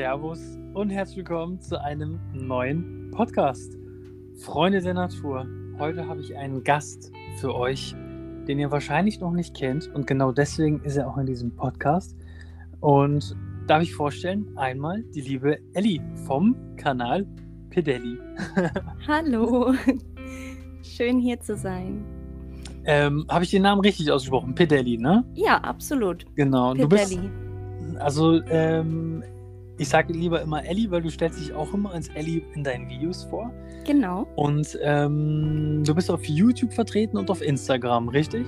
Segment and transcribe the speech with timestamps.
[0.00, 0.40] Servus
[0.72, 3.76] und herzlich willkommen zu einem neuen Podcast.
[4.38, 5.46] Freunde der Natur,
[5.78, 7.94] heute habe ich einen Gast für euch,
[8.48, 12.16] den ihr wahrscheinlich noch nicht kennt und genau deswegen ist er auch in diesem Podcast.
[12.80, 13.36] Und
[13.66, 17.26] darf ich vorstellen, einmal die liebe Ellie vom Kanal
[17.68, 18.16] Pedelli.
[19.06, 19.74] Hallo,
[20.82, 22.06] schön hier zu sein.
[22.86, 24.54] Ähm, habe ich den Namen richtig ausgesprochen?
[24.54, 25.26] Pedelli, ne?
[25.34, 26.24] Ja, absolut.
[26.36, 26.72] Genau.
[26.72, 27.28] Du Pedelli.
[27.76, 29.22] bist, also, ähm,
[29.80, 32.90] ich sage lieber immer Ellie, weil du stellst dich auch immer als Ellie in deinen
[32.90, 33.50] Videos vor.
[33.86, 34.26] Genau.
[34.36, 38.46] Und ähm, du bist auf YouTube vertreten und auf Instagram, richtig?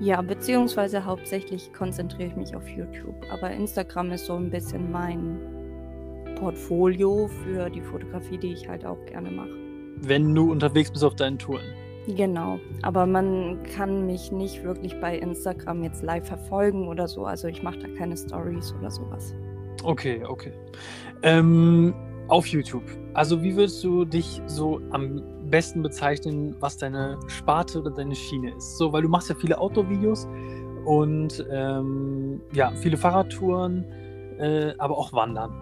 [0.00, 3.14] Ja, beziehungsweise hauptsächlich konzentriere ich mich auf YouTube.
[3.30, 5.38] Aber Instagram ist so ein bisschen mein
[6.40, 9.54] Portfolio für die Fotografie, die ich halt auch gerne mache.
[10.02, 11.66] Wenn du unterwegs bist auf deinen Touren.
[12.08, 17.26] Genau, aber man kann mich nicht wirklich bei Instagram jetzt live verfolgen oder so.
[17.26, 19.34] Also ich mache da keine Stories oder sowas.
[19.82, 20.52] Okay, okay.
[21.22, 21.94] Ähm,
[22.28, 22.84] auf YouTube.
[23.14, 28.54] Also wie würdest du dich so am besten bezeichnen, was deine Sparte oder deine Schiene
[28.54, 28.76] ist?
[28.76, 30.28] So, weil du machst ja viele Outdoor-Videos
[30.84, 33.84] und ähm, ja, viele Fahrradtouren,
[34.38, 35.52] äh, aber auch Wandern.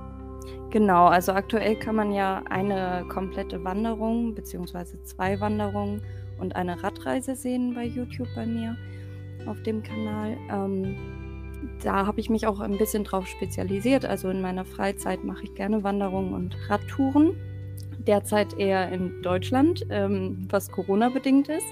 [0.70, 6.02] Genau, also aktuell kann man ja eine komplette Wanderung beziehungsweise zwei Wanderungen
[6.38, 8.76] und eine Radreise sehen bei YouTube bei mir
[9.46, 10.36] auf dem Kanal.
[10.50, 11.25] Ähm,
[11.82, 14.04] da habe ich mich auch ein bisschen drauf spezialisiert.
[14.04, 17.36] Also in meiner Freizeit mache ich gerne Wanderungen und Radtouren.
[17.98, 21.66] Derzeit eher in Deutschland, ähm, was Corona-bedingt ist,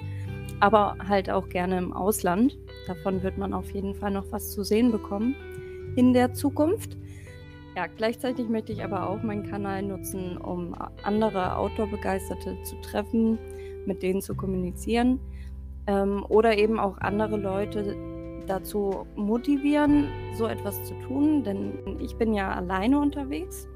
[0.60, 2.58] aber halt auch gerne im Ausland.
[2.86, 5.36] Davon wird man auf jeden Fall noch was zu sehen bekommen
[5.96, 6.96] in der Zukunft.
[7.76, 13.38] Ja, gleichzeitig möchte ich aber auch meinen Kanal nutzen, um andere Outdoor-Begeisterte zu treffen,
[13.86, 15.20] mit denen zu kommunizieren
[15.86, 17.96] ähm, oder eben auch andere Leute
[18.46, 21.42] dazu motivieren, so etwas zu tun.
[21.44, 23.68] Denn ich bin ja alleine unterwegs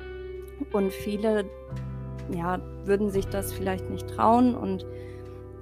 [0.72, 1.44] und viele
[2.34, 4.84] ja, würden sich das vielleicht nicht trauen und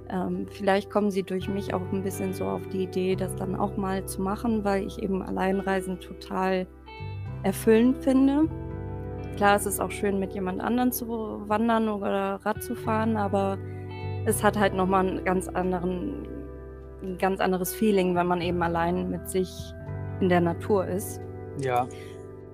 [0.09, 3.55] ähm, vielleicht kommen sie durch mich auch ein bisschen so auf die Idee, das dann
[3.55, 6.67] auch mal zu machen, weil ich eben Alleinreisen total
[7.43, 8.47] erfüllend finde.
[9.35, 11.07] Klar, es ist auch schön, mit jemand anderem zu
[11.47, 13.57] wandern oder Rad zu fahren, aber
[14.25, 16.27] es hat halt nochmal einen ganz anderen,
[17.01, 19.49] ein ganz anderes Feeling, wenn man eben allein mit sich
[20.19, 21.21] in der Natur ist.
[21.59, 21.87] Ja.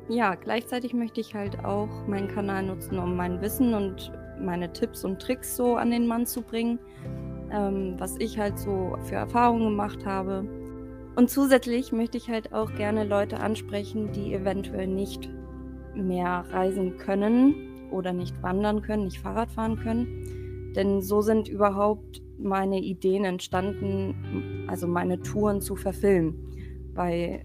[0.09, 5.05] Ja, gleichzeitig möchte ich halt auch meinen Kanal nutzen, um mein Wissen und meine Tipps
[5.05, 6.77] und Tricks so an den Mann zu bringen,
[7.51, 10.45] ähm, was ich halt so für Erfahrungen gemacht habe.
[11.15, 15.29] Und zusätzlich möchte ich halt auch gerne Leute ansprechen, die eventuell nicht
[15.95, 20.73] mehr reisen können oder nicht wandern können, nicht Fahrrad fahren können.
[20.75, 26.35] Denn so sind überhaupt meine Ideen entstanden, also meine Touren zu verfilmen.
[26.93, 27.43] Weil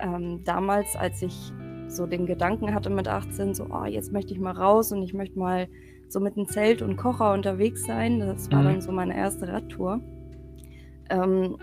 [0.00, 1.52] ähm, damals, als ich
[1.88, 5.14] so den Gedanken hatte mit 18, so, oh, jetzt möchte ich mal raus und ich
[5.14, 5.68] möchte mal
[6.08, 8.64] so mit einem Zelt und Kocher unterwegs sein, das war Mhm.
[8.64, 10.00] dann so meine erste Radtour.
[11.10, 11.56] Ähm,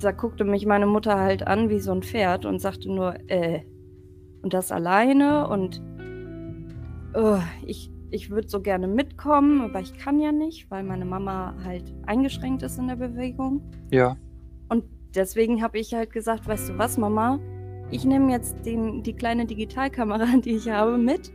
[0.00, 3.60] da guckte mich meine Mutter halt an wie so ein Pferd und sagte nur, äh,
[4.42, 5.80] und das alleine und
[7.14, 11.54] äh, ich, ich würde so gerne mitkommen, aber ich kann ja nicht, weil meine Mama
[11.64, 13.62] halt eingeschränkt ist in der Bewegung.
[13.90, 14.16] Ja.
[14.68, 14.84] Und
[15.14, 17.40] deswegen habe ich halt gesagt, weißt du was, Mama,
[17.90, 21.32] ich nehme jetzt den, die kleine Digitalkamera, die ich habe, mit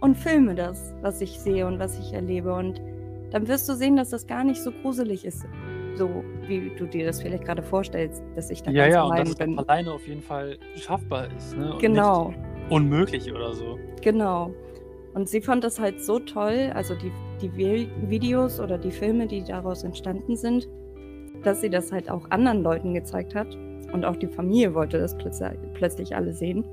[0.00, 2.52] und filme das, was ich sehe und was ich erlebe.
[2.54, 2.80] Und
[3.30, 5.46] dann wirst du sehen, dass das gar nicht so gruselig ist,
[5.94, 9.12] so wie du dir das vielleicht gerade vorstellst, dass ich da Ja, ganz ja, und
[9.12, 9.58] allein dass es bin.
[9.58, 11.72] auch alleine auf jeden Fall schaffbar ist, ne?
[11.74, 12.34] Und Genau.
[12.68, 13.78] Unmöglich oder so.
[14.00, 14.52] Genau.
[15.14, 19.26] Und sie fand das halt so toll, also die, die Vi- Videos oder die Filme,
[19.26, 20.68] die daraus entstanden sind,
[21.42, 23.56] dass sie das halt auch anderen Leuten gezeigt hat.
[23.92, 26.64] Und auch die Familie wollte das plötzlich, plötzlich alle sehen.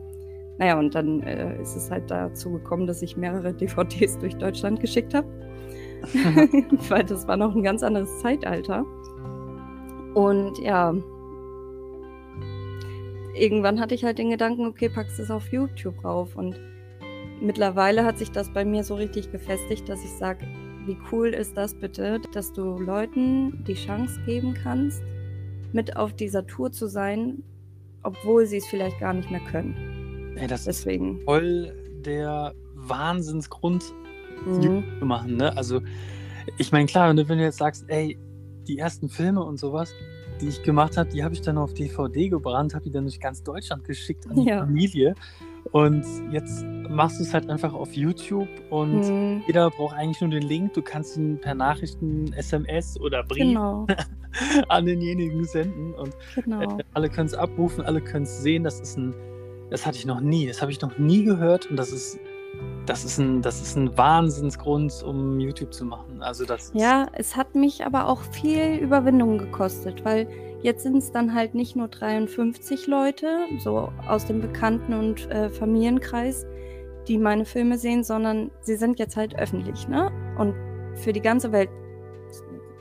[0.60, 4.80] Naja, und dann äh, ist es halt dazu gekommen, dass ich mehrere DVDs durch Deutschland
[4.80, 5.28] geschickt habe.
[6.90, 8.86] Weil das war noch ein ganz anderes Zeitalter.
[10.14, 10.94] Und ja,
[13.36, 16.36] irgendwann hatte ich halt den Gedanken, okay, packst es auf YouTube rauf.
[16.36, 16.60] Und
[17.42, 20.46] mittlerweile hat sich das bei mir so richtig gefestigt, dass ich sage,
[20.86, 25.02] wie cool ist das bitte, dass du Leuten die Chance geben kannst,
[25.74, 27.44] mit auf dieser Tour zu sein,
[28.04, 30.34] obwohl sie es vielleicht gar nicht mehr können.
[30.38, 31.20] Ey, das ist Deswegen.
[31.22, 31.74] voll
[32.06, 33.84] der Wahnsinnsgrund,
[34.46, 34.84] Mhm.
[35.00, 35.58] Zu machen, ne?
[35.58, 35.82] Also,
[36.60, 38.20] ich meine, klar, wenn du, wenn du jetzt sagst, ey,
[38.68, 39.92] die ersten Filme und sowas,
[40.40, 43.20] die ich gemacht habe, die habe ich dann auf DVD gebrannt, habe die dann durch
[43.20, 44.60] ganz Deutschland geschickt an die Ja.
[44.60, 45.16] Familie.
[45.72, 49.44] Und jetzt machst du es halt einfach auf YouTube und Mhm.
[49.48, 50.74] jeder braucht eigentlich nur den Link.
[50.74, 53.86] Du kannst ihn per Nachrichten, SMS oder Brief Genau,
[54.70, 56.62] an denjenigen senden und genau.
[56.78, 58.64] äh, alle können es abrufen, alle können es sehen.
[58.64, 59.14] Das ist ein
[59.70, 60.48] Das hatte ich noch nie.
[60.48, 62.18] Das habe ich noch nie gehört und das ist,
[62.86, 66.22] das ist ein, das ist ein Wahnsinnsgrund, um YouTube zu machen.
[66.22, 70.28] Also das Ja, es hat mich aber auch viel Überwindung gekostet, weil
[70.62, 73.28] jetzt sind es dann halt nicht nur 53 Leute,
[73.60, 76.46] so aus dem Bekannten- und äh, Familienkreis,
[77.08, 80.12] die meine Filme sehen, sondern sie sind jetzt halt öffentlich, ne?
[80.38, 80.54] Und
[80.96, 81.70] für die ganze Welt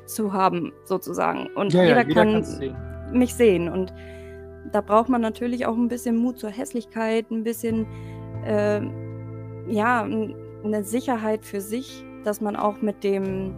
[0.07, 1.49] zu haben, sozusagen.
[1.55, 2.77] Und ja, jeder, ja, jeder kann sehen.
[3.13, 3.69] mich sehen.
[3.69, 3.93] Und
[4.73, 7.87] da braucht man natürlich auch ein bisschen Mut zur Hässlichkeit, ein bisschen,
[8.45, 8.81] äh,
[9.69, 13.55] ja, eine Sicherheit für sich, dass man auch mit dem,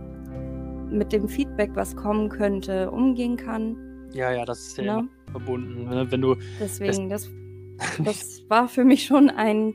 [0.90, 3.76] mit dem Feedback, was kommen könnte, umgehen kann.
[4.12, 4.90] Ja, ja, das ist ja Ne?
[5.00, 5.84] immer verbunden.
[5.88, 6.06] Ne?
[6.10, 7.28] Wenn du Deswegen, das,
[8.04, 9.74] das war für mich schon ein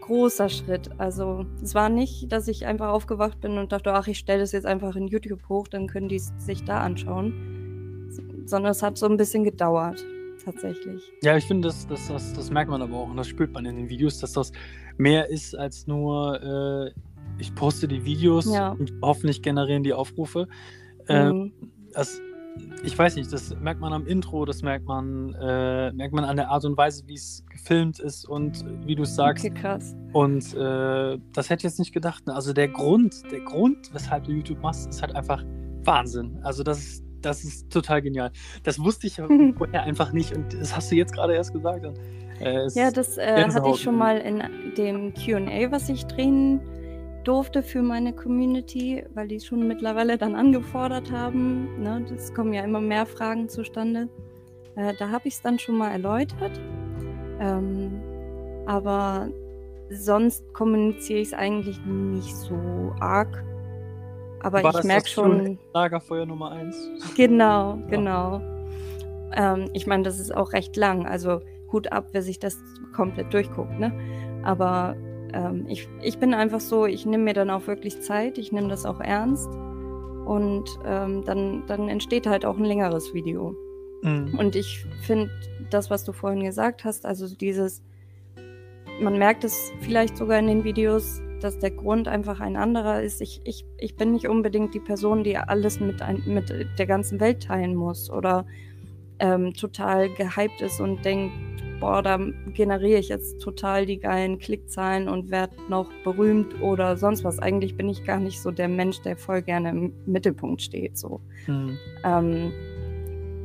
[0.00, 0.90] großer Schritt.
[0.98, 4.52] Also es war nicht, dass ich einfach aufgewacht bin und dachte, ach, ich stelle das
[4.52, 8.08] jetzt einfach in YouTube hoch, dann können die sich da anschauen.
[8.46, 10.04] Sondern es hat so ein bisschen gedauert,
[10.44, 11.00] tatsächlich.
[11.22, 13.64] Ja, ich finde, das, das, das, das merkt man aber auch und das spürt man
[13.64, 14.50] in den Videos, dass das
[14.98, 16.90] mehr ist als nur, äh,
[17.38, 18.72] ich poste die Videos Ja.
[18.72, 20.48] und hoffentlich generieren die Aufrufe.
[21.08, 21.28] Ähm,
[21.60, 21.70] Mhm.
[21.94, 22.20] das,
[22.84, 26.36] ich weiß nicht, das merkt man am Intro, das merkt man, äh, merkt man an
[26.36, 29.44] der Art und Weise, wie es gefilmt ist und wie du es sagst.
[29.44, 29.94] Okay, krass.
[30.12, 32.26] Und äh, das hätte ich jetzt nicht gedacht.
[32.26, 32.34] Ne?
[32.34, 35.44] Also der Grund, der Grund, weshalb du YouTube machst, ist halt einfach
[35.84, 36.40] Wahnsinn.
[36.42, 38.32] Also das ist, das ist total genial.
[38.64, 41.86] Das wusste ich ja vorher einfach nicht und das hast du jetzt gerade erst gesagt.
[41.86, 41.98] Und,
[42.40, 44.42] äh, Ja, das äh, hatte ich schon mal in
[44.76, 46.60] dem QA, was ich drehen
[47.24, 51.82] durfte für meine Community, weil die schon mittlerweile dann angefordert haben.
[51.82, 52.04] Ne?
[52.14, 54.08] Es kommen ja immer mehr Fragen zustande.
[54.76, 56.60] Äh, da habe ich es dann schon mal erläutert.
[57.40, 58.00] Ähm,
[58.66, 59.28] aber
[59.90, 63.44] sonst kommuniziere ich es eigentlich nicht so arg.
[64.40, 65.58] Aber war ich merke schon.
[65.72, 67.14] Lagerfeuer Nummer 1.
[67.16, 68.40] Genau, genau.
[69.34, 71.06] Ähm, ich meine, das ist auch recht lang.
[71.06, 71.40] Also
[71.70, 72.58] Hut ab, wer sich das
[72.94, 73.92] komplett durchguckt, ne?
[74.42, 74.96] Aber
[75.32, 78.68] ähm, ich, ich bin einfach so, ich nehme mir dann auch wirklich Zeit, ich nehme
[78.68, 79.48] das auch ernst.
[80.24, 83.56] Und ähm, dann, dann entsteht halt auch ein längeres Video.
[84.02, 84.36] Mhm.
[84.38, 85.30] Und ich finde
[85.70, 87.82] das, was du vorhin gesagt hast, also dieses,
[89.00, 93.20] man merkt es vielleicht sogar in den Videos, dass der Grund einfach ein anderer ist.
[93.20, 97.18] Ich, ich, ich bin nicht unbedingt die Person, die alles mit, ein, mit der ganzen
[97.18, 98.46] Welt teilen muss oder
[99.18, 101.32] ähm, total gehypt ist und denkt,
[101.82, 102.16] boah, da
[102.54, 107.40] generiere ich jetzt total die geilen Klickzahlen und werde noch berühmt oder sonst was.
[107.40, 110.96] Eigentlich bin ich gar nicht so der Mensch, der voll gerne im Mittelpunkt steht.
[110.96, 111.20] So.
[111.48, 111.76] Mhm.
[112.04, 112.52] Ähm,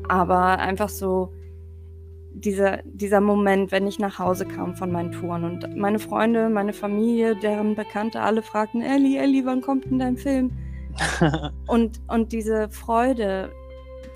[0.07, 1.33] aber einfach so
[2.31, 6.73] dieser, dieser Moment, wenn ich nach Hause kam von meinen Touren und meine Freunde, meine
[6.73, 10.51] Familie, deren Bekannte alle fragten, Elli, Elli, wann kommt denn dein Film?
[11.67, 13.51] Und, und diese Freude,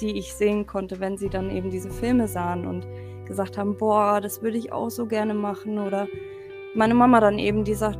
[0.02, 2.88] die ich sehen konnte, wenn sie dann eben diese Filme sahen und
[3.31, 5.80] gesagt haben, boah, das würde ich auch so gerne machen.
[5.80, 6.07] Oder
[6.75, 7.98] meine Mama dann eben, die sagt,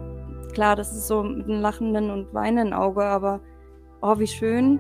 [0.54, 3.39] klar, das ist so mit einem lachenden und weinenden Auge, aber
[4.01, 4.80] oh, wie schön,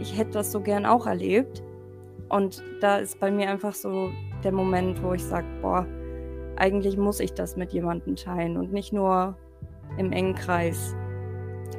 [0.00, 1.62] ich hätte das so gern auch erlebt.
[2.28, 4.10] Und da ist bei mir einfach so
[4.42, 5.86] der Moment, wo ich sage, boah,
[6.56, 9.36] eigentlich muss ich das mit jemandem teilen und nicht nur
[9.98, 10.96] im engen Kreis.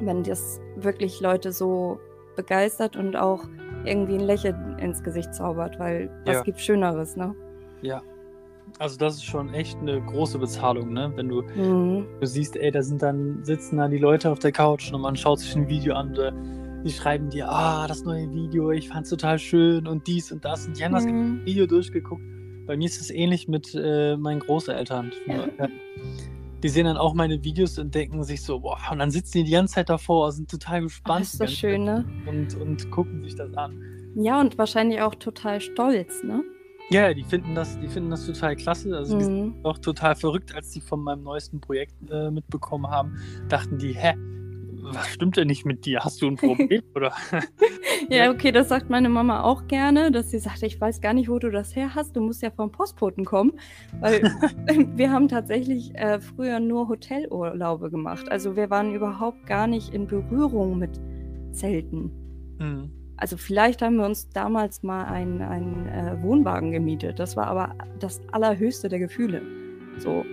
[0.00, 1.98] Wenn das wirklich Leute so
[2.36, 3.44] begeistert und auch
[3.84, 6.42] irgendwie ein Lächeln ins Gesicht zaubert, weil was Ja.
[6.42, 7.34] gibt Schöneres, ne?
[7.84, 8.02] Ja.
[8.78, 11.12] Also das ist schon echt eine große Bezahlung, ne?
[11.14, 12.06] Wenn du, Mhm.
[12.20, 15.16] du siehst, ey, da sind dann, sitzen da die Leute auf der Couch und man
[15.16, 19.10] schaut sich ein Video an und die schreiben dir, ah, das neue Video, ich fand's
[19.10, 21.42] total schön und dies und das und die haben das Mhm.
[21.44, 22.22] Video durchgeguckt.
[22.66, 25.12] Bei mir ist es ähnlich mit äh, meinen Großeltern.
[25.26, 25.46] Ja.
[26.62, 29.44] Die sehen dann auch meine Videos und denken sich so, boah, und dann sitzen die
[29.44, 32.04] die ganze Zeit davor, sind total gespannt ist das die ganze schön, ne?
[32.26, 33.78] Und, und gucken sich das an.
[34.16, 36.42] Ja, und wahrscheinlich auch total stolz, ne?
[36.90, 38.96] Ja, die finden das, die finden das total klasse.
[38.96, 39.64] Also die sind Mhm.
[39.64, 43.16] auch total verrückt, als die von meinem neuesten Projekt äh, mitbekommen haben.
[43.48, 44.14] Dachten die, hä,
[44.92, 46.00] was stimmt denn nicht mit dir?
[46.04, 46.82] Hast du ein Problem?
[46.94, 47.12] Oder?
[48.10, 51.30] Ja, okay, das sagt meine Mama auch gerne, dass sie sagt, ich weiß gar nicht,
[51.30, 52.14] wo du das her hast.
[52.14, 53.52] Du musst ja vom Postboten kommen.
[53.98, 54.20] Weil
[54.96, 58.30] wir haben tatsächlich äh, früher nur Hotelurlaube gemacht.
[58.30, 61.00] Also wir waren überhaupt gar nicht in Berührung mit
[61.52, 62.10] Zelten.
[62.58, 62.90] Mhm.
[63.16, 67.18] Also vielleicht haben wir uns damals mal einen, einen äh, Wohnwagen gemietet.
[67.18, 69.42] Das war aber das allerhöchste der Gefühle.
[69.98, 70.24] So,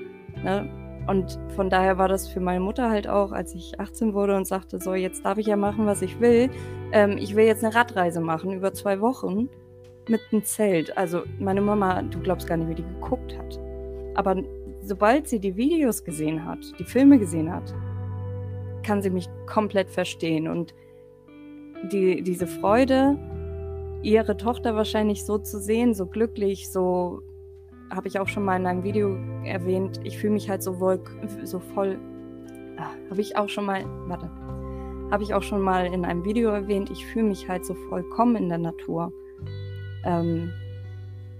[0.43, 0.69] ne?
[1.07, 4.45] Und von daher war das für meine Mutter halt auch, als ich 18 wurde und
[4.45, 6.49] sagte, so, jetzt darf ich ja machen, was ich will.
[6.91, 9.49] Ähm, ich will jetzt eine Radreise machen über zwei Wochen
[10.07, 10.95] mit einem Zelt.
[10.97, 13.59] Also meine Mama, du glaubst gar nicht, wie die geguckt hat.
[14.15, 14.41] Aber
[14.83, 17.73] sobald sie die Videos gesehen hat, die Filme gesehen hat,
[18.83, 20.47] kann sie mich komplett verstehen.
[20.47, 20.73] Und
[21.83, 23.17] die, diese Freude,
[24.03, 27.21] ihre Tochter wahrscheinlich so zu sehen, so glücklich, so
[27.89, 31.01] habe ich auch schon mal in einem Video erwähnt, ich fühle mich halt so, wohl,
[31.43, 31.99] so voll.
[32.77, 34.29] Ah, habe ich auch schon mal, warte,
[35.11, 38.37] habe ich auch schon mal in einem Video erwähnt, ich fühle mich halt so vollkommen
[38.37, 39.11] in der Natur.
[40.05, 40.51] Ähm,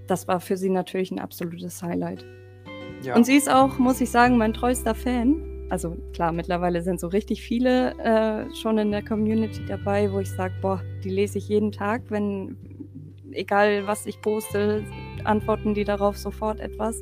[0.08, 2.26] das war für sie natürlich ein absolutes Highlight.
[3.02, 3.16] Ja.
[3.16, 5.51] Und sie ist auch, muss ich sagen, mein treuester Fan.
[5.72, 10.30] Also klar, mittlerweile sind so richtig viele äh, schon in der Community dabei, wo ich
[10.30, 12.58] sage, boah, die lese ich jeden Tag, wenn,
[13.32, 14.84] egal was ich poste,
[15.24, 17.02] antworten die darauf sofort etwas.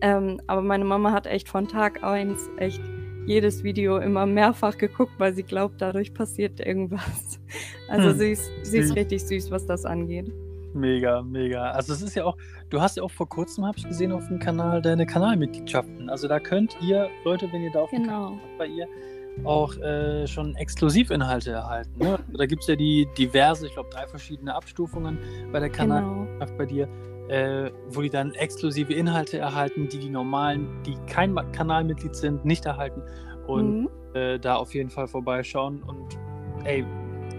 [0.00, 2.80] Ähm, aber meine Mama hat echt von Tag 1 echt
[3.26, 7.40] jedes Video immer mehrfach geguckt, weil sie glaubt, dadurch passiert irgendwas.
[7.90, 8.18] Also hm.
[8.18, 10.30] sie, ist, sie ist richtig süß, was das angeht.
[10.78, 11.70] Mega, mega.
[11.72, 12.36] Also es ist ja auch,
[12.70, 16.08] du hast ja auch vor kurzem, habe ich gesehen, auf dem Kanal deine Kanalmitgliedschaften.
[16.08, 18.02] Also da könnt ihr, Leute, wenn ihr da auf genau.
[18.02, 18.86] dem Kanal bei ihr
[19.44, 21.98] auch äh, schon Exklusivinhalte erhalten.
[21.98, 22.18] Ne?
[22.32, 25.18] Da gibt es ja die diverse, ich glaube, drei verschiedene Abstufungen
[25.52, 26.58] bei der Kanalmitgliedschaft genau.
[26.58, 26.88] bei dir,
[27.28, 32.66] äh, wo die dann exklusive Inhalte erhalten, die die normalen, die kein Kanalmitglied sind, nicht
[32.66, 33.02] erhalten.
[33.46, 33.88] Und mhm.
[34.14, 35.82] äh, da auf jeden Fall vorbeischauen.
[35.82, 36.18] Und
[36.64, 36.84] ey,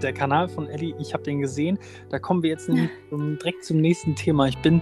[0.03, 1.77] der Kanal von Ellie, ich habe den gesehen.
[2.09, 4.47] Da kommen wir jetzt direkt zum nächsten Thema.
[4.47, 4.81] Ich bin,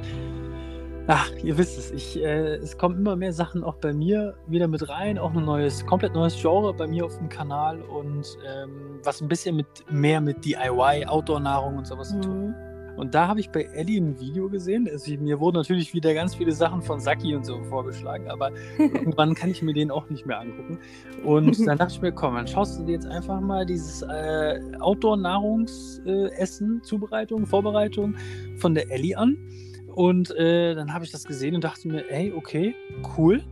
[1.07, 4.67] ach, ihr wisst es, ich, äh, es kommen immer mehr Sachen auch bei mir wieder
[4.67, 8.99] mit rein, auch ein neues, komplett neues Genre bei mir auf dem Kanal und ähm,
[9.03, 12.21] was ein bisschen mit mehr mit DIY, Outdoor-Nahrung und sowas mhm.
[12.21, 12.66] zu tun.
[12.97, 14.89] Und da habe ich bei Ellie ein Video gesehen.
[14.91, 19.35] Also, mir wurden natürlich wieder ganz viele Sachen von Saki und so vorgeschlagen, aber irgendwann
[19.35, 20.79] kann ich mir den auch nicht mehr angucken.
[21.23, 24.59] Und dann dachte ich mir, komm, dann schaust du dir jetzt einfach mal dieses äh,
[24.79, 28.15] Outdoor-Nahrungsessen, Zubereitung, Vorbereitung
[28.57, 29.37] von der Ellie an.
[29.93, 32.75] Und äh, dann habe ich das gesehen und dachte mir, ey, okay,
[33.17, 33.43] cool.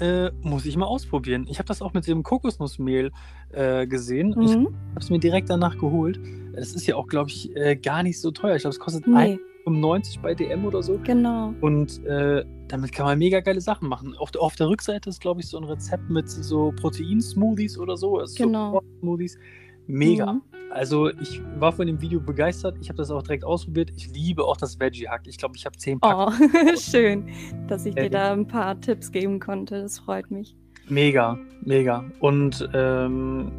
[0.00, 1.46] Äh, muss ich mal ausprobieren.
[1.48, 3.10] Ich habe das auch mit dem Kokosnussmehl
[3.50, 4.34] äh, gesehen.
[4.36, 4.42] Mhm.
[4.42, 6.20] Ich habe es mir direkt danach geholt.
[6.54, 8.56] Das ist ja auch, glaube ich, äh, gar nicht so teuer.
[8.56, 9.38] Ich glaube, es kostet nee.
[9.66, 10.98] 1,95 bei DM oder so.
[11.02, 11.52] Genau.
[11.60, 14.14] Und äh, damit kann man mega geile Sachen machen.
[14.16, 18.18] Auf, auf der Rückseite ist, glaube ich, so ein Rezept mit so Protein-Smoothies oder so.
[18.18, 18.74] Also genau.
[18.74, 19.38] So Smoothies.
[19.86, 20.34] Mega.
[20.34, 20.42] Mhm.
[20.70, 22.76] Also ich war von dem Video begeistert.
[22.80, 23.90] Ich habe das auch direkt ausprobiert.
[23.96, 25.22] Ich liebe auch das Veggie-Hack.
[25.26, 26.16] Ich glaube, ich habe zehn Pack.
[26.16, 26.32] Oh,
[26.76, 27.28] schön,
[27.68, 29.82] dass ich dir da ein paar Tipps geben konnte.
[29.82, 30.56] Das freut mich.
[30.88, 32.04] Mega, mega.
[32.20, 33.50] Und ähm,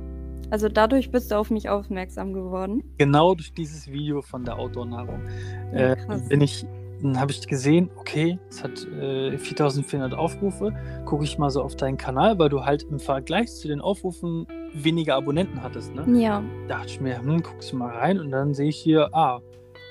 [0.52, 2.84] also dadurch bist du auf mich aufmerksam geworden.
[2.98, 5.22] Genau durch dieses Video von der Outdoor-Nahrung
[5.74, 5.98] ja, äh,
[6.28, 6.66] bin ich,
[7.16, 10.74] habe ich gesehen, okay, es hat äh, 4400 Aufrufe.
[11.06, 14.48] Gucke ich mal so auf deinen Kanal, weil du halt im Vergleich zu den Aufrufen
[14.74, 16.06] weniger Abonnenten hattest, ne?
[16.20, 16.44] Ja.
[16.68, 19.42] Da dachte ich mir, hm, guckst du mal rein und dann sehe ich hier, ah,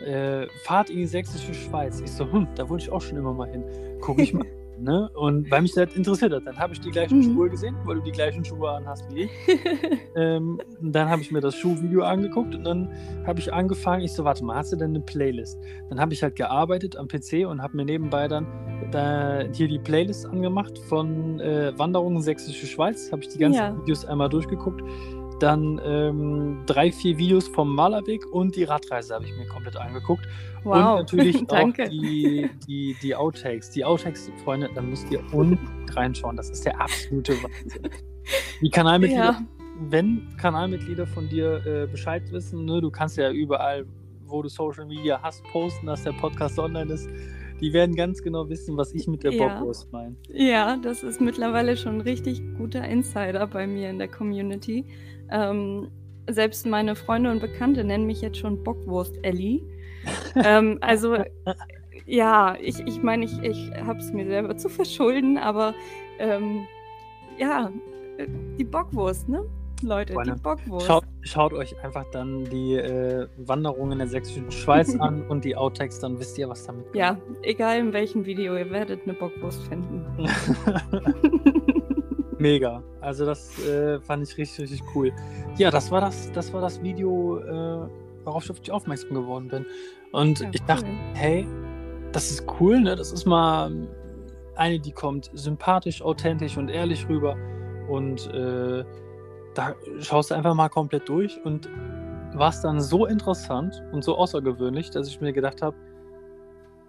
[0.05, 2.01] äh, Fahrt in die sächsische Schweiz.
[2.01, 3.65] Ich so, hm, da wollte ich auch schon immer mal hin.
[4.01, 4.47] Gucke ich mal.
[4.81, 5.11] Ne?
[5.15, 7.35] Und weil mich das interessiert hat, dann habe ich die gleichen mhm.
[7.35, 9.31] Schuhe gesehen, weil du die gleichen Schuhe anhast wie ich.
[10.17, 12.89] ähm, dann habe ich mir das Schuhvideo angeguckt und dann
[13.27, 15.59] habe ich angefangen, ich so, warte mal, hast du denn eine Playlist?
[15.89, 18.47] Dann habe ich halt gearbeitet am PC und habe mir nebenbei dann
[18.93, 23.11] da hier die Playlist angemacht von äh, Wanderungen Sächsische Schweiz.
[23.11, 23.77] Habe ich die ganzen ja.
[23.77, 24.83] Videos einmal durchgeguckt
[25.41, 30.27] dann ähm, drei, vier Videos vom Malerweg und die Radreise habe ich mir komplett angeguckt.
[30.65, 30.75] Wow.
[30.75, 33.71] Und natürlich auch die, die, die Outtakes.
[33.71, 36.37] Die Outtakes, Freunde, da müsst ihr unbedingt reinschauen.
[36.37, 37.91] Das ist der absolute Wahnsinn.
[38.61, 39.47] Die Kanalmitglieder, ja.
[39.89, 43.87] wenn Kanalmitglieder von dir äh, Bescheid wissen, ne, du kannst ja überall,
[44.27, 47.09] wo du Social Media hast, posten, dass der Podcast online ist.
[47.61, 49.49] Die werden ganz genau wissen, was ich mit der ja.
[49.49, 50.15] Bockwurst meine.
[50.29, 54.85] Ja, das ist mittlerweile schon ein richtig guter Insider bei mir in der Community.
[55.31, 55.91] Ähm,
[56.29, 59.63] selbst meine Freunde und Bekannte nennen mich jetzt schon Bockwurst-Ellie.
[60.37, 61.17] ähm, also,
[62.07, 65.75] ja, ich, ich meine, ich, ich habe es mir selber zu verschulden, aber
[66.19, 66.67] ähm,
[67.39, 67.71] ja,
[68.59, 69.45] die Bockwurst, ne?
[69.83, 70.87] Leute, Freunde, die Bockwurst.
[70.87, 75.55] Schaut, schaut, euch einfach dann die äh, Wanderung in der sächsischen Schweiz an und die
[75.57, 76.97] Outtakes, dann wisst ihr, was damit kommt.
[76.97, 80.05] Ja, egal in welchem Video, ihr werdet eine Bockwurst finden.
[82.39, 82.83] Mega.
[83.01, 85.13] Also das äh, fand ich richtig, richtig cool.
[85.57, 87.89] Ja, das war das, das war das Video, äh,
[88.25, 89.67] worauf ich auf dich aufmerksam geworden bin.
[90.13, 91.47] Und ja, ich dachte, hey,
[92.13, 92.97] das ist cool, ne?
[92.97, 93.73] Das ist mal
[94.55, 97.37] eine, die kommt sympathisch, authentisch und ehrlich rüber.
[97.89, 98.85] Und äh,
[99.55, 101.69] da schaust du einfach mal komplett durch und
[102.35, 105.77] war es dann so interessant und so außergewöhnlich, dass ich mir gedacht habe,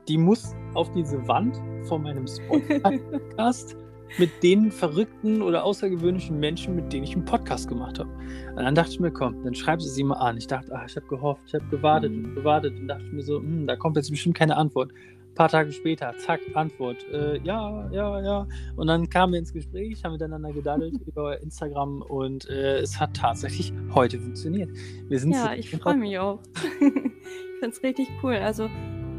[0.08, 3.76] die muss auf diese Wand von meinem Spotify-Podcast
[4.18, 8.10] mit den verrückten oder außergewöhnlichen Menschen, mit denen ich einen Podcast gemacht habe.
[8.50, 10.38] Und dann dachte ich mir, komm, dann schreibst du sie mal an.
[10.38, 13.40] Ich dachte, ach, ich habe gehofft, ich habe gewartet und gewartet und dachte mir so,
[13.40, 14.92] hm, da kommt jetzt bestimmt keine Antwort.
[14.92, 16.98] Ein paar Tage später, zack, Antwort.
[17.14, 18.48] Äh, ja, ja, ja.
[18.76, 23.16] Und dann kamen wir ins Gespräch, haben miteinander gedaddelt über Instagram und äh, es hat
[23.16, 24.70] tatsächlich heute funktioniert.
[25.08, 26.42] Wir sind ja, ich freue mich auch.
[26.82, 28.36] ich finde es richtig cool.
[28.36, 28.70] Also,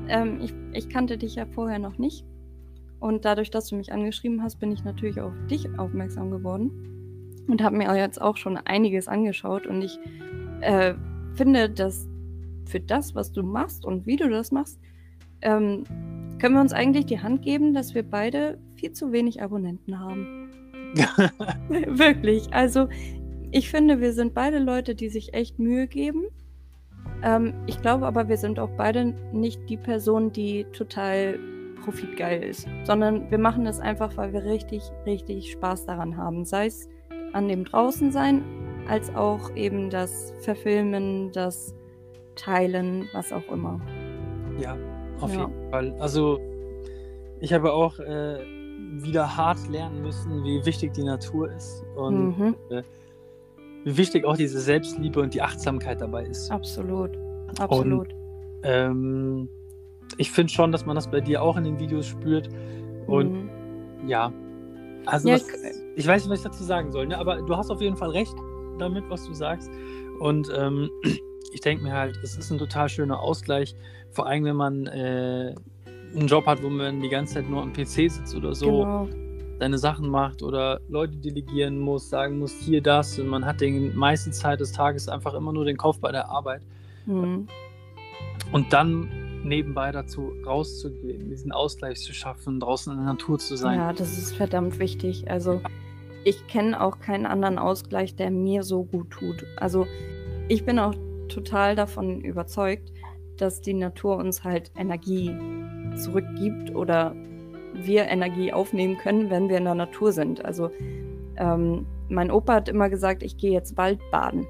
[0.09, 2.27] ähm, ich, ich kannte dich ja vorher noch nicht.
[3.01, 6.71] Und dadurch, dass du mich angeschrieben hast, bin ich natürlich auf dich aufmerksam geworden
[7.49, 9.67] und habe mir jetzt auch schon einiges angeschaut.
[9.67, 9.99] Und ich
[10.61, 10.95] äh,
[11.35, 12.07] finde, dass
[12.67, 14.79] für das, was du machst und wie du das machst,
[15.43, 15.85] ähm,
[16.39, 20.51] können wir uns eigentlich die Hand geben, dass wir beide viel zu wenig Abonnenten haben.
[21.69, 22.53] Wirklich.
[22.53, 22.89] Also
[23.51, 26.27] ich finde, wir sind beide Leute, die sich echt Mühe geben.
[27.23, 31.39] Ähm, ich glaube aber, wir sind auch beide nicht die Person, die total
[31.81, 36.45] profitgeil ist, sondern wir machen das einfach, weil wir richtig, richtig Spaß daran haben.
[36.45, 36.89] Sei es
[37.33, 38.45] an dem Draußensein,
[38.89, 41.75] als auch eben das Verfilmen, das
[42.37, 43.81] Teilen, was auch immer.
[44.59, 44.77] Ja,
[45.21, 45.41] auf ja.
[45.41, 45.95] jeden Fall.
[45.99, 46.39] Also
[47.41, 48.41] ich habe auch äh,
[49.03, 52.57] wieder hart lernen müssen, wie wichtig die Natur ist und mhm.
[52.71, 52.83] äh,
[53.85, 56.51] wie wichtig auch diese Selbstliebe und die Achtsamkeit dabei ist.
[56.51, 57.11] Absolut,
[57.59, 58.09] absolut.
[58.09, 58.15] Und,
[58.63, 59.49] ähm,
[60.19, 62.49] ich finde schon, dass man das bei dir auch in den Videos spürt.
[63.07, 64.09] Und mhm.
[64.09, 64.33] ja,
[65.07, 65.47] also ja, was,
[65.97, 67.19] ich weiß nicht, was ich dazu sagen soll, ne?
[67.19, 68.35] aber du hast auf jeden Fall recht
[68.79, 69.71] damit, was du sagst.
[70.19, 70.91] Und ähm,
[71.53, 73.75] ich denke mir halt, es ist ein total schöner Ausgleich,
[74.11, 75.55] vor allem wenn man äh,
[76.15, 79.09] einen Job hat, wo man die ganze Zeit nur am PC sitzt oder so, genau.
[79.59, 83.93] seine Sachen macht oder Leute delegieren muss, sagen muss, hier das und man hat die
[83.95, 86.63] meiste Zeit des Tages einfach immer nur den Kopf bei der Arbeit.
[87.07, 87.47] Mhm.
[88.53, 89.09] Und dann
[89.45, 93.79] nebenbei dazu rauszugehen, diesen Ausgleich zu schaffen, draußen in der Natur zu sein.
[93.79, 95.31] Ja, das ist verdammt wichtig.
[95.31, 95.61] Also
[96.25, 99.47] ich kenne auch keinen anderen Ausgleich, der mir so gut tut.
[99.57, 99.87] Also
[100.49, 100.95] ich bin auch
[101.29, 102.93] total davon überzeugt,
[103.37, 105.35] dass die Natur uns halt Energie
[105.97, 107.15] zurückgibt oder
[107.73, 110.45] wir Energie aufnehmen können, wenn wir in der Natur sind.
[110.45, 110.71] Also
[111.37, 114.47] ähm, mein Opa hat immer gesagt, ich gehe jetzt Waldbaden.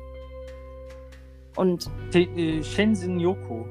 [1.57, 3.67] Und äh, Shenzhen Yoko.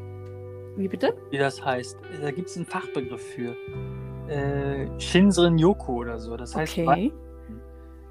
[0.80, 1.14] Wie bitte?
[1.30, 1.98] Wie das heißt.
[2.22, 3.54] Da gibt es einen Fachbegriff für.
[4.30, 6.38] Äh, Shinrin Yoko oder so.
[6.38, 6.78] Das heißt.
[6.78, 7.12] Okay.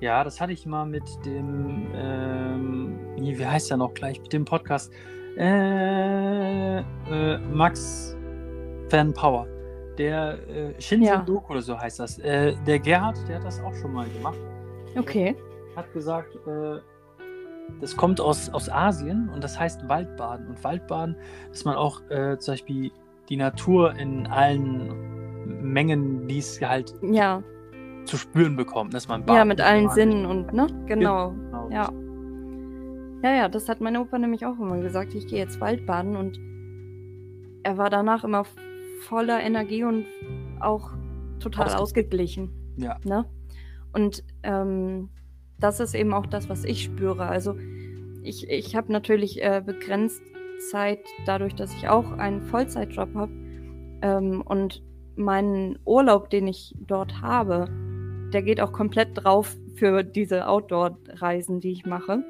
[0.01, 4.45] Ja, das hatte ich mal mit dem, ähm, wie, heißt er noch gleich, mit dem
[4.45, 4.93] Podcast.
[5.39, 8.15] Äh, äh, Max
[8.91, 9.47] Van Power.
[9.97, 11.23] Der äh, Shinrin ja.
[11.23, 12.19] Doku oder so heißt das.
[12.19, 14.39] Äh, der Gerhard, der hat das auch schon mal gemacht.
[14.95, 15.35] Okay.
[15.75, 16.81] Hat gesagt, äh,
[17.81, 20.49] das kommt aus, aus Asien und das heißt Waldbaden.
[20.49, 21.17] Und Waldbaden,
[21.51, 22.91] dass man auch äh, zum Beispiel
[23.29, 27.43] die Natur in allen Mengen, die es halt ja.
[28.05, 30.67] zu spüren bekommt, dass man baden Ja, mit allen Sinnen und, ne?
[30.87, 31.31] Genau.
[31.31, 31.71] genau.
[31.71, 31.91] Ja.
[33.23, 35.15] Ja, ja, das hat meine Opa nämlich auch immer gesagt.
[35.15, 36.39] Ich gehe jetzt Waldbaden und
[37.65, 38.45] er war danach immer
[39.01, 40.07] voller Energie und
[40.61, 40.93] auch
[41.41, 42.51] total Ausge ausgeglichen.
[42.77, 42.99] Ja.
[43.05, 43.25] Ne?
[43.93, 45.09] Und ähm,
[45.61, 47.27] das ist eben auch das, was ich spüre.
[47.27, 47.57] Also
[48.23, 50.23] ich, ich habe natürlich äh, begrenzt
[50.71, 53.33] Zeit dadurch, dass ich auch einen Vollzeitjob habe.
[54.03, 54.83] Ähm, und
[55.17, 57.67] meinen Urlaub, den ich dort habe,
[58.33, 62.23] der geht auch komplett drauf für diese Outdoor-Reisen, die ich mache.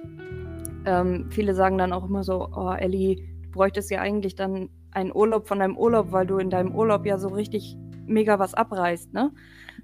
[0.86, 5.14] Ähm, viele sagen dann auch immer so, oh Ellie, du bräuchtest ja eigentlich dann einen
[5.14, 9.12] Urlaub von deinem Urlaub, weil du in deinem Urlaub ja so richtig mega was abreißt,
[9.12, 9.32] ne?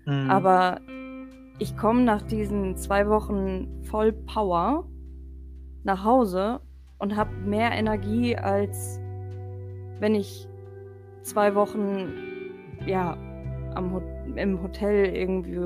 [0.07, 0.31] Mhm.
[0.31, 0.81] Aber
[1.59, 4.89] ich komme nach diesen zwei Wochen voll Power
[5.85, 6.61] nach Hause
[6.99, 9.01] und habe mehr Energie, als
[10.01, 10.49] wenn ich
[11.23, 12.13] zwei Wochen
[12.87, 13.17] ja
[13.75, 14.03] am
[14.37, 15.57] im Hotel irgendwie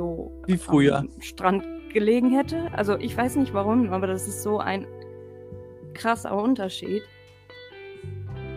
[0.46, 0.98] Wie früher.
[0.98, 2.70] am Strand gelegen hätte.
[2.72, 4.86] Also ich weiß nicht warum, aber das ist so ein
[5.94, 7.02] krasser Unterschied,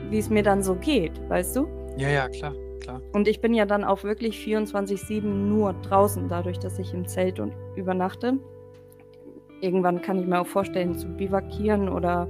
[0.10, 1.68] wie es mir dann so geht, weißt du?
[1.98, 3.02] Ja, ja, klar klar.
[3.14, 7.40] Und ich bin ja dann auch wirklich 24-7 nur draußen, dadurch, dass ich im Zelt
[7.40, 8.38] und übernachte.
[9.62, 12.28] Irgendwann kann ich mir auch vorstellen, zu bivakieren oder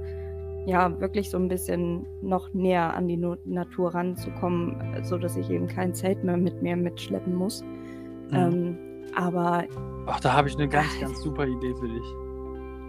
[0.66, 5.92] ja, wirklich so ein bisschen noch näher an die Natur ranzukommen, sodass ich eben kein
[5.94, 7.62] Zelt mehr mit mir mitschleppen muss.
[7.62, 8.34] Mhm.
[8.34, 8.78] Ähm,
[9.14, 9.64] aber.
[10.06, 12.14] Ach, da habe ich eine ganz, ganz super Idee für dich.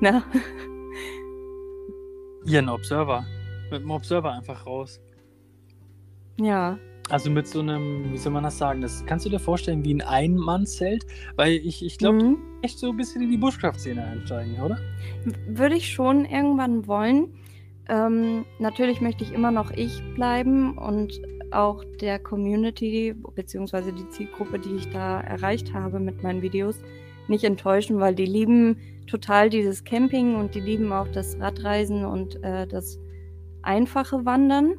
[0.02, 0.24] Na?
[2.46, 3.26] Hier ein Observer.
[3.72, 5.02] Mit dem Observer einfach raus.
[6.40, 6.78] Ja,
[7.10, 9.94] also mit so einem, wie soll man das sagen, das kannst du dir vorstellen wie
[9.94, 11.06] ein Ein-Mann-Zelt?
[11.36, 12.38] Weil ich, ich glaube, mhm.
[12.62, 14.78] echt so ein bisschen in die Buschkraftszene einsteigen, oder?
[15.48, 17.34] Würde ich schon irgendwann wollen.
[17.90, 23.92] Ähm, natürlich möchte ich immer noch ich bleiben und auch der Community bzw.
[23.92, 26.82] die Zielgruppe, die ich da erreicht habe mit meinen Videos,
[27.28, 32.42] nicht enttäuschen, weil die lieben total dieses Camping und die lieben auch das Radreisen und
[32.44, 33.00] äh, das
[33.62, 34.76] einfache Wandern.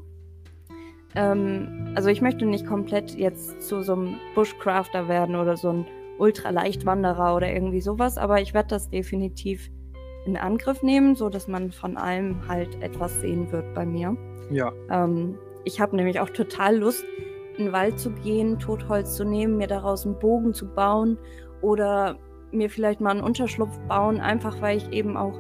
[1.14, 5.86] Ähm, also ich möchte nicht komplett jetzt zu so einem Bushcrafter werden oder so ein
[6.18, 9.70] Ultraleichtwanderer oder irgendwie sowas, aber ich werde das definitiv
[10.26, 14.16] in Angriff nehmen, so dass man von allem halt etwas sehen wird bei mir.
[14.50, 14.72] Ja.
[14.90, 17.04] Ähm, ich habe nämlich auch total Lust,
[17.56, 21.18] in den Wald zu gehen, Totholz zu nehmen, mir daraus einen Bogen zu bauen
[21.62, 22.16] oder
[22.50, 25.38] mir vielleicht mal einen Unterschlupf bauen, einfach weil ich eben auch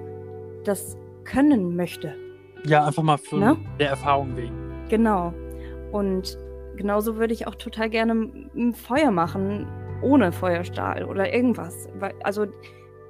[0.64, 2.14] das können möchte.
[2.66, 3.56] Ja, einfach mal für Ne?
[3.78, 4.54] der Erfahrung wegen.
[4.88, 5.32] Genau.
[5.94, 6.36] Und
[6.74, 8.14] genauso würde ich auch total gerne
[8.56, 9.68] ein Feuer machen,
[10.02, 11.88] ohne Feuerstahl oder irgendwas.
[12.24, 12.46] Also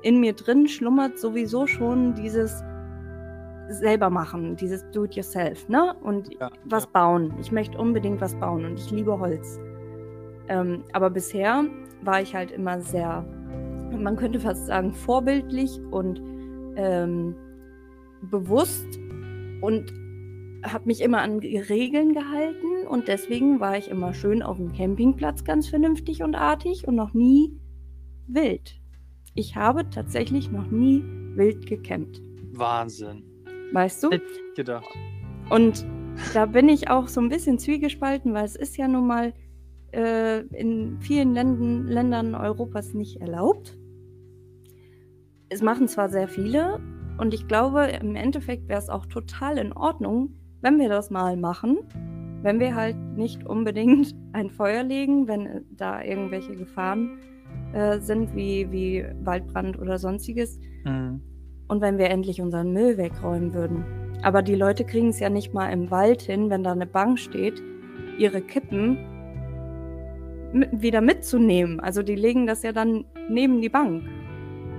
[0.03, 2.63] in mir drin schlummert sowieso schon dieses
[3.71, 5.95] selber machen, dieses Do-it-yourself, ne?
[6.03, 6.91] Und Ja, was ja.
[6.93, 7.33] bauen.
[7.41, 9.59] Ich möchte unbedingt was bauen und ich liebe Holz.
[10.49, 11.65] Ähm, aber bisher
[12.03, 13.25] war ich halt immer sehr,
[13.99, 16.21] man könnte fast sagen, vorbildlich und
[16.77, 17.35] ähm,
[18.21, 18.99] bewusst
[19.63, 19.91] und
[20.65, 25.45] habe mich immer an Regeln gehalten und deswegen war ich immer schön auf dem Campingplatz
[25.45, 27.59] ganz vernünftig und artig und noch nie
[28.27, 28.81] wild.
[29.35, 31.03] Ich habe tatsächlich noch nie
[31.35, 32.23] wild gecampt.
[32.53, 33.25] Wahnsinn.
[33.73, 34.11] Weißt du?
[34.11, 34.25] Hätte
[34.57, 34.87] gedacht.
[35.51, 35.85] Und
[36.33, 39.35] da bin ich auch so ein bisschen zwiegespalten, weil es ist ja nun mal
[39.93, 43.77] äh, in vielen Länden, Ländern Europas nicht erlaubt.
[45.49, 46.81] Es machen zwar sehr viele
[47.19, 51.37] und ich glaube, im Endeffekt wäre es auch total in Ordnung, wenn wir das mal
[51.37, 51.79] machen,
[52.43, 57.19] wenn wir halt nicht unbedingt ein Feuer legen, wenn äh, da irgendwelche Gefahren
[57.75, 60.59] äh, sind, wie, wie Waldbrand oder sonstiges.
[60.85, 61.21] Mhm.
[61.69, 63.85] Und wenn wir endlich unseren Müll wegräumen würden.
[64.23, 67.19] Aber die Leute kriegen es ja nicht mal im Wald hin, wenn da eine Bank
[67.19, 67.63] steht,
[68.19, 68.97] ihre Kippen
[70.73, 71.81] wieder mitzunehmen.
[71.81, 74.03] Also die legen das ja dann neben die Bank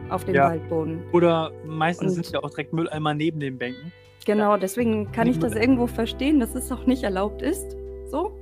[0.10, 0.50] auf den Ja.
[0.50, 1.00] Waldboden.
[1.12, 3.91] Oder meistens Und- sind ja auch direkt Mülleimer neben den Bänken.
[4.25, 7.77] Genau, deswegen kann ich das irgendwo verstehen, dass es auch nicht erlaubt ist.
[8.09, 8.38] So.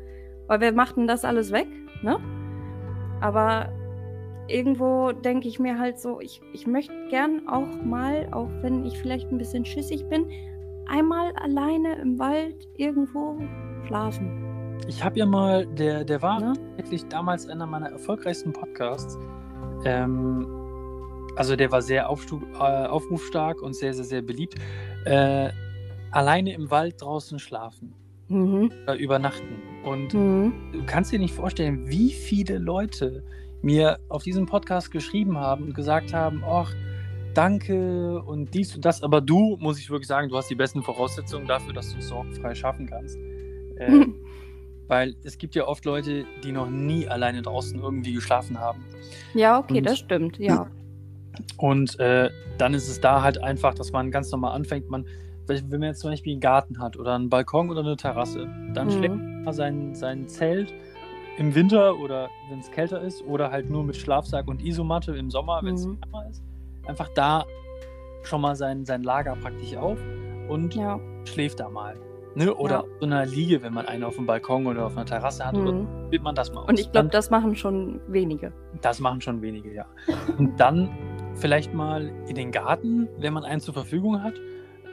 [0.48, 1.68] Weil wer macht denn das alles weg?
[2.02, 2.18] Ne?
[3.22, 3.70] Aber
[4.48, 8.98] irgendwo denke ich mir halt so, ich, ich möchte gern auch mal, auch wenn ich
[8.98, 10.26] vielleicht ein bisschen schissig bin,
[10.88, 13.38] einmal alleine im Wald irgendwo
[13.86, 14.78] schlafen.
[14.88, 16.54] Ich habe ja mal, der, der war Ne?
[16.76, 19.18] wirklich damals einer meiner erfolgreichsten Podcasts.
[19.86, 20.48] Ähm,
[21.36, 24.56] also der war sehr aufstu äh, aufrufstark und sehr, sehr, sehr beliebt.
[25.06, 25.50] Äh,
[26.14, 27.94] alleine im Wald draußen schlafen
[28.30, 28.72] Mhm.
[28.84, 29.56] oder übernachten.
[29.84, 30.54] Und Mhm.
[30.72, 33.24] du kannst dir nicht vorstellen, wie viele Leute
[33.62, 36.74] mir auf diesem Podcast geschrieben haben und gesagt haben, ach,
[37.34, 39.02] danke und dies und das.
[39.04, 42.08] Aber du, muss ich wirklich sagen, du hast die besten Voraussetzungen dafür, dass du es
[42.10, 43.18] sorgenfrei schaffen kannst.
[43.78, 44.06] Äh,
[44.88, 48.84] weil es gibt ja oft Leute, die noch nie alleine draußen irgendwie geschlafen haben.
[49.34, 50.68] Ja, okay, Und- das stimmt, ja.
[51.58, 54.90] Und äh, dann ist es da halt einfach, dass man ganz normal anfängt.
[54.92, 55.06] Man,
[55.48, 58.90] wenn man jetzt zum Beispiel einen Garten hat oder einen Balkon oder eine Terrasse, dann
[58.92, 59.44] schlägt Mhm.
[59.44, 60.74] man sein, sein Zelt
[61.38, 65.30] im Winter oder wenn es kälter ist oder halt nur mit Schlafsack und Isomatte im
[65.32, 65.98] Sommer, wenn es Mhm.
[66.02, 66.44] wärmer ist.
[66.88, 67.44] Einfach da
[68.24, 69.98] schon mal sein, sein Lager praktisch auf
[70.48, 71.00] und Ja.
[71.26, 71.96] schläft da mal.
[72.36, 72.54] Ne?
[72.54, 72.80] Oder Ja.
[72.82, 75.56] auf so einer Liege, wenn man einen auf dem Balkon oder auf einer Terrasse hat,
[75.56, 75.86] oder Mhm.
[76.04, 76.70] probiert man das mal aus.
[76.70, 78.52] Und ich glaube, das machen schon wenige.
[78.82, 79.86] das machen schon wenige, ja.
[80.38, 80.90] Und dann
[81.36, 84.34] vielleicht mal in den Garten, wenn man einen zur Verfügung hat.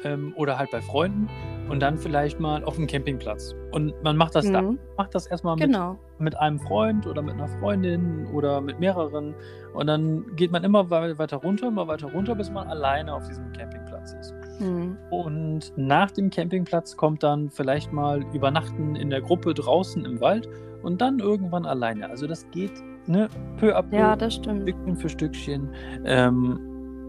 [0.04, 1.28] Ähm, oder halt bei Freunden.
[1.68, 3.54] Und dann vielleicht mal auf dem Campingplatz.
[3.70, 4.60] Und man macht das da.
[4.62, 4.78] Mhm.
[4.96, 5.96] Macht das erstmal mit, Genau.
[6.18, 9.34] mit einem Freund oder mit einer Freundin oder mit mehreren.
[9.74, 13.26] Und dann geht man immer wei- weiter runter, immer weiter runter, bis man alleine auf
[13.28, 14.34] diesem Campingplatz ist.
[14.58, 14.96] Mhm.
[15.10, 20.48] Und nach dem Campingplatz kommt dann vielleicht mal Übernachten in der Gruppe draußen im Wald
[20.82, 22.10] und dann irgendwann alleine.
[22.10, 22.72] Also das geht
[23.06, 23.96] ne, peu à peu.
[23.96, 24.62] Ja, das stimmt.
[24.62, 25.68] Stückchen für Stückchen.
[26.04, 26.58] Ähm,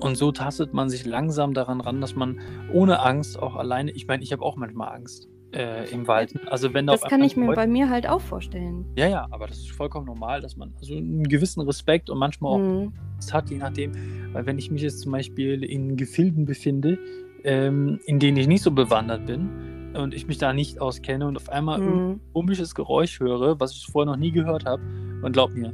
[0.01, 2.39] und so tastet man sich langsam daran ran, dass man
[2.71, 6.33] ohne Angst auch alleine, ich meine, ich habe auch manchmal Angst äh, im Wald.
[6.47, 8.85] Also wenn da Das kann ich mir Leute- bei mir halt auch vorstellen.
[8.97, 12.53] Ja, ja, aber das ist vollkommen normal, dass man also einen gewissen Respekt und manchmal
[12.53, 12.93] auch Mhm.
[13.15, 13.91] Angst hat, je nachdem.
[14.33, 16.97] Weil wenn ich mich jetzt zum Beispiel in Gefilden befinde,
[17.43, 21.35] ähm, in denen ich nicht so bewandert bin und ich mich da nicht auskenne und
[21.35, 22.19] auf einmal Mhm.
[22.33, 24.81] komisches Geräusch höre, was ich vorher noch nie gehört habe.
[25.21, 25.73] Und glaubt mir,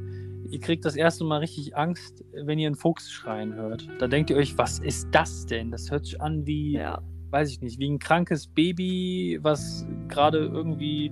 [0.50, 3.88] ihr kriegt das erste Mal richtig Angst, wenn ihr einen Fuchs schreien hört.
[4.00, 5.72] Da denkt ihr euch, was ist das denn?
[5.72, 7.02] Das hört sich an wie, Ja.
[7.32, 11.12] weiß ich nicht, wie ein krankes Baby, was gerade irgendwie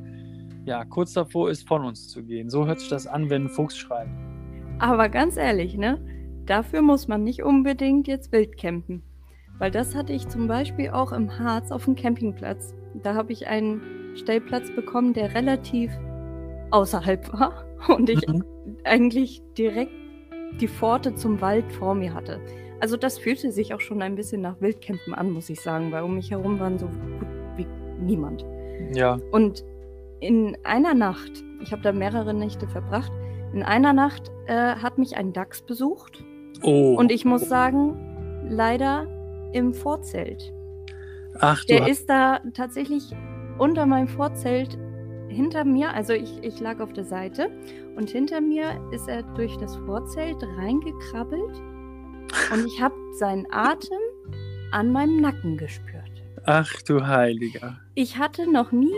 [0.66, 2.50] ja, kurz davor ist, von uns zu gehen.
[2.50, 4.08] So hört sich das an, wenn ein Fuchs schreit.
[4.80, 6.00] Aber ganz ehrlich, ne?
[6.48, 9.04] Dafür muss man nicht unbedingt jetzt wild campen.
[9.60, 12.74] Weil das hatte ich zum Beispiel auch im Harz auf dem Campingplatz.
[13.04, 13.82] Da habe ich einen
[14.16, 15.92] Stellplatz bekommen, der relativ
[16.72, 17.64] außerhalb war
[17.96, 18.44] und ich Mhm.
[18.86, 19.92] Eigentlich direkt
[20.62, 22.40] die Pforte zum Wald vor mir hatte.
[22.80, 26.04] Also das fühlte sich auch schon ein bisschen nach Wildcampen an, muss ich sagen, weil
[26.04, 27.66] um mich herum waren so gut wie
[28.00, 28.46] niemand.
[28.94, 29.64] Ja, Und
[30.20, 33.12] in einer Nacht, ich habe da mehrere Nächte verbracht,
[33.54, 36.24] in einer Nacht äh, hat mich ein Dachs besucht.
[36.64, 36.96] oh.
[36.98, 39.08] Und ich muss sagen, leider
[39.54, 40.54] im Vorzelt.
[41.40, 43.12] Ach du Der ist da tatsächlich
[43.58, 44.78] unter meinem Vorzelt
[45.36, 47.52] hinter mir, also ich, ich lag auf der Seite
[47.96, 51.62] und hinter mir ist er durch das Vorzelt reingekrabbelt
[52.52, 54.00] und ich habe seinen Atem
[54.72, 56.24] an meinem Nacken gespürt.
[56.46, 57.80] Ach du Heiliger.
[57.94, 58.96] Ich hatte noch nie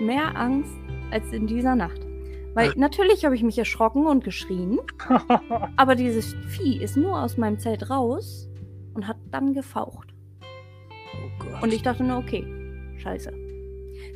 [0.00, 0.76] mehr Angst
[1.10, 2.00] als in dieser Nacht.
[2.54, 4.78] Weil natürlich habe ich mich erschrocken und geschrien,
[5.76, 8.50] aber dieses Vieh ist nur aus meinem Zelt raus
[8.92, 10.12] und hat dann gefaucht.
[11.14, 11.62] Oh Gott.
[11.62, 12.44] Und ich dachte nur, okay,
[12.98, 13.41] scheiße.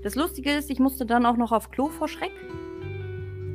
[0.06, 2.30] Das Lustige ist, ich musste dann auch noch auf Klo vor Schreck.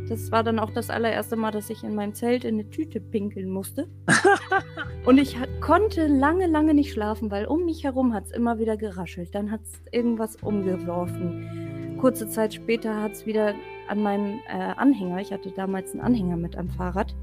[0.10, 3.00] Das war dann auch das allererste Mal, dass ich in meinem Zelt in eine Tüte
[3.00, 3.88] pinkeln musste.
[5.06, 8.76] Und ich konnte lange, lange nicht schlafen, weil um mich herum hat es immer wieder
[8.76, 9.34] geraschelt.
[9.34, 11.96] Dann hat es irgendwas umgeworfen.
[12.02, 13.56] Kurze Zeit später hat es wieder
[13.88, 17.16] an meinem äh, Anhänger, ich hatte damals einen Anhänger mit am Fahrrad,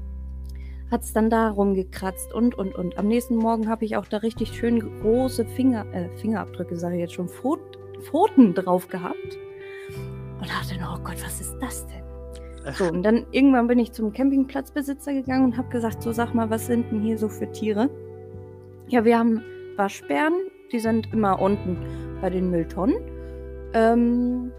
[0.89, 2.97] hat es dann da rumgekratzt und, und, und.
[2.97, 7.01] Am nächsten Morgen habe ich auch da richtig schön große Finger, äh, Fingerabdrücke, sage ich
[7.01, 9.37] jetzt schon, Pfot, Pfoten drauf gehabt.
[10.39, 11.99] Und dachte, oh Gott, was ist das denn?
[12.73, 16.49] So, und dann irgendwann bin ich zum Campingplatzbesitzer gegangen und habe gesagt, so sag mal,
[16.49, 17.89] was sind denn hier so für Tiere?
[18.87, 19.41] Ja, wir haben
[19.75, 20.33] Waschbären,
[20.71, 21.77] die sind immer unten
[22.21, 22.97] bei den Mülltonnen.
[23.73, 24.51] Ähm,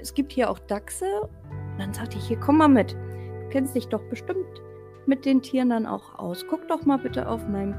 [0.00, 1.06] es gibt hier auch Dachse.
[1.22, 2.92] Und dann sagte ich, hier komm mal mit.
[2.92, 4.62] Du kennst dich doch bestimmt
[5.06, 6.44] mit den Tieren dann auch aus.
[6.48, 7.74] Guck doch mal bitte auf meinem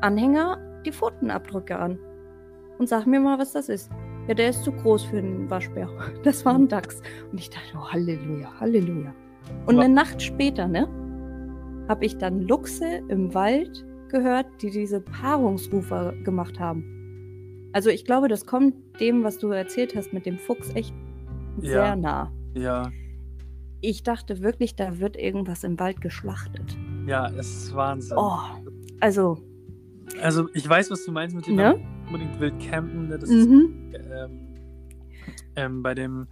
[0.00, 1.98] Anhänger die Pfotenabdrücke an.
[2.78, 3.90] Und sag mir mal, was das ist.
[4.28, 5.88] Ja, der ist zu groß für einen Waschbär.
[6.24, 7.00] Das war ein Dachs.
[7.30, 9.14] Und ich dachte, oh, Halleluja, Halleluja.
[9.66, 10.88] Und eine Nacht später, ne,
[11.88, 17.70] habe ich dann Luchse im Wald gehört, die diese Paarungsrufe gemacht haben.
[17.74, 20.94] Also ich glaube, das kommt dem, was du erzählt hast mit dem Fuchs, echt
[21.60, 21.70] Ja.
[21.84, 22.32] sehr nah.
[22.54, 22.90] Ja,
[23.80, 26.76] Ich dachte wirklich, da wird irgendwas im Wald geschlachtet.
[27.06, 28.16] ja, es ist Wahnsinn.
[28.18, 28.38] Oh,
[29.00, 29.36] also,
[30.22, 31.74] Also ich weiß, was du meinst mit dem ne?
[32.14, 33.08] Unbedingt wild campen.
[33.08, 33.18] Ne?
[33.18, 33.92] Das ist Mhm.
[33.94, 34.54] ähm,
[35.56, 36.28] ähm, bei dem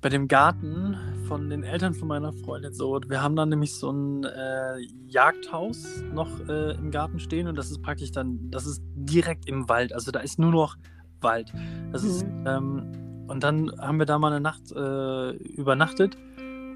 [0.00, 0.96] bei dem Garten
[1.28, 2.98] von den Eltern von meiner Freundin so.
[3.06, 7.70] Wir haben dann nämlich so ein äh, Jagdhaus noch äh, im Garten stehen und das
[7.70, 9.92] ist praktisch dann, das ist direkt im Wald.
[9.92, 10.76] Also da ist nur noch
[11.20, 11.52] Wald.
[11.92, 12.44] Das ist, Mhm.
[12.46, 12.82] ähm,
[13.28, 16.18] und dann haben wir da mal eine Nacht äh, übernachtet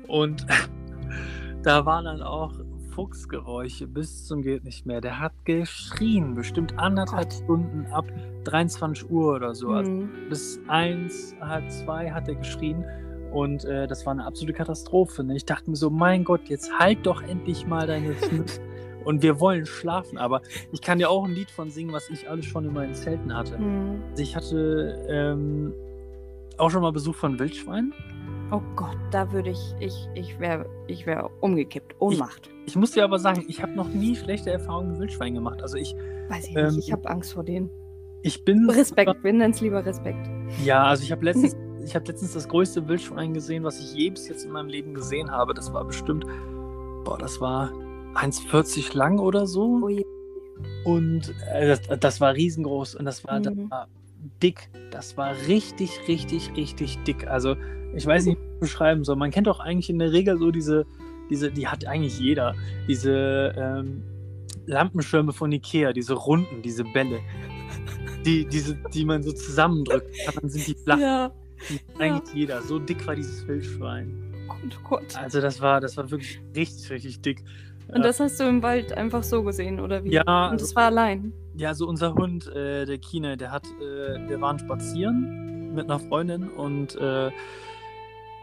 [0.07, 0.47] und
[1.65, 2.53] da waren dann auch
[2.97, 5.03] Fuchsgeräusche bis zum geht nicht mehr.
[5.03, 7.31] Der hat geschrien, bestimmt anderthalb.
[7.31, 8.07] Stunden ab
[8.45, 9.69] 23 Uhr oder so.
[9.69, 10.09] Also Mhm.
[10.31, 12.85] bis eins, halb zwei hat er geschrien.
[13.33, 15.23] Und äh, das war eine absolute Katastrophe.
[15.25, 15.37] Ne?
[15.37, 18.61] Ich dachte mir so, mein Gott, jetzt halt doch endlich mal deine Schnitz.
[19.05, 20.17] Und wir wollen schlafen.
[20.17, 20.41] Aber
[20.73, 23.37] ich kann dir auch ein Lied von singen, was ich alles schon in meinen Zelten
[23.37, 23.59] hatte.
[23.59, 24.03] Mhm.
[24.11, 25.75] Also ich hatte ähm,
[26.57, 27.93] auch schon mal Besuch von Wildschweinen.
[28.53, 31.97] Oh Gott, da würde ich, ich, ich wäre ich wär umgekippt.
[31.99, 32.49] Ohnmacht.
[32.67, 35.63] Ich muss dir aber sagen, ich habe noch nie schlechte Erfahrungen mit Wildschweinen gemacht.
[35.63, 35.95] Also ich,
[36.29, 37.71] Weiß ich ähm, nicht, ich habe Angst vor denen.
[38.23, 38.69] ich bin.
[38.71, 40.29] Respekt, wir nennen es lieber Respekt.
[40.65, 44.11] Ja, also ich habe letztens, ich habe letztens das größte Wildschwein gesehen, was ich je
[44.11, 45.53] bis jetzt in meinem Leben gesehen habe.
[45.53, 46.25] Das war bestimmt,
[47.05, 47.73] boah, das war
[48.15, 49.81] 1,40 lang oder so.
[49.83, 50.05] Oh je.
[50.85, 53.71] Und äh, das, das war riesengroß und das war, das Mhm.
[53.71, 53.89] war
[54.43, 54.71] dick.
[54.93, 57.27] Das war richtig, richtig, richtig dick.
[57.29, 57.57] Also
[57.97, 59.17] ich weiß nicht, wie ich das beschreiben soll.
[59.17, 60.85] Man kennt doch eigentlich in der Regel so diese,
[61.31, 62.55] diese, die hat eigentlich jeder,
[62.89, 64.03] diese ähm,
[64.67, 67.21] Lampenschirme von Ikea, diese runden, diese Bälle.
[68.25, 70.11] Die, diese, die man so zusammendrückt.
[70.41, 70.99] Dann sind die flach.
[70.99, 71.31] Ja.
[71.71, 72.61] Die hat eigentlich jeder.
[72.61, 74.35] So dick war dieses Wildschwein.
[74.49, 75.17] Gott, oh Gott.
[75.17, 77.45] Also das war, das war wirklich richtig, richtig dick.
[77.87, 80.11] Und das hast du im Wald einfach so gesehen, oder wie?
[80.11, 81.33] Ja, Und also- das war allein.
[81.57, 86.01] Ja, so unser Hund, äh, der Kine, der hat, äh, wir waren spazieren mit einer
[86.01, 87.31] Freundin und äh,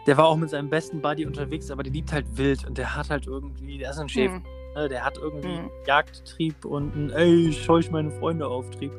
[0.05, 2.95] der war auch mit seinem besten Buddy unterwegs, aber der liebt halt wild und der
[2.95, 4.43] hat halt irgendwie, der ist ein Schäfer, Hm.
[4.75, 4.89] ne?
[4.89, 5.69] der hat irgendwie Hm.
[5.85, 8.91] Jagdtrieb und ein Ey, ich meine Freunde auf Trieb.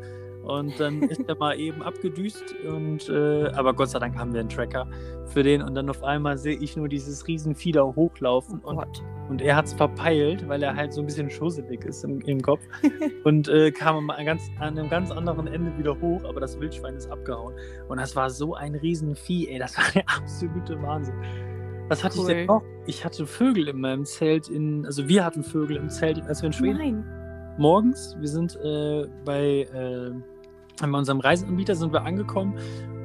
[0.45, 4.41] Und dann ist er mal eben abgedüst und äh, aber Gott sei Dank haben wir
[4.41, 4.87] einen Tracker
[5.27, 9.03] für den und dann auf einmal sehe ich nur dieses Riesenvieh da hochlaufen Oh und
[9.29, 12.43] und er hat es verpeilt, weil er halt so ein bisschen schusselig ist im, im
[12.43, 12.61] Kopf.
[13.25, 16.95] und äh, kam am ganz, an einem ganz anderen Ende wieder hoch, aber das Wildschwein
[16.95, 17.55] ist abgehauen.
[17.89, 19.59] Und das war so ein Riesenvieh, ey.
[19.59, 21.15] Das war der absolute Wahnsinn.
[21.89, 22.47] Was hatte ich denn Cool.
[22.47, 22.63] noch?
[22.87, 26.49] Ich hatte Vögel in meinem Zelt in, also wir hatten Vögel im Zelt, als wir
[26.49, 27.55] in Schweden Nein.
[27.59, 28.17] morgens.
[28.21, 30.11] Wir sind äh, bei, äh,
[30.81, 32.59] bei unserem Reiseanbieter sind wir angekommen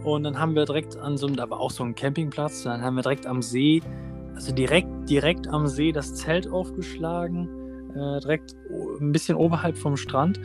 [0.03, 2.82] und dann haben wir direkt an so einem, da war auch so ein Campingplatz, dann
[2.82, 3.82] haben wir direkt am See,
[4.34, 7.47] also direkt, direkt am See das Zelt aufgeschlagen,
[7.91, 8.55] äh, direkt
[8.99, 10.39] ein bisschen oberhalb vom Strand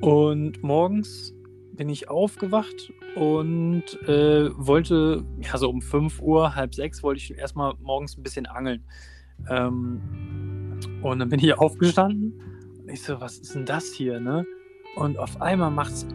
[0.00, 1.32] und morgens
[1.72, 7.36] bin ich aufgewacht und äh, wollte, ja so um 5 Uhr, halb sechs, wollte ich
[7.36, 8.84] erstmal morgens ein bisschen angeln.
[9.48, 10.00] Ähm,
[11.02, 12.40] und dann bin ich aufgestanden
[12.80, 14.46] und ich so, was ist denn das hier, ne?
[14.96, 16.06] Und auf einmal macht's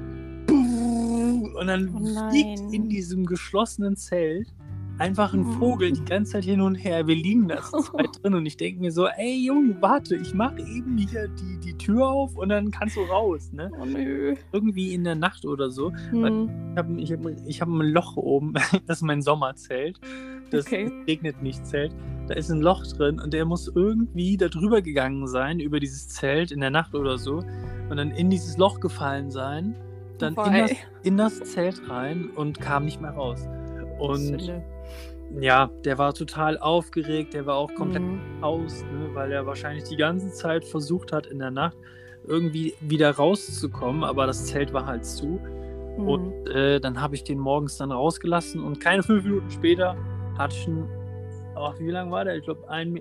[1.32, 4.54] und dann Oh fliegt in diesem geschlossenen Zelt
[4.98, 7.08] einfach ein Vogel die ganze Zeit hin und her.
[7.08, 10.36] Wir liegen da zu zweit drin und ich denke mir so, ey Junge, warte, ich
[10.36, 13.72] mache eben hier die, die Tür auf und dann kannst du raus, ne?
[13.82, 14.36] Oh nö.
[14.52, 15.92] Irgendwie in der Nacht oder so.
[16.12, 16.50] Hm.
[16.74, 18.54] Ich habe ich hab, ich hab ein Loch oben,
[18.86, 20.00] das ist mein Sommerzelt.
[20.52, 20.92] Das Okay.
[21.08, 21.96] regnet nicht Zelt.
[22.28, 26.10] Da ist ein Loch drin und der muss irgendwie da drüber gegangen sein, über dieses
[26.10, 27.42] Zelt in der Nacht oder so.
[27.90, 29.76] Und dann in dieses Loch gefallen sein,
[30.22, 30.72] dann in das,
[31.04, 33.48] in das Zelt rein und kam nicht mehr raus.
[34.00, 34.64] Und Sünde.
[35.40, 38.20] ja, der war total aufgeregt, der war auch komplett Hm.
[38.42, 41.78] aus, ne, weil er wahrscheinlich die ganze Zeit versucht hat in der Nacht
[42.28, 45.40] irgendwie wieder rauszukommen, aber das Zelt war halt zu.
[45.98, 46.08] Hm.
[46.08, 49.96] Und äh, dann habe ich den morgens dann rausgelassen und keine fünf Minuten später
[50.38, 50.88] hatte ich einen,
[51.56, 52.38] ach, wie lang war der?
[52.38, 53.00] Ich glaube, ein,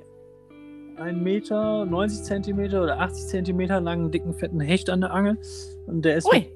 [0.97, 5.39] ein Meter, 90 Zentimeter oder 80 Zentimeter langen, dicken, fetten Hecht an der Angel.
[5.87, 6.51] Und der ist Ui.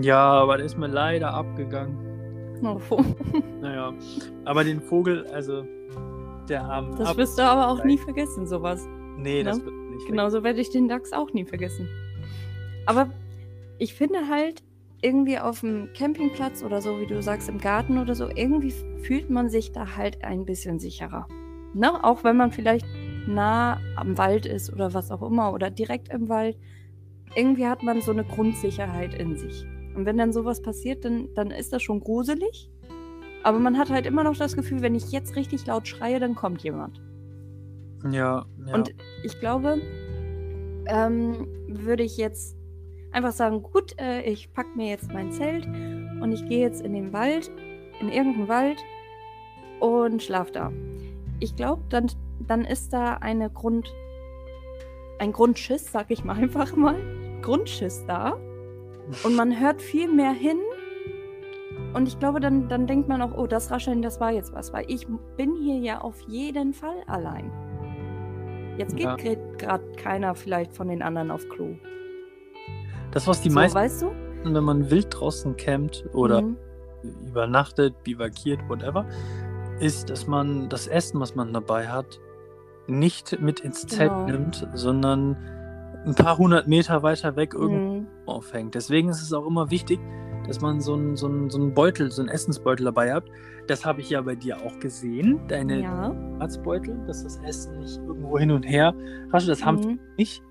[0.00, 2.10] Ja, aber der ist mir leider abgegangen.
[2.62, 2.78] Oh,
[3.60, 3.94] Naja,
[4.44, 5.64] aber den Vogel, also
[6.48, 6.96] der Arm.
[6.96, 8.86] das wirst du aber auch nie vergessen, sowas.
[9.16, 9.64] Nee, das ne?
[9.64, 10.06] wird nicht.
[10.06, 11.88] Genauso werde ich den Dachs auch nie vergessen.
[12.86, 13.10] Aber
[13.78, 14.62] ich finde halt,
[15.02, 18.72] irgendwie auf dem Campingplatz oder so, wie du sagst, im Garten oder so, irgendwie
[19.02, 21.26] fühlt man sich da halt ein bisschen sicherer.
[21.74, 22.04] Ne?
[22.04, 22.86] Auch wenn man vielleicht
[23.26, 26.56] nah am Wald ist oder was auch immer oder direkt im Wald.
[27.34, 29.64] Irgendwie hat man so eine Grundsicherheit in sich.
[29.94, 32.70] Und wenn dann sowas passiert, dann, dann ist das schon gruselig.
[33.42, 36.34] Aber man hat halt immer noch das Gefühl, wenn ich jetzt richtig laut schreie, dann
[36.34, 37.00] kommt jemand.
[38.04, 38.74] Ja, ja.
[38.74, 39.80] Und ich glaube,
[40.86, 42.56] ähm, würde ich jetzt
[43.12, 46.92] einfach sagen, gut, äh, ich packe mir jetzt mein Zelt und ich gehe jetzt in
[46.92, 47.50] den Wald,
[48.00, 48.78] in irgendeinen Wald
[49.80, 50.72] und schlaf da.
[51.40, 52.06] Ich glaube, dann,
[52.46, 53.92] dann ist da eine Grund,
[55.18, 56.96] ein Grundschiss, sag ich mal einfach mal,
[57.42, 58.38] Grundschiss da.
[59.24, 60.58] Und man hört viel mehr hin.
[61.94, 64.72] Und ich glaube, dann, dann denkt man auch, oh, das Rascheln, das war jetzt was,
[64.72, 67.50] weil ich bin hier ja auf jeden Fall allein.
[68.78, 69.16] Jetzt geht Ja.
[69.16, 71.74] gerade keiner vielleicht von den anderen auf Klo.
[73.12, 74.10] das, was die so, meisten, weißt du?
[74.44, 76.56] wenn man wild draußen campt oder Mhm.
[77.26, 79.04] übernachtet, bivakiert, whatever,
[79.80, 82.20] ist, dass man das Essen, was man dabei hat,
[82.86, 84.26] nicht mit ins Zelt Genau.
[84.26, 85.36] nimmt, sondern
[86.06, 88.06] ein paar hundert Meter weiter weg irgendwo Mhm.
[88.30, 88.74] Aufhängt.
[88.74, 90.00] Deswegen ist es auch immer wichtig,
[90.46, 93.24] dass man so einen so einen- so einen Beutel, so einen Essensbeutel dabei hat.
[93.66, 96.14] Das habe ich ja bei dir auch gesehen, deine Ja.
[96.38, 98.94] Arztbeutel, dass das Essen nicht irgendwo hin und her
[99.32, 99.48] rascht.
[99.48, 99.98] Das haben Mhm.
[100.16, 100.42] nicht.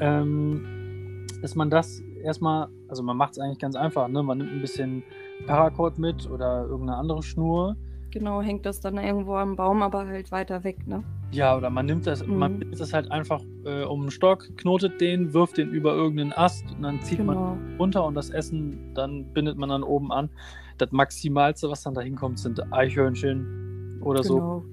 [0.00, 4.22] Ähm, dass man das erstmal, also man macht es eigentlich ganz einfach, ne?
[4.22, 5.02] Man nimmt ein bisschen
[5.46, 7.76] Paracord mit oder irgendeine andere Schnur.
[8.10, 11.02] Genau, hängt das dann irgendwo am Baum, aber halt weiter weg, ne?
[11.34, 12.58] Ja, oder man nimmt das, man Mhm.
[12.60, 16.64] nimmt das halt einfach äh, um den Stock, knotet den, wirft den über irgendeinen Ast
[16.76, 17.56] und dann zieht man Genau.
[17.78, 20.30] runter und das Essen, dann bindet man dann oben an.
[20.78, 24.34] Das Maximalste, was dann da hinkommt, sind Eichhörnchen oder so.
[24.34, 24.64] genau.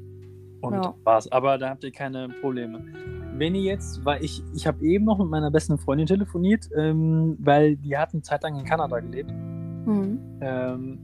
[0.62, 0.94] Und Ja.
[1.04, 1.32] war's.
[1.32, 2.84] Aber da habt ihr keine Probleme.
[3.36, 7.36] Wenn ihr jetzt, weil ich, ich habe eben noch mit meiner besten Freundin telefoniert, ähm,
[7.40, 9.32] weil die hat eine Zeit lang in Kanada gelebt.
[9.32, 10.20] Mhm.
[10.42, 11.00] Ähm,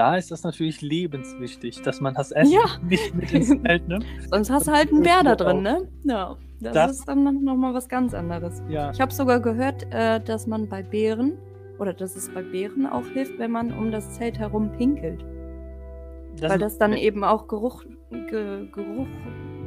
[0.00, 2.60] da ist das natürlich lebenswichtig, dass man das Essen Ja.
[2.88, 4.06] nicht mit ins Zelt nimmt.
[4.30, 5.88] Sonst hast du halt einen Bär da drin, ne?
[6.04, 6.36] Ja.
[6.60, 8.62] Das, Das- ist dann nochmal was ganz anderes.
[8.68, 11.32] Ja, Ich habe sogar gehört, äh, dass man bei Bären
[11.78, 15.24] oder dass es bei Bären auch hilft, wenn man um das Zelt herum pinkelt.
[16.40, 19.06] weil das dann eben auch Geruch, ge, Geruch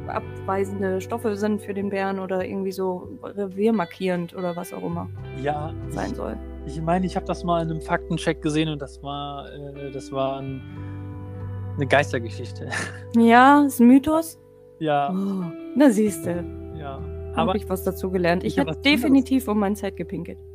[0.08, 5.08] abweisende Stoffe sind für den Bären oder irgendwie so reviermarkierend oder was auch immer
[5.42, 6.36] ja, sein soll.
[6.66, 10.10] Ich meine, ich habe das mal in einem Faktencheck gesehen und das war, äh, das
[10.12, 10.62] war ein,
[11.76, 12.68] eine Geistergeschichte.
[13.16, 14.38] Ja, ist ein Mythos.
[14.80, 15.44] ja, Oh,
[15.76, 16.44] na siehste,
[16.76, 17.00] ja.
[17.36, 18.42] habe ich was dazu gelernt.
[18.44, 19.00] Ich Ich hab hätte was anderes.
[19.02, 20.38] definitiv um mein Zelt gepinkelt.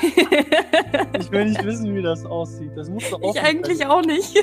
[1.18, 2.70] ich will nicht wissen, wie das aussieht.
[2.76, 4.34] Das muss doch ich eigentlich auch nicht.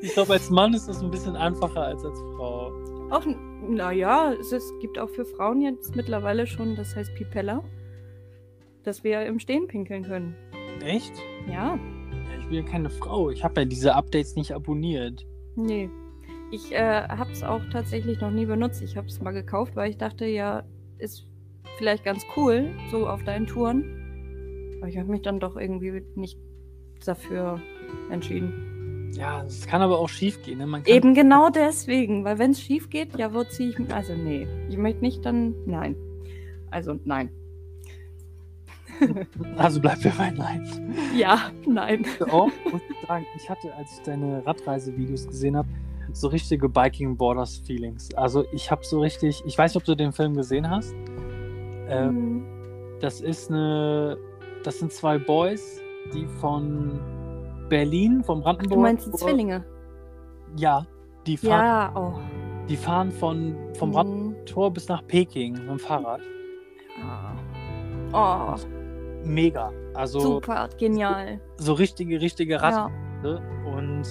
[0.00, 2.72] Ich glaube, als Mann ist das ein bisschen einfacher als als Frau.
[3.10, 3.24] Auch,
[3.68, 7.62] naja, es, ist, gibt auch für Frauen jetzt mittlerweile schon, das heißt Pipella,
[8.84, 10.34] dass wir im Stehen pinkeln können.
[10.84, 11.12] Echt?
[11.48, 11.78] Ja, Ja,
[12.38, 13.30] ich bin ja keine Frau.
[13.30, 15.26] Ich habe ja diese Updates nicht abonniert.
[15.56, 15.88] nee.
[16.50, 18.80] Ich äh, habe es auch tatsächlich noch nie benutzt.
[18.80, 20.62] Ich habe es mal gekauft, weil ich dachte, ja,
[20.98, 21.26] ist
[21.78, 24.76] vielleicht ganz cool, so auf deinen Touren.
[24.78, 26.38] Aber ich habe mich dann doch irgendwie nicht
[27.04, 27.60] dafür
[28.10, 29.10] entschieden.
[29.16, 30.58] Ja, es kann aber auch schief gehen.
[30.58, 30.82] Ne?
[30.86, 33.92] Eben genau deswegen, weil wenn es schief geht, ja, wo ziehe ich mich?
[33.92, 35.96] Also, nee, ich möchte nicht dann, nein.
[36.70, 37.30] Also, nein.
[39.56, 40.94] Also bleibt mir mein Nein.
[41.16, 42.04] Ja, nein.
[42.30, 45.68] Auch muss ich sagen, ich hatte, als ich deine Radreisevideos gesehen habe,
[46.12, 48.12] so richtige Biking Borders Feelings.
[48.14, 50.92] Also ich habe so richtig, ich weiß nicht, ob du den Film gesehen hast.
[51.88, 52.44] Äh, Hm,
[53.00, 54.16] Das ist eine,
[54.62, 55.80] das sind zwei Boys,
[56.14, 57.00] die von
[57.68, 58.76] Berlin, vom Brandenburg.
[58.76, 59.64] du meinst die Zwillinge?
[60.56, 60.86] Ja,
[61.26, 62.14] die fahren, Ja, oh.
[62.68, 63.92] die fahren von, vom Mhm.
[63.92, 66.20] Brandenburger Tor bis nach Peking mit dem Fahrrad.
[68.12, 68.54] Oh,
[69.24, 69.72] Mega.
[69.94, 71.40] Also super, genial.
[71.56, 72.90] so richtige, richtige Rad.
[73.24, 73.40] Ja.
[73.76, 74.02] Und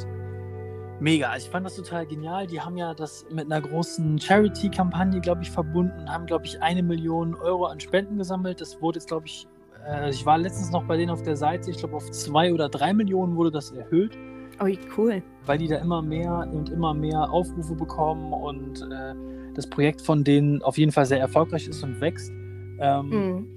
[0.99, 1.30] mega.
[1.30, 2.47] Also ich fand das total genial.
[2.47, 6.82] Die haben ja das mit einer großen Charity-Kampagne, glaube ich, verbunden, haben, glaube ich, eine
[6.84, 8.61] Million Euro an Spenden gesammelt.
[8.61, 9.47] Das wurde jetzt, glaube ich,
[9.88, 12.70] äh, ich war letztens noch bei denen auf der Seite, ich glaube, auf zwei oder
[12.70, 14.18] drei Millionen wurde das erhöht,
[14.61, 15.22] Oh, cool.
[15.45, 19.14] weil die da immer mehr und immer mehr Aufrufe bekommen und äh,
[19.53, 22.32] das Projekt von denen auf jeden Fall sehr erfolgreich ist und wächst.
[22.80, 23.47] Ähm, Mhm.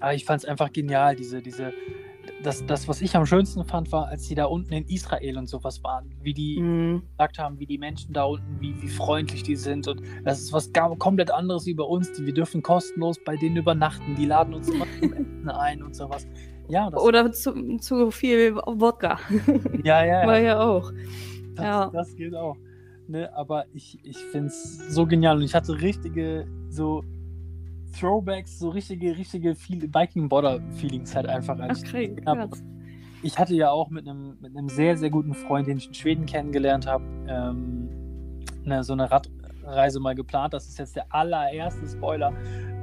[0.00, 1.72] Aber ich fand es einfach genial, diese, diese,
[2.42, 5.48] das, das, was ich am schönsten fand, war, als die da unten in Israel und
[5.48, 7.02] sowas waren, wie die Mhm.
[7.12, 9.88] gesagt haben, wie die Menschen da unten, wie, wie freundlich die sind.
[9.88, 12.12] Und das ist was komplett anderes wie bei uns.
[12.12, 14.14] Die, wir dürfen kostenlos bei denen übernachten.
[14.16, 16.26] Die laden uns immer zum Essen ein und sowas.
[16.68, 19.18] Ja, Oder zu, zu viel Wodka.
[19.84, 20.44] ja, ja, War ja.
[20.44, 20.92] ja auch.
[21.54, 21.90] Das, ja.
[21.92, 22.56] das geht auch.
[23.08, 25.36] Ne, aber ich, ich finde es so genial.
[25.36, 27.04] Und ich hatte richtige, so
[27.98, 31.58] Throwbacks, so richtige, richtige Viking-Border-Feelings halt einfach.
[31.58, 32.62] als ich Okay, hab- krass.
[33.22, 35.94] ich hatte ja auch mit einem, mit einem sehr, sehr guten Freund, den ich in
[35.94, 37.88] Schweden kennengelernt habe, ähm,
[38.64, 40.52] ne, so eine Radreise mal geplant.
[40.54, 42.32] Das ist jetzt der allererste Spoiler.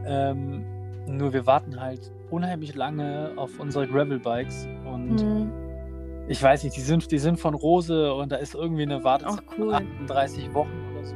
[0.05, 0.63] Ähm,
[1.07, 5.51] nur wir warten halt unheimlich lange auf unsere Gravel-Bikes und Mhm.
[6.27, 9.43] ich weiß nicht, die sind, die sind von Rose und da ist irgendwie eine Wartezeit
[9.47, 9.73] Ach, von cool.
[9.75, 11.15] 38 Wochen oder so.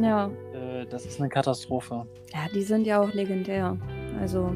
[0.00, 0.30] Ja.
[0.82, 2.06] Äh, das ist eine Katastrophe.
[2.32, 3.76] ja, die sind ja auch legendär.
[4.20, 4.52] Also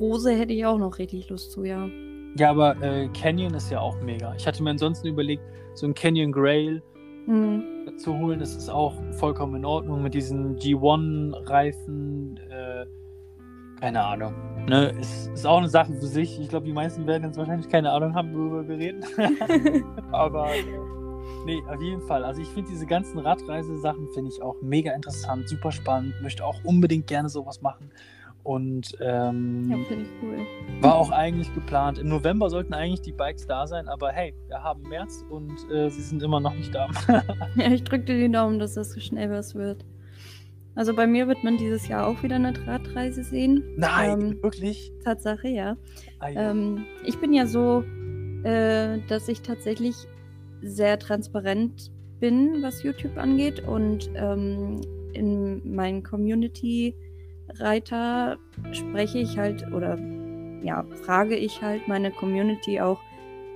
[0.00, 1.88] Rose hätte ich auch noch richtig Lust zu, ja.
[2.36, 4.34] Ja, aber äh, Canyon ist ja auch mega.
[4.36, 5.42] Ich hatte mir ansonsten überlegt,
[5.74, 6.82] so ein Canyon Grail
[7.26, 7.62] Mhm.
[7.96, 8.38] zu holen.
[8.40, 12.36] Das ist auch vollkommen in Ordnung mit diesen G1-Reifen.
[12.50, 12.84] Äh,
[13.80, 14.34] keine Ahnung.
[14.68, 14.90] Ne?
[15.00, 16.38] Ist, ist auch eine Sache für sich.
[16.38, 19.04] Ich glaube, die meisten werden jetzt wahrscheinlich keine Ahnung haben, worüber wir reden.
[20.12, 20.62] Aber äh,
[21.44, 22.24] nee, auf jeden Fall.
[22.24, 26.14] Also ich finde diese ganzen Radreisesachen finde ich auch mega interessant, super spannend.
[26.22, 27.90] Möchte auch unbedingt gerne sowas machen.
[28.42, 30.36] Und ähm, ja, finde ich cool.
[30.82, 31.98] war auch eigentlich geplant.
[31.98, 35.88] Im November sollten eigentlich die Bikes da sein, aber hey, wir haben März und äh,
[35.88, 36.88] sie sind immer noch nicht da.
[37.56, 39.86] Ja, ich drücke dir die Daumen, dass das so schnell was wird.
[40.74, 43.62] Also bei mir wird man dieses Jahr auch wieder eine Radreise sehen.
[43.76, 44.92] Nein, Ähm, wirklich?
[45.04, 45.76] Tatsache, ja.
[46.18, 46.50] Ah, ja.
[46.50, 47.82] Ähm, ich bin ja so,
[48.42, 49.94] äh, dass ich tatsächlich
[50.64, 58.36] sehr transparent bin, was YouTube angeht und ähm, in meinen Community-Reiter
[58.72, 59.98] spreche ich halt oder
[60.62, 63.00] ja, frage ich halt meine Community auch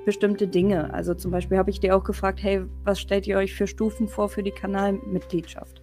[0.04, 0.94] bestimmte Dinge.
[0.94, 4.08] Also zum Beispiel habe ich dir auch gefragt, hey, was stellt ihr euch für Stufen
[4.08, 5.82] vor für die Kanalmitgliedschaft?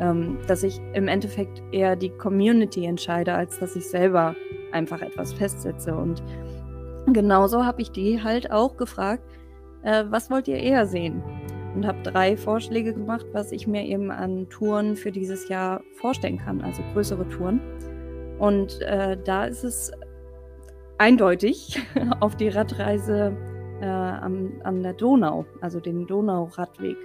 [0.00, 4.34] Ähm, dass ich im Endeffekt eher die Community entscheide, als dass ich selber
[4.72, 5.94] einfach etwas festsetze.
[5.94, 6.22] Und
[7.12, 9.22] genauso habe ich die halt auch gefragt,
[9.84, 11.22] äh, was wollt ihr eher sehen?
[11.74, 16.38] Und habe drei Vorschläge gemacht, was ich mir eben an Touren für dieses Jahr vorstellen
[16.38, 17.60] kann, also größere Touren.
[18.38, 19.90] Und äh, da ist es
[20.98, 21.80] eindeutig
[22.20, 23.36] auf die Radreise
[23.80, 26.96] äh, am, an der Donau, also den Donauradweg,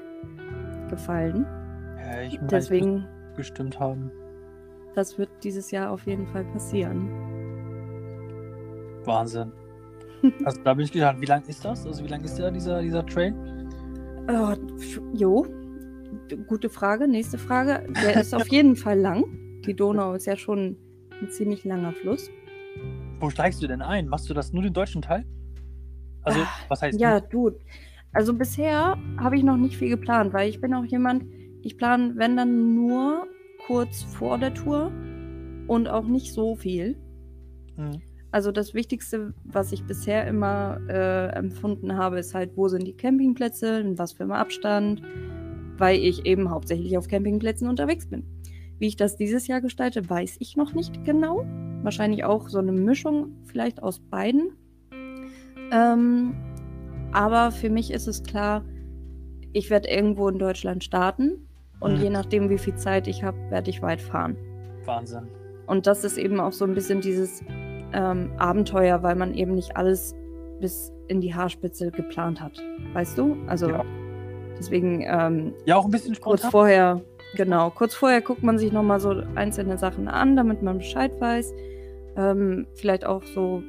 [0.90, 1.46] gefallen.
[1.98, 4.12] ja, ich meine, Deswegen, muss gestimmt haben.
[4.96, 7.10] das wird dieses Jahr auf jeden Fall passieren.
[9.06, 9.52] Wahnsinn.
[10.46, 11.22] Also da bin ich gespannt.
[11.22, 11.86] Wie lang ist das?
[11.86, 13.34] Also wie lang ist der, dieser, dieser Trail?
[14.30, 14.54] Oh,
[15.14, 15.46] jo,
[16.48, 17.08] gute Frage.
[17.08, 17.88] Nächste Frage.
[18.04, 19.24] Der ist auf jeden Fall lang.
[19.66, 20.78] Die Donau ist ja schon
[21.22, 22.30] ein ziemlich langer Fluss.
[23.20, 24.08] Wo steigst du denn ein?
[24.08, 25.26] Machst du das nur den deutschen Teil?
[26.24, 27.52] Also, Ah, was heißt Ja, du.
[28.14, 31.26] Also bisher habe ich noch nicht viel geplant, weil ich bin auch jemand,
[31.62, 33.28] ich plane, wenn dann nur
[33.68, 34.92] kurz vor der Tour
[35.68, 36.98] und auch nicht so viel.
[37.78, 38.02] Mhm.
[38.32, 42.96] Also das Wichtigste, was ich bisher immer äh, empfunden habe, ist halt, wo sind die
[42.96, 45.02] Campingplätze, in was für einem Abstand,
[45.78, 48.24] weil ich eben hauptsächlich auf Campingplätzen unterwegs bin.
[48.78, 51.44] Wie ich das dieses Jahr gestalte, weiß ich noch nicht genau.
[51.82, 54.52] Wahrscheinlich auch so eine Mischung vielleicht aus beiden.
[55.72, 56.36] Ähm,
[57.12, 58.64] aber für mich ist es klar,
[59.54, 61.48] ich werde irgendwo in Deutschland starten
[61.80, 62.02] und Mhm.
[62.04, 64.38] je nachdem, wie viel Zeit ich habe, werde ich weit fahren.
[64.86, 65.28] Wahnsinn.
[65.66, 67.44] Und das ist eben auch so ein bisschen dieses
[67.94, 70.16] ähm, Abenteuer, weil man eben nicht alles
[70.60, 72.62] bis in die Haarspitze geplant hat.
[72.94, 73.36] Weißt du?
[73.48, 73.84] Also Ja.
[74.58, 76.52] deswegen ähm, Ja, auch ein bisschen kurz spontan.
[76.52, 77.02] vorher,
[77.36, 81.54] genau, kurz vorher guckt man sich nochmal so einzelne Sachen an, damit man Bescheid weiß.
[82.18, 83.64] Ähm, vielleicht auch so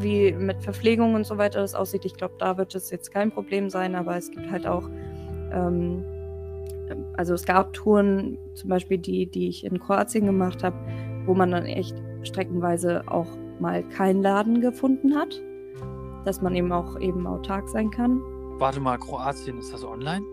[0.00, 2.04] wie mit Verpflegung und so weiter das aussieht.
[2.04, 4.88] Ich glaube, da wird es jetzt kein Problem sein, aber es gibt halt auch,
[5.52, 6.04] ähm,
[7.16, 10.76] also es gab Touren, zum Beispiel die, die ich in Kroatien gemacht habe,
[11.26, 11.94] wo man dann echt
[12.24, 13.28] streckenweise auch
[13.60, 15.40] mal keinen Laden gefunden hat,
[16.24, 18.20] dass man eben auch eben autark sein kann.
[18.58, 20.24] Warte mal, Kroatien, ist das online?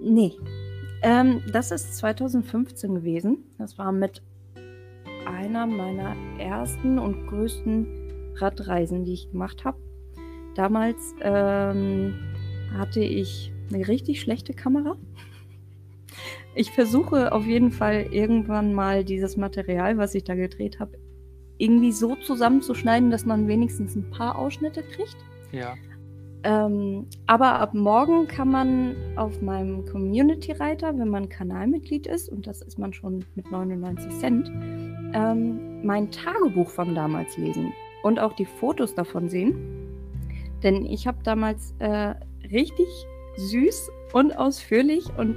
[0.00, 0.36] Nee.
[1.02, 3.44] Ähm, das ist 2015 gewesen.
[3.58, 4.22] Das war mit
[5.26, 9.78] einer meiner ersten und größten Radreisen, die ich gemacht habe.
[10.54, 12.14] Damals ähm,
[12.72, 14.96] hatte ich eine richtig schlechte Kamera.
[16.54, 20.98] Ich versuche auf jeden Fall irgendwann mal dieses Material, was ich da gedreht habe,
[21.58, 25.16] irgendwie so zusammenzuschneiden, dass man wenigstens ein paar Ausschnitte kriegt.
[25.52, 25.74] Ja.
[26.42, 32.62] Ähm, aber ab morgen kann man auf meinem Community-Reiter, wenn man Kanalmitglied ist, und das
[32.62, 34.48] ist man schon mit 99 Cent,
[35.12, 39.56] ähm, mein Tagebuch von damals lesen und auch die Fotos davon sehen.
[40.62, 42.14] Denn ich habe damals äh,
[42.52, 42.86] richtig
[43.36, 45.36] süß und ausführlich und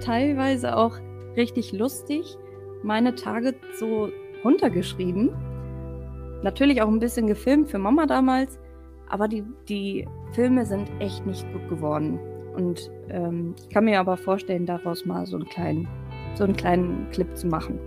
[0.00, 0.98] teilweise auch
[1.36, 2.36] richtig lustig
[2.82, 4.10] meine Tage so
[4.44, 5.30] runtergeschrieben.
[6.42, 8.58] Natürlich auch ein bisschen gefilmt für Mama damals,
[9.08, 12.18] aber die, die Filme sind echt nicht gut geworden.
[12.54, 15.88] Und ähm, ich kann mir aber vorstellen, daraus mal so einen kleinen,
[16.34, 17.78] so einen kleinen Clip zu machen.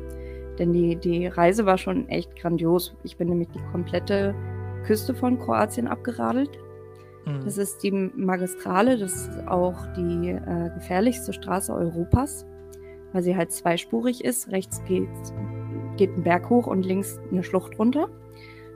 [0.60, 2.95] Denn die, die Reise war schon echt grandios.
[3.04, 4.36] Ich bin nämlich die komplette
[4.86, 6.51] Küste von Kroatien abgeradelt.
[7.26, 7.41] Mhm.
[7.43, 12.45] Das ist die Magistrale, das ist auch die äh, gefährlichste Straße Europas,
[13.14, 14.51] weil sie halt zweispurig ist.
[14.51, 15.08] Rechts geht,
[15.97, 18.10] geht ein Berg hoch und links eine Schlucht runter.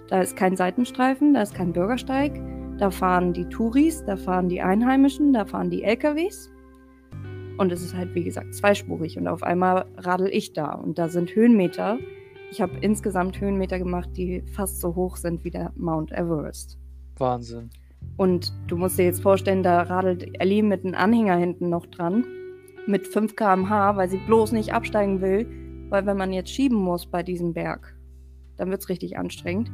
[0.09, 2.39] Da ist kein Seitenstreifen, da ist kein Bürgersteig.
[2.77, 6.49] Da fahren die Touris, da fahren die Einheimischen, da fahren die LKWs.
[7.57, 9.17] Und es ist halt, wie gesagt, zweispurig.
[9.17, 10.73] Und auf einmal radel ich da.
[10.73, 11.97] Und da sind Höhenmeter.
[12.51, 16.77] Ich habe insgesamt Höhenmeter gemacht, die fast so hoch sind wie der Mount Everest.
[17.17, 17.69] Wahnsinn.
[18.15, 22.25] Und du musst dir jetzt vorstellen, da radelt Ellie mit einem Anhänger hinten noch dran.
[22.85, 25.47] Mit 5 km/h, weil sie bloß nicht absteigen will.
[25.89, 27.97] Weil wenn man jetzt schieben muss bei diesem Berg,
[28.55, 29.71] dann wird es richtig anstrengend.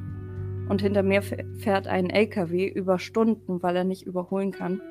[0.69, 4.81] Und hinter mir fährt ein LKW über Stunden, weil er nicht überholen kann.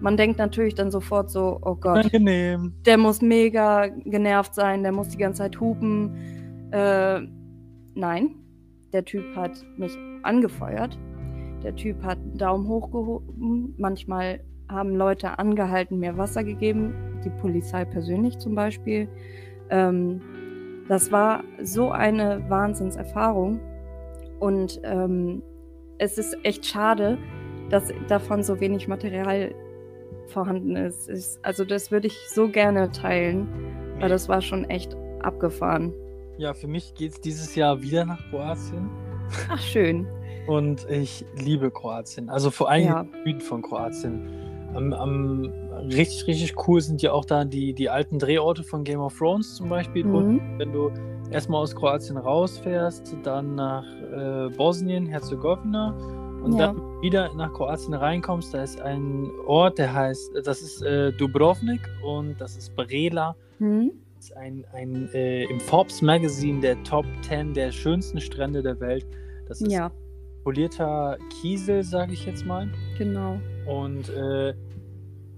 [0.00, 2.74] Man denkt natürlich dann sofort so, oh Gott, Angenehm.
[2.84, 6.14] der muss mega genervt sein, der muss die ganze Zeit hupen.
[6.72, 7.20] Äh,
[7.94, 8.34] nein,
[8.92, 10.98] der Typ hat mich angefeuert.
[11.62, 13.74] Der Typ hat einen Daumen hoch gehoben.
[13.78, 16.94] Manchmal haben Leute angehalten, mir Wasser gegeben,
[17.24, 19.08] die Polizei persönlich zum Beispiel.
[19.70, 20.20] Ähm,
[20.88, 23.60] das war so eine Wahnsinnserfahrung.
[24.40, 25.42] Und ähm,
[25.98, 27.18] es ist echt schade,
[27.70, 29.54] dass davon so wenig Material
[30.26, 31.08] vorhanden ist.
[31.08, 33.46] ist also das würde ich so gerne teilen,
[34.00, 35.92] weil das war schon echt abgefahren.
[36.38, 38.90] Ja, für mich geht es dieses Jahr wieder nach Kroatien.
[39.48, 40.06] Ach, schön.
[40.46, 42.28] Und ich liebe Kroatien.
[42.28, 43.06] Also vor allem Ja.
[43.24, 44.28] Süden von Kroatien.
[44.74, 45.44] Am, am,
[45.90, 49.54] richtig, richtig cool sind ja auch da die, die alten Drehorte von Game of Thrones
[49.54, 50.04] zum Beispiel.
[50.04, 50.58] Und Mhm.
[50.58, 50.90] wenn du
[51.34, 55.90] erstmal aus Kroatien rausfährst, dann nach äh, Bosnien, Herzegowina
[56.42, 56.68] und Ja.
[56.68, 61.80] dann wieder nach Kroatien reinkommst, da ist ein Ort, der heißt, das ist äh, Dubrovnik
[62.04, 63.34] und das ist Brela.
[63.58, 63.92] Hm?
[64.16, 68.78] Das ist ein, ein äh, im Forbes Magazine der Top 10 der schönsten Strände der
[68.80, 69.06] Welt.
[69.48, 69.90] Das ist Ja,
[70.44, 72.68] polierter Kiesel, sage ich jetzt mal.
[72.98, 73.38] genau.
[73.66, 74.54] Und äh,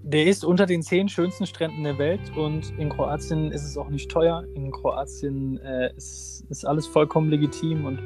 [0.07, 3.89] der ist unter den zehn schönsten Stränden der Welt und in Kroatien ist es auch
[3.89, 4.45] nicht teuer.
[4.53, 7.99] In Kroatien äh, ist, ist alles vollkommen legitim und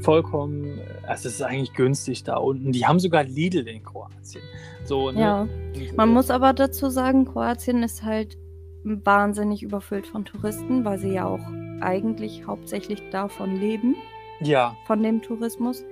[0.00, 2.72] vollkommen, also es ist eigentlich günstig da unten.
[2.72, 4.42] Die haben sogar Lidl in Kroatien.
[4.84, 5.20] So, ne?
[5.20, 5.48] Ja.
[5.96, 8.36] Man muss aber dazu sagen, Kroatien ist halt
[8.82, 11.46] wahnsinnig überfüllt von Touristen, weil sie ja auch
[11.80, 13.94] eigentlich hauptsächlich davon leben,
[14.40, 15.84] Ja, von dem Tourismus.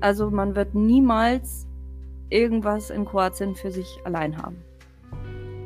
[0.00, 1.66] Also man wird niemals
[2.30, 4.56] irgendwas in Kroatien für sich allein haben.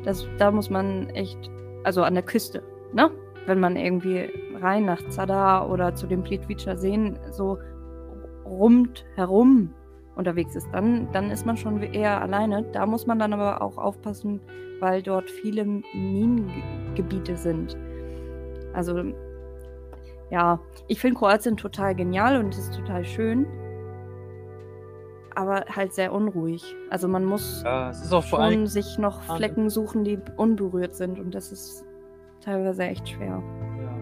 [0.03, 1.37] Das, da muss man echt,
[1.83, 3.11] also an der Küste, ne?
[3.45, 4.29] Wenn man irgendwie
[4.59, 7.57] rein nach Zadar oder zu den Plitvicer Seen so
[8.45, 9.73] rund herum
[10.15, 12.63] unterwegs ist, dann, dann ist man schon eher alleine.
[12.73, 14.41] Da muss man dann aber auch aufpassen,
[14.79, 17.77] weil dort viele Minengebiete sind.
[18.73, 19.01] Also
[20.29, 23.45] ja, ich finde Kroatien total genial und es ist total schön,
[25.37, 26.75] aber halt sehr unruhig.
[26.89, 31.51] Also man muss ja, es schon sich noch Flecken suchen, die unberührt sind und das
[31.51, 31.85] ist
[32.41, 33.41] teilweise echt schwer.
[33.81, 33.93] Ja.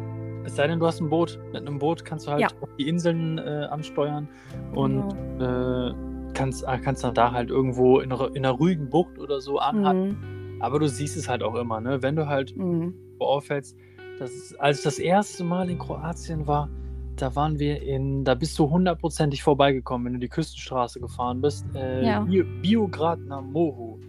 [0.45, 1.39] Es sei denn, du hast ein Boot.
[1.51, 2.47] Mit einem Boot kannst du halt Ja.
[2.79, 4.29] die Inseln äh, ansteuern
[4.73, 5.11] und
[5.41, 5.93] äh,
[6.33, 9.57] kannst, äh, kannst dann da halt irgendwo in, einer- in einer ruhigen Bucht oder so
[9.59, 10.17] anhalten.
[10.55, 10.61] Mhm.
[10.61, 12.01] Aber du siehst es halt auch immer, ne?
[12.01, 12.93] Wenn du halt Mhm.
[13.19, 13.75] auffällst,
[14.19, 16.69] das ist, als ich das erste Mal in Kroatien war,
[17.17, 21.65] da waren wir in, da bist du hundertprozentig vorbeigekommen, wenn du die Küstenstraße gefahren bist.
[21.75, 22.19] Äh, Ja.
[22.21, 23.99] Bio, Biograd na Mohu.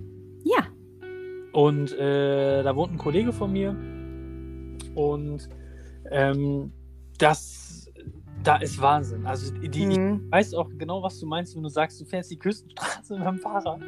[0.44, 0.66] Ja,
[1.52, 3.74] Und äh, da wohnt ein Kollege von mir.
[4.94, 5.48] Und
[6.11, 6.72] ähm,
[7.18, 7.65] das,
[8.47, 9.26] da ist Wahnsinn.
[9.26, 10.22] Also die, Mhm.
[10.26, 13.26] ich weiß auch genau, was du meinst, wenn du sagst, du fährst die Küstenstraße mit
[13.26, 13.80] dem Fahrrad.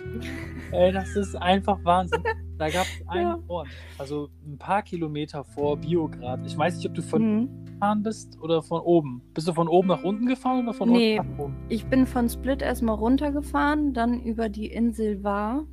[0.73, 2.23] Ey, das ist einfach Wahnsinn.
[2.59, 3.39] Da gab es einen Ja.
[3.47, 6.41] Ort, also ein paar Kilometer vor Biograd.
[6.45, 7.65] Ich weiß nicht, ob du von Mhm.
[7.67, 9.23] gefahren bist oder von oben.
[9.35, 11.19] Bist du von oben nach unten gefahren oder von Nee.
[11.21, 11.57] unten nach oben?
[11.69, 15.65] Ich bin von Split erstmal runtergefahren, dann über die Insel Var,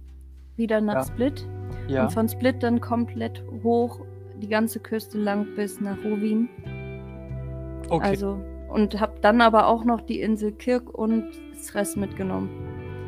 [0.55, 1.03] wieder nach Ja.
[1.05, 1.47] Split.
[1.87, 2.03] Ja.
[2.03, 3.99] Und von Split dann komplett hoch,
[4.41, 6.49] die ganze Küste lang bis nach Rowin.
[7.89, 8.03] Okay.
[8.09, 8.39] Also,
[8.75, 11.23] und habe dann aber auch noch die Insel Kirk und
[11.57, 12.49] Sres mitgenommen.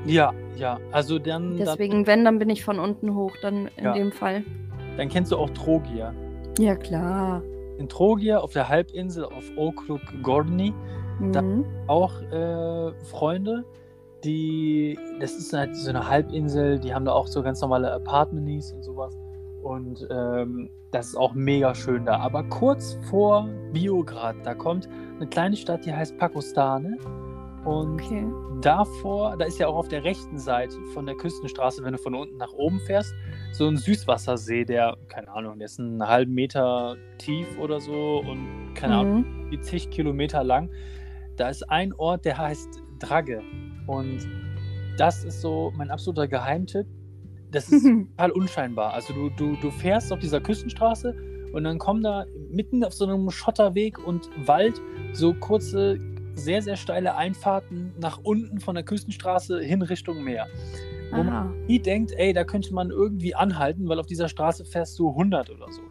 [0.05, 0.80] ja, ja.
[0.91, 3.93] Also dann, dann, Deswegen, wenn, dann bin ich von unten hoch, dann in Ja.
[3.93, 4.43] dem Fall.
[4.97, 6.13] dann kennst du auch Trogia.
[6.57, 7.43] Ja, klar.
[7.78, 10.74] In Trogia auf der Halbinsel auf Okrug Gorni
[11.32, 11.65] Da- Mhm.
[11.88, 13.63] auch äh, Freunde,
[14.24, 18.72] die, das ist halt so eine Halbinsel, die haben da auch so ganz normale Apartments
[18.74, 19.15] und sowas.
[19.61, 22.18] Und ähm, das ist auch mega schön da.
[22.20, 24.88] Aber kurz vor Biograd, da kommt
[25.18, 26.97] eine kleine Stadt, die heißt Pakostane.
[27.65, 28.26] Und Okay.
[28.61, 32.15] davor, da ist ja auch auf der rechten Seite von der Küstenstraße, wenn du von
[32.15, 33.13] unten nach oben fährst,
[33.51, 38.74] so ein Süßwassersee, der, keine Ahnung, der ist einen halben Meter tief oder so und
[38.76, 39.51] keine Ahnung, Mhm.
[39.51, 40.70] wie zig Kilometer lang.
[41.36, 43.41] Da ist ein Ort, der heißt Dragge.
[43.86, 44.20] Und
[44.97, 46.88] das ist so mein absoluter Geheimtipp.
[47.51, 47.84] Das ist
[48.18, 48.93] total unscheinbar.
[48.93, 51.13] Also du, du, du fährst auf dieser Küstenstraße
[51.51, 54.81] und dann kommen da mitten auf so einem Schotterweg und Wald
[55.13, 55.97] so kurze,
[56.35, 60.45] sehr, sehr steile Einfahrten nach unten von der Küstenstraße hin Richtung Meer.
[61.11, 61.53] Wo man Aha.
[61.67, 65.49] nie denkt, ey, da könnte man irgendwie anhalten, weil auf dieser Straße fährst du 100
[65.49, 65.81] oder so.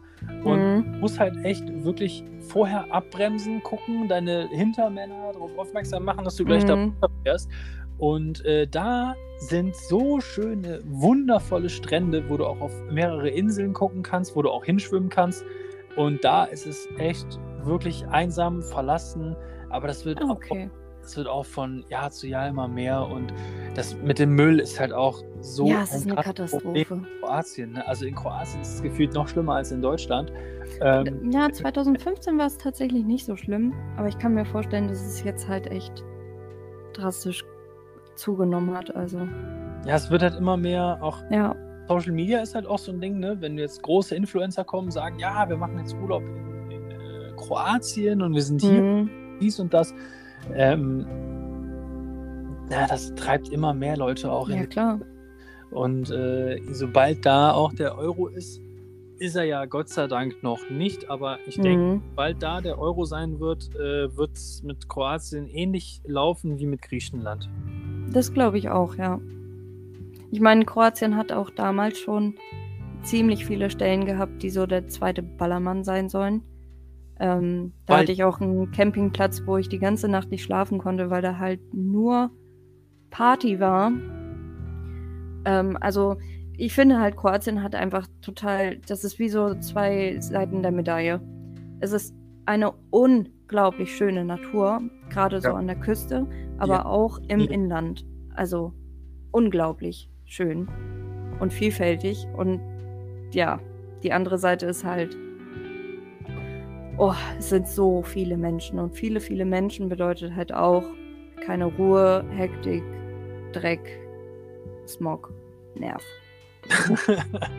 [0.43, 0.99] Und Mhm.
[0.99, 6.63] musst halt echt wirklich vorher abbremsen, gucken, deine Hintermänner darauf aufmerksam machen, dass du gleich
[6.63, 6.93] Mhm.
[7.01, 7.49] da fährst.
[7.97, 14.03] Und äh, da sind so schöne, wundervolle Strände, wo du auch auf mehrere Inseln gucken
[14.03, 15.45] kannst, wo du auch hinschwimmen kannst.
[15.95, 19.35] Und da ist es echt wirklich einsam, verlassen.
[19.69, 20.69] Aber das wird, auch, Okay.
[21.01, 23.01] das wird auch von Jahr zu Jahr immer mehr.
[23.07, 23.33] Und
[23.75, 26.77] das mit dem Müll ist halt auch so ja, es ist eine Problem Katastrophe.
[26.93, 27.71] in Kroatien.
[27.73, 27.87] Ne?
[27.87, 30.31] Also in Kroatien ist es gefühlt noch schlimmer als in Deutschland.
[30.81, 35.01] Ähm, Ja, 2015 war es tatsächlich nicht so schlimm, aber ich kann mir vorstellen, dass
[35.01, 36.03] es jetzt halt echt
[36.93, 37.43] drastisch
[38.17, 38.95] zugenommen hat.
[38.95, 39.19] Also,
[39.85, 41.55] ja, es wird halt immer mehr, auch ja.
[41.87, 43.37] Social Media ist halt auch so ein Ding, ne?
[43.39, 48.21] wenn jetzt große Influencer kommen, sagen, ja, wir machen jetzt Urlaub in, in äh, Kroatien
[48.21, 49.09] und wir sind hier, Mhm.
[49.39, 49.93] dies und das.
[50.53, 51.05] Ähm,
[52.69, 54.69] ja, das treibt immer mehr Leute auch Ja, in.
[54.69, 54.99] klar.
[55.71, 58.61] Und äh, sobald da auch der Euro ist,
[59.19, 62.01] ist er ja Gott sei Dank noch nicht, aber ich denke, Mhm.
[62.09, 66.81] sobald da der Euro sein wird, äh, wird es mit Kroatien ähnlich laufen wie mit
[66.81, 67.49] Griechenland.
[68.11, 69.19] Das glaube ich auch, ja.
[70.31, 72.35] Ich meine, Kroatien hat auch damals schon
[73.03, 76.41] ziemlich viele Stellen gehabt, die so der zweite Ballermann sein sollen.
[77.19, 80.77] Ähm, da Weil- hatte ich auch einen Campingplatz, wo ich die ganze Nacht nicht schlafen
[80.79, 82.31] konnte, weil da halt nur
[83.09, 83.91] Party war.
[85.45, 86.17] Ähm, also
[86.57, 91.21] ich finde halt, Kroatien hat einfach total, das ist wie so zwei Seiten der Medaille.
[91.79, 92.13] Es ist
[92.45, 95.53] eine unglaublich schöne Natur, gerade so Ja.
[95.55, 96.27] an der Küste,
[96.57, 96.85] aber Ja.
[96.85, 97.51] auch im Ja.
[97.51, 98.05] Inland.
[98.35, 98.73] Also
[99.31, 100.67] unglaublich schön
[101.39, 102.27] und vielfältig.
[102.35, 102.59] Und
[103.33, 103.59] ja,
[104.03, 105.15] die andere Seite ist halt,
[106.97, 108.79] oh, es sind so viele Menschen.
[108.79, 110.83] Und viele, viele Menschen bedeutet halt auch
[111.45, 112.83] keine Ruhe, Hektik,
[113.53, 113.99] Dreck,
[114.87, 115.33] Smog,
[115.75, 116.03] Nerv.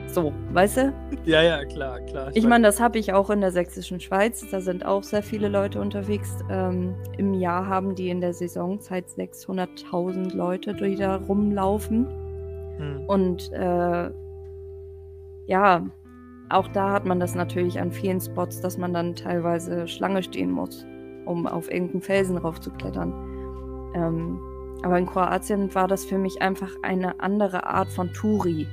[0.08, 0.92] So, weißt du?
[1.26, 2.30] ja, ja, klar, klar.
[2.34, 4.44] Ich meine, das habe ich auch in der sächsischen Schweiz.
[4.50, 6.38] Da sind auch sehr viele Leute unterwegs.
[6.50, 12.06] Ähm, Im Jahr haben die in der Saisonzeit 600.000 Leute, die da rumlaufen.
[12.78, 13.04] Hm.
[13.06, 14.10] Und äh,
[15.46, 15.86] ja,
[16.48, 20.50] auch da hat man das natürlich an vielen Spots, dass man dann teilweise Schlange stehen
[20.50, 20.86] muss,
[21.26, 23.12] um auf irgendeinen Felsen raufzuklettern.
[23.94, 24.40] Ähm,
[24.82, 28.66] aber in Kroatien war das für mich einfach eine andere Art von Touri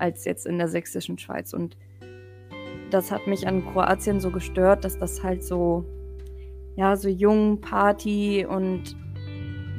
[0.00, 1.52] als jetzt in der sächsischen Schweiz.
[1.52, 1.76] Und
[2.90, 5.84] das hat mich an Kroatien so gestört, dass das halt so,
[6.76, 8.96] ja, so jung, Party und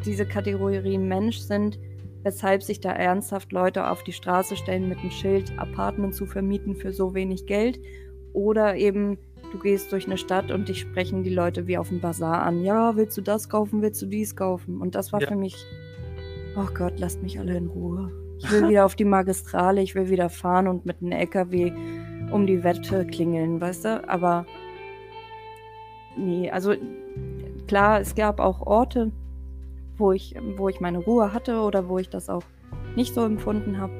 [0.06, 1.80] diese Kategorie Mensch sind,
[2.24, 6.76] weshalb sich da ernsthaft Leute auf die Straße stellen mit einem Schild, Apartment zu vermieten
[6.76, 7.80] für so wenig Geld.
[8.34, 9.18] Oder eben,
[9.52, 12.64] du gehst durch eine Stadt und dich sprechen die Leute wie auf dem Bazar an.
[12.64, 14.80] Ja, willst du das kaufen, willst du dies kaufen?
[14.80, 15.28] Und das war Ja.
[15.28, 15.56] für mich,
[16.56, 18.12] oh Gott, lasst mich alle in Ruhe.
[18.44, 21.72] Ich will wieder auf die Magistrale, ich will wieder fahren und mit einem LKW
[22.32, 24.10] um die Wette klingeln, weißt du?
[24.10, 24.46] Aber
[26.18, 26.74] nee, also
[27.68, 29.12] klar, es gab auch Orte,
[29.98, 32.44] wo ich, wo ich meine Ruhe hatte oder wo ich das auch
[32.96, 33.94] nicht so empfunden habe.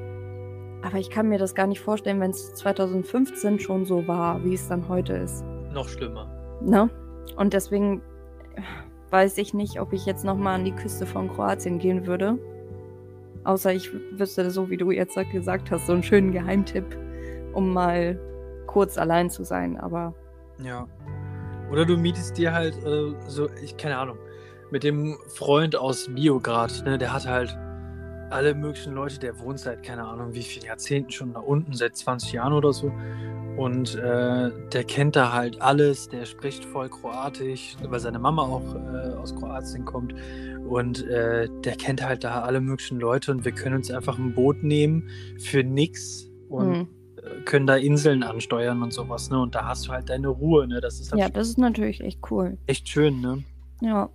[0.82, 4.54] Aber ich kann mir das gar nicht vorstellen, wenn es 2015 schon so war, wie
[4.54, 5.44] es dann heute ist.
[5.72, 6.26] Noch schlimmer.
[6.60, 6.90] Ne?
[7.36, 8.02] Und deswegen,
[9.10, 12.38] weiß ich nicht, ob ich jetzt nochmal an die Küste von Kroatien gehen würde.
[13.44, 16.84] Außer ich wüsste, so wie du jetzt gesagt hast, so einen schönen Geheimtipp,
[17.52, 18.18] um mal
[18.66, 19.78] kurz allein zu sein.
[19.78, 20.14] Aber
[20.62, 20.86] Ja.
[21.70, 24.18] Oder du mietest dir halt äh, so, ich keine Ahnung,
[24.70, 27.56] mit dem Freund aus Biograd, ne, der hat halt
[28.30, 31.96] alle möglichen Leute, der wohnt seit keine Ahnung wie vielen Jahrzehnten schon da unten, seit
[31.96, 32.92] 20 Jahren oder so.
[33.56, 38.74] Und äh, der kennt da halt alles, der spricht voll Kroatisch, weil seine Mama auch
[38.74, 40.14] äh, aus Kroatien kommt.
[40.66, 44.34] Und äh, der kennt halt da alle möglichen Leute und wir können uns einfach ein
[44.34, 46.88] Boot nehmen für nix und hm.
[47.16, 49.38] äh, können da Inseln ansteuern und sowas, ne?
[49.38, 50.80] Und da hast du halt deine Ruhe, ne?
[50.80, 52.56] Das ist halt ja, das ist natürlich echt cool.
[52.66, 53.44] echt schön, ne?
[53.82, 54.08] Ja.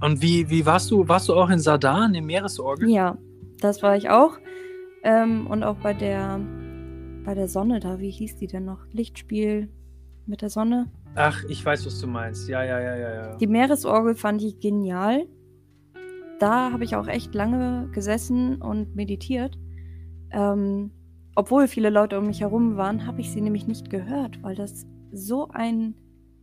[0.00, 1.08] Und wie, wie warst du?
[1.08, 2.88] Warst du auch in Sardan, im Meeresorgel?
[2.90, 3.16] Ja,
[3.60, 4.38] das war ich auch.
[5.02, 6.40] Ähm, und auch bei der,
[7.24, 8.86] bei der Sonne da, wie hieß die denn noch?
[8.92, 9.68] Lichtspiel
[10.26, 10.90] mit der Sonne.
[11.14, 12.48] Ach, ich weiß, was du meinst.
[12.48, 13.36] Ja, ja, ja, ja, ja.
[13.36, 15.26] Die Meeresorgel fand ich genial.
[16.38, 19.56] Da habe ich auch echt lange gesessen und meditiert.
[20.30, 20.90] Ähm,
[21.36, 24.86] obwohl viele Leute um mich herum waren, habe ich sie nämlich nicht gehört, weil das
[25.12, 25.94] so ein,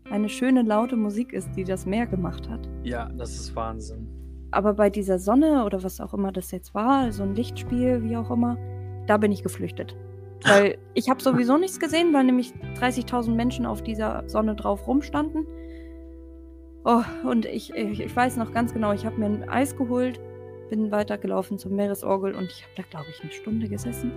[0.09, 2.67] eine schöne, laute Musik ist, die das Meer gemacht hat.
[2.83, 4.07] Ja, das ist Wahnsinn.
[4.51, 8.17] Aber bei dieser Sonne oder was auch immer das jetzt war, so ein Lichtspiel, wie
[8.17, 8.57] auch immer,
[9.07, 9.95] da bin ich geflüchtet.
[10.45, 15.45] Weil ich habe sowieso nichts gesehen, weil nämlich 30.000 Menschen auf dieser Sonne drauf rumstanden.
[16.83, 20.19] Oh, und ich, ich, ich weiß noch ganz genau, ich habe mir ein Eis geholt,
[20.71, 24.11] bin weitergelaufen zum Meeresorgel und ich habe da, glaube ich, eine Stunde gesessen.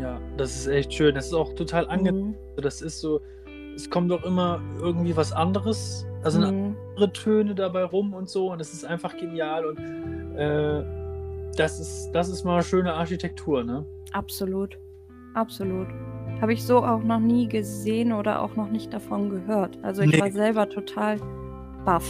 [0.00, 1.14] Ja, das ist echt schön.
[1.14, 2.28] Das ist auch total angenehm.
[2.28, 2.34] Mhm.
[2.56, 3.20] Das ist so,
[3.74, 6.06] es kommt doch immer irgendwie was anderes.
[6.22, 6.76] Also Mhm.
[6.90, 8.52] andere Töne dabei rum und so.
[8.52, 9.66] Und es ist einfach genial.
[9.66, 9.78] Und
[10.36, 10.82] äh,
[11.56, 13.84] das ist, das ist mal schöne Architektur, ne?
[14.12, 14.78] Absolut.
[15.34, 15.88] Absolut.
[16.40, 19.78] Habe ich so auch noch nie gesehen oder auch noch nicht davon gehört.
[19.82, 20.20] Also ich Nee.
[20.20, 21.18] war selber total
[21.84, 22.04] baff.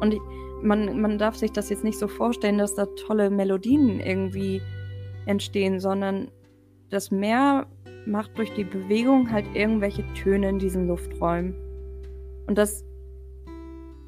[0.00, 0.20] Und ich,
[0.62, 4.62] man, man darf sich das jetzt nicht so vorstellen, dass da tolle Melodien irgendwie
[5.26, 6.28] entstehen, sondern
[6.90, 7.66] das Meer
[8.06, 11.54] macht durch die Bewegung halt irgendwelche Töne in diesen Lufträumen.
[12.46, 12.84] Und das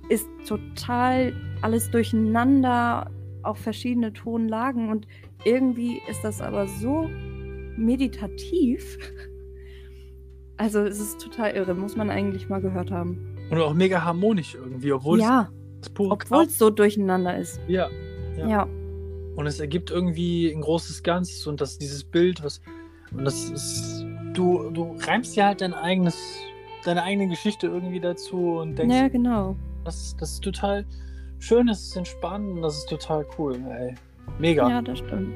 [0.08, 3.10] ist total alles durcheinander,
[3.42, 4.90] auch verschiedene Tonlagen.
[4.90, 5.06] Und
[5.44, 7.08] irgendwie ist das aber so
[7.76, 8.98] meditativ.
[10.58, 13.36] Also es ist total irre, muss man eigentlich mal gehört haben.
[13.50, 15.50] Und auch mega harmonisch irgendwie, obwohl ja,
[15.82, 17.60] es obwohl es so durcheinander ist.
[17.68, 17.88] Ja.
[18.36, 18.48] Ja.
[18.48, 18.62] Ja.
[19.36, 22.60] Und es ergibt irgendwie ein großes Ganzes und das, dieses Bild, was.
[23.12, 24.06] Und das ist.
[24.32, 26.16] Du, du reimst dir halt dein eigenes,
[26.84, 29.56] deine eigene Geschichte irgendwie dazu und denkst, Ja, genau.
[29.84, 30.84] das, das ist total
[31.38, 33.94] schön, das ist entspannend, das ist total cool, ey.
[34.38, 34.68] Mega.
[34.68, 35.34] Ja, das stimmt.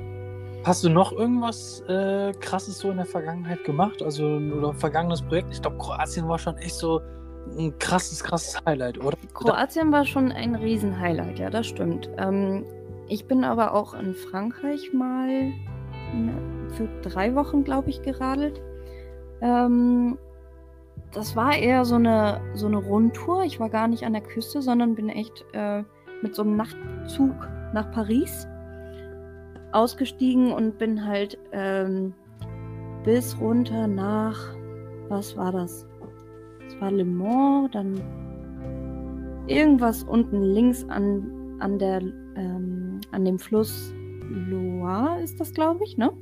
[0.62, 4.02] Hast du noch irgendwas äh, krasses so in der Vergangenheit gemacht?
[4.02, 5.48] Also oder vergangenes Projekt?
[5.52, 7.00] Ich glaube, Kroatien war schon echt so
[7.56, 9.16] ein krasses, krasses Highlight, oder?
[9.32, 12.10] Kroatien war schon ein Riesenhighlight, ja, das stimmt.
[12.18, 12.66] Ähm,
[13.08, 15.28] ich bin aber auch in Frankreich mal
[16.14, 16.34] ne,
[16.76, 18.60] für drei Wochen, glaube ich, geradelt.
[19.40, 20.18] Ähm,
[21.12, 23.44] das war eher so eine, so eine Rundtour.
[23.44, 25.82] Ich war gar nicht an der Küste, sondern bin echt äh,
[26.20, 27.34] mit so einem Nachtzug
[27.72, 28.46] nach Paris
[29.72, 32.12] ausgestiegen und bin halt ähm,
[33.04, 34.54] bis runter nach,
[35.08, 35.86] was war das?
[36.64, 38.00] Das war Le Mans, dann
[39.46, 42.00] irgendwas unten links an, an, der,
[42.36, 43.92] ähm, an dem Fluss
[44.28, 46.12] Loire ist das, glaube ich, ne?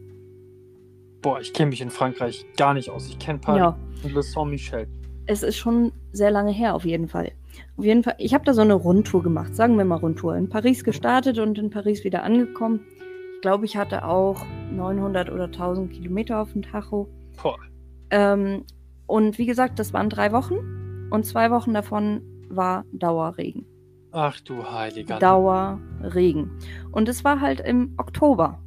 [1.21, 3.09] Boah, ich kenne mich in Frankreich gar nicht aus.
[3.09, 4.87] Ich kenne Paris Ja, und Le Saint-Michel.
[5.27, 7.33] es ist schon sehr lange her, auf jeden Fall.
[7.77, 10.37] Auf jeden Fall, ich habe da so eine Rundtour gemacht, sagen wir mal Rundtour.
[10.37, 12.81] In Paris gestartet und in Paris wieder angekommen.
[13.39, 17.09] Ich glaube, ich hatte auch 900 oder 1000 Kilometer auf dem Tacho.
[18.11, 18.65] Ähm,
[19.07, 20.57] und wie gesagt, das waren drei Wochen
[21.13, 23.65] und zwei Wochen davon war Dauerregen.
[24.11, 25.21] Ach du heiliger.
[25.21, 26.51] Dauerregen.
[26.91, 28.61] Und es war halt im Oktober.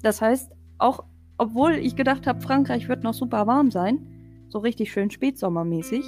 [0.00, 1.04] Das heißt, auch
[1.36, 6.06] obwohl ich gedacht habe, Frankreich wird noch super warm sein, so richtig schön spätsommermäßig,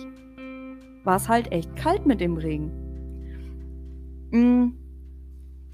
[1.04, 2.70] war es halt echt kalt mit dem Regen.
[4.30, 4.68] Mm,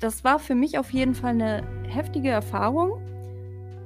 [0.04, 3.00] Das war für mich auf jeden Fall eine heftige Erfahrung,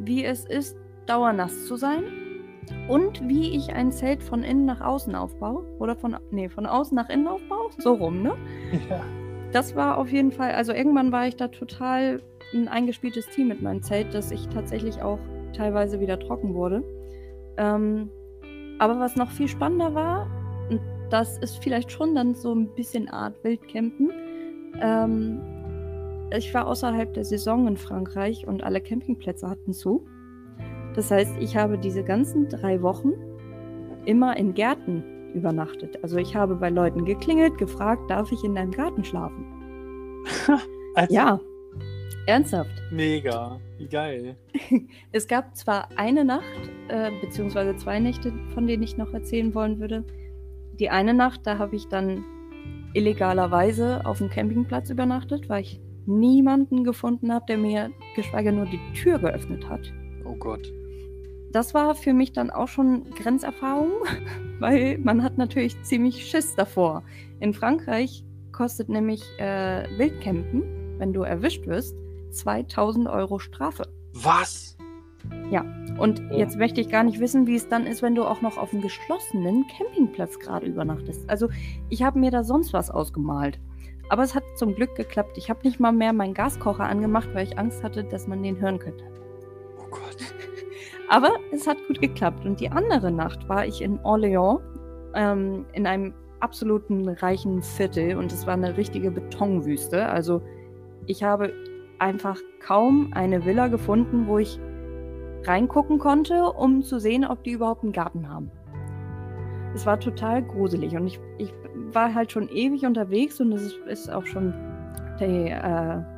[0.01, 2.03] wie es ist, dauernass zu sein
[2.89, 5.65] und wie ich ein Zelt von innen nach außen aufbaue.
[5.79, 7.71] Oder von, nee, von außen nach innen aufbaue.
[7.79, 8.35] So rum, ne?
[8.91, 9.01] Ja.
[9.53, 12.21] Das war auf jeden Fall, also irgendwann war ich da total
[12.53, 15.21] ein eingespieltes Team mit meinem Zelt, dass ich tatsächlich auch
[15.53, 16.83] teilweise wieder trocken wurde.
[17.59, 18.11] Ähm,
[18.81, 20.27] aber was noch viel spannender war,
[20.69, 24.11] und das ist vielleicht schon dann so ein bisschen Art Wildcampen,
[24.81, 25.58] ähm,
[26.37, 30.07] ich war außerhalb der Saison in Frankreich und alle Campingplätze hatten zu.
[30.95, 33.13] Das heißt, ich habe diese ganzen drei Wochen
[34.05, 35.05] immer in Gärten
[35.35, 36.03] übernachtet.
[36.03, 39.47] Also ich habe bei Leuten geklingelt, gefragt, darf ich in deinem Garten schlafen?
[40.95, 41.39] Also, Ja,
[42.27, 42.73] ernsthaft.
[42.91, 43.61] Mega.
[43.77, 44.35] Wie geil.
[45.13, 46.43] Es gab zwar eine Nacht,
[46.89, 50.05] äh, beziehungsweise zwei Nächte, von denen ich noch erzählen wollen würde.
[50.81, 52.25] Die eine Nacht, da habe ich dann
[52.95, 58.81] illegalerweise auf dem Campingplatz übernachtet, weil ich niemanden gefunden habe, der mir geschweige nur die
[58.95, 59.93] Tür geöffnet hat.
[60.25, 60.73] Oh Gott.
[61.53, 63.91] Das war für mich dann auch schon Grenzerfahrung,
[64.59, 67.03] weil man hat natürlich ziemlich Schiss davor.
[67.41, 70.63] In Frankreich kostet nämlich äh, Wildcampen,
[70.99, 71.95] wenn du erwischt wirst,
[72.31, 73.85] 2000 Euro Strafe.
[74.13, 74.77] Was?
[75.99, 76.37] Und Oh.
[76.37, 78.73] jetzt möchte ich gar nicht wissen, wie es dann ist, wenn du auch noch auf
[78.73, 81.29] einem geschlossenen Campingplatz gerade übernachtest.
[81.29, 81.49] Also
[81.89, 83.59] ich habe mir da sonst was ausgemalt.
[84.09, 85.37] Aber es hat zum Glück geklappt.
[85.37, 88.61] Ich habe nicht mal mehr meinen Gaskocher angemacht, weil ich Angst hatte, dass man den
[88.61, 89.05] hören könnte.
[89.79, 90.17] Oh Gott.
[91.09, 92.45] Aber es hat gut geklappt.
[92.45, 94.61] Und die andere Nacht war ich in Orléans,
[95.15, 98.17] ähm, in einem absoluten reichen Viertel.
[98.17, 100.07] Und es war eine richtige Betonwüste.
[100.07, 100.43] Also
[101.07, 101.53] ich habe
[101.99, 104.59] einfach kaum eine Villa gefunden, wo ich
[105.45, 108.51] reingucken konnte, um zu sehen, ob die überhaupt einen Garten haben.
[109.75, 111.53] Es war total gruselig und ich, ich
[111.95, 114.53] war halt schon ewig unterwegs und es ist, ist auch schon
[115.21, 115.27] der,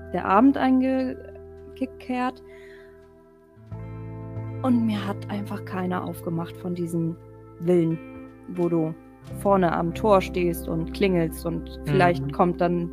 [0.09, 2.43] äh, der Abend eingekehrt.
[4.63, 7.17] Und mir hat einfach keiner aufgemacht von diesen
[7.65, 7.99] Villen,
[8.49, 8.95] wo du
[9.41, 12.33] vorne am Tor stehst und klingelst und vielleicht Mhm.
[12.33, 12.91] kommt dann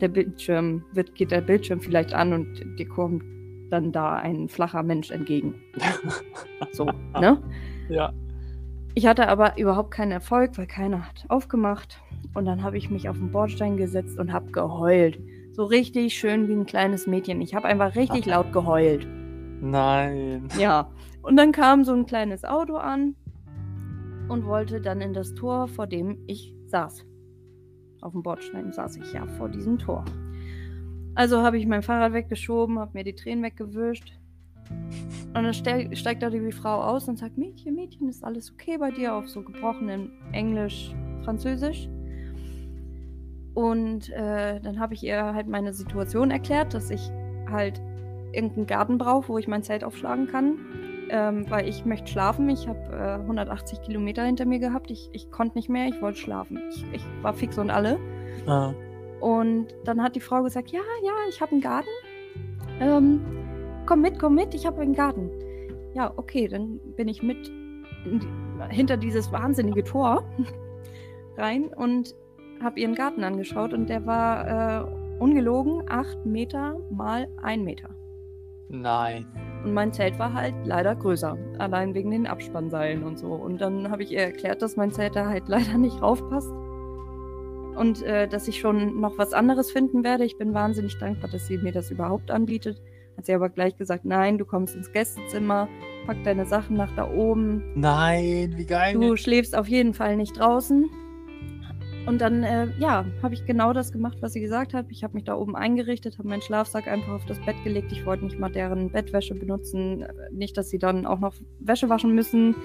[0.00, 3.22] der Bildschirm, wird, geht der Bildschirm vielleicht an und dir kommt
[3.70, 5.54] dann da ein flacher Mensch entgegen.
[6.72, 6.86] So,
[7.20, 7.40] ne?
[7.88, 8.12] Ja.
[8.96, 12.00] Ich hatte aber überhaupt keinen Erfolg, weil keiner hat aufgemacht.
[12.34, 15.18] Und dann habe ich mich auf den Bordstein gesetzt und habe geheult.
[15.52, 17.40] So richtig schön wie ein kleines Mädchen.
[17.40, 19.06] Ich habe einfach richtig laut geheult.
[19.60, 20.48] Nein.
[20.58, 20.90] Ja.
[21.22, 23.16] Und dann kam so ein kleines Auto an
[24.28, 27.04] und wollte dann in das Tor, vor dem ich saß.
[28.00, 30.04] Auf dem Bordstein saß ich ja vor diesem Tor.
[31.14, 34.12] Also habe ich mein Fahrrad weggeschoben, habe mir die Tränen weggewischt.
[34.70, 38.78] Und dann ste steigt da die Frau aus und sagt, Mädchen, Mädchen, ist alles okay
[38.78, 39.14] bei dir?
[39.14, 40.94] Auf so gebrochenem Englisch,
[41.24, 41.88] Französisch.
[43.54, 47.10] Und äh, dann habe ich ihr halt meine Situation erklärt, dass ich
[47.50, 47.80] halt
[48.32, 50.58] irgendeinen Garten brauche, wo ich mein Zelt aufschlagen kann.
[51.10, 52.48] Ähm, weil ich möchte schlafen.
[52.48, 54.90] Ich habe äh, 180 Kilometer hinter mir gehabt.
[54.90, 56.60] Ich, ich konnte nicht mehr, ich wollte schlafen.
[56.70, 57.98] Ich, ich war fix und alle.
[58.46, 58.72] Ah.
[59.20, 61.88] Und dann hat die Frau gesagt, ja, ja, ich habe einen Garten.
[62.80, 63.20] Ähm,
[63.86, 65.30] komm mit, komm mit, ich habe einen Garten.
[65.94, 67.46] Ja, okay, dann bin ich mit
[68.04, 68.20] die,
[68.70, 70.24] hinter dieses wahnsinnige Tor
[71.36, 72.14] rein und
[72.62, 77.90] habe ihren Garten angeschaut und der war äh, ungelogen acht Meter mal ein Meter.
[78.68, 79.26] Nein.
[79.64, 83.32] Und mein Zelt war halt leider größer, allein wegen den Abspannseilen und so.
[83.32, 86.50] Und dann habe ich ihr erklärt, dass mein Zelt da halt leider nicht raufpasst.
[87.76, 90.24] Und äh, dass ich schon noch was anderes finden werde.
[90.24, 92.80] Ich bin wahnsinnig dankbar, dass sie mir das überhaupt anbietet.
[93.16, 95.68] Hat sie aber gleich gesagt, nein, du kommst ins Gästezimmer,
[96.06, 97.62] pack deine Sachen nach da oben.
[97.74, 98.94] Nein, wie geil.
[98.94, 100.90] Du schläfst auf jeden Fall nicht draußen.
[102.06, 104.86] Und dann, äh, ja, habe ich genau das gemacht, was sie gesagt hat.
[104.90, 107.92] Ich habe mich da oben eingerichtet, habe meinen Schlafsack einfach auf das Bett gelegt.
[107.92, 110.04] Ich wollte nicht mal deren Bettwäsche benutzen.
[110.30, 112.56] Nicht, dass sie dann auch noch Wäsche waschen müssen.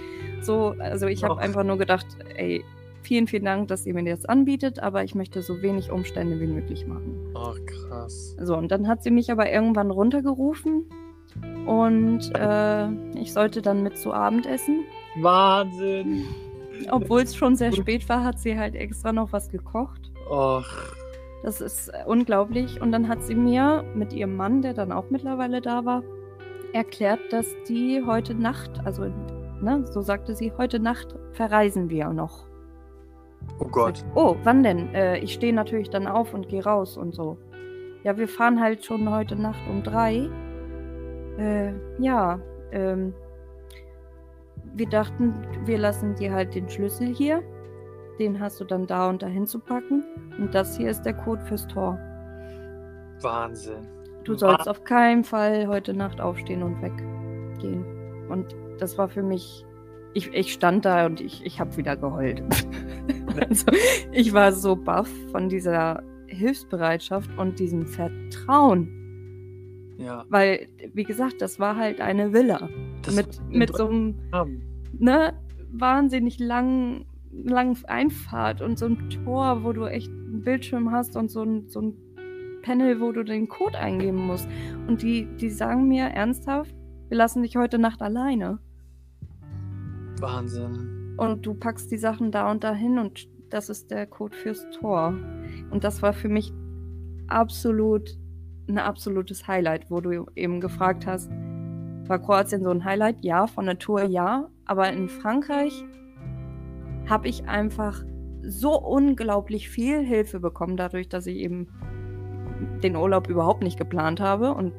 [0.41, 2.65] So, also ich habe einfach nur gedacht, ey,
[3.01, 6.47] vielen, vielen Dank, dass ihr mir das anbietet, aber ich möchte so wenig Umstände wie
[6.47, 7.33] möglich machen.
[7.35, 8.35] Ach, krass.
[8.41, 10.85] So, und dann hat sie mich aber irgendwann runtergerufen
[11.65, 12.89] und äh,
[13.19, 14.85] ich sollte dann mit zu Abend essen.
[15.21, 16.25] Wahnsinn.
[16.91, 20.11] Obwohl es schon sehr spät war, hat sie halt extra noch was gekocht.
[20.29, 20.65] Och.
[21.43, 22.81] Das ist äh, unglaublich.
[22.81, 26.03] Und dann hat sie mir mit ihrem Mann, der dann auch mittlerweile da war,
[26.73, 29.05] erklärt, dass die heute Nacht, also
[29.61, 32.48] ne, so sagte sie, heute Nacht verreisen wir noch.
[33.59, 34.05] Oh Gott.
[34.15, 34.93] Oh, wann denn?
[34.93, 37.37] Äh, ich stehe natürlich dann auf und gehe raus und so.
[38.03, 40.29] Ja, wir fahren halt schon heute Nacht um drei.
[41.37, 42.39] Äh, ja,
[42.71, 43.13] ähm,
[44.75, 45.33] wir dachten,
[45.65, 47.43] wir lassen dir halt den Schlüssel hier.
[48.19, 50.03] Den hast du dann da und dahin zu packen.
[50.37, 51.97] Und das hier ist der Code fürs Tor.
[53.21, 53.87] Wahnsinn.
[54.23, 57.85] Du sollst auf keinen Fall heute Nacht aufstehen und weggehen.
[58.29, 59.65] Und das war für mich.
[60.13, 62.41] Ich, ich stand da und ich, ich habe wieder geheult.
[63.49, 63.65] also,
[64.11, 68.95] ich war so baff von dieser Hilfsbereitschaft und diesem Vertrauen.
[69.97, 70.25] Ja.
[70.29, 72.69] Weil, wie gesagt, das war halt eine Villa.
[73.01, 74.15] Das mit, mit so einem
[74.97, 75.33] ne,
[75.71, 81.29] wahnsinnig langen, langen Einfahrt und so ein Tor, wo du echt einen Bildschirm hast und
[81.29, 81.93] so ein, so ein
[82.61, 84.47] Panel, wo du den Code eingeben musst.
[84.87, 86.75] Und die, die sagen mir ernsthaft,
[87.09, 88.59] wir lassen dich heute Nacht alleine.
[90.21, 91.15] Wahnsinn.
[91.17, 95.13] und du packst die Sachen da und dahin und das ist der Code fürs Tor.
[95.71, 96.53] Und das war für mich
[97.27, 98.17] absolut
[98.67, 101.29] ein absolutes Highlight, wo du eben gefragt hast,
[102.07, 103.17] war Kroatien so ein Highlight?
[103.21, 105.83] Ja, von der Tour ja, aber in Frankreich
[107.07, 108.03] habe ich einfach
[108.43, 111.67] so unglaublich viel Hilfe bekommen, dadurch, dass ich eben
[112.83, 114.73] den Urlaub überhaupt nicht geplant habe und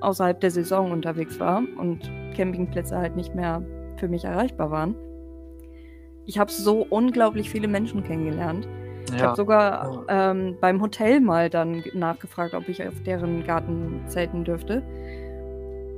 [0.00, 3.62] außerhalb der Saison unterwegs war und Campingplätze halt nicht mehr
[4.00, 4.96] für mich erreichbar waren.
[6.26, 8.66] Ich habe so unglaublich viele Menschen kennengelernt.
[9.10, 9.16] Ja.
[9.16, 14.44] Ich habe sogar ähm, beim Hotel mal dann nachgefragt, ob ich auf deren Garten zelten
[14.44, 14.82] dürfte.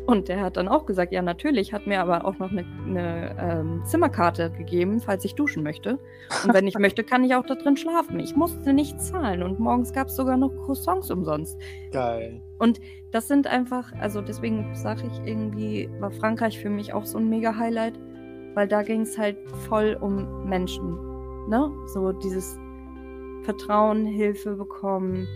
[0.07, 3.37] Und der hat dann auch gesagt, ja natürlich, hat mir aber auch noch eine, eine
[3.39, 5.99] ähm, Zimmerkarte gegeben, falls ich duschen möchte.
[6.45, 8.19] Und wenn ich möchte, kann ich auch da drin schlafen.
[8.19, 11.57] Ich musste nicht zahlen und morgens gab es sogar noch Croissants umsonst.
[11.93, 12.43] Geil.
[12.59, 12.81] Und
[13.13, 17.29] das sind einfach, also deswegen sage ich irgendwie, war Frankreich für mich auch so ein
[17.29, 17.95] mega Highlight,
[18.55, 19.37] weil da ging es halt
[19.69, 20.97] voll um Menschen.
[21.49, 21.71] Ne?
[21.87, 22.59] So dieses
[23.45, 25.29] Vertrauen, Hilfe bekommen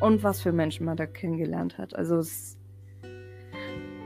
[0.00, 1.94] und was für Menschen man da kennengelernt hat.
[1.94, 2.59] Also es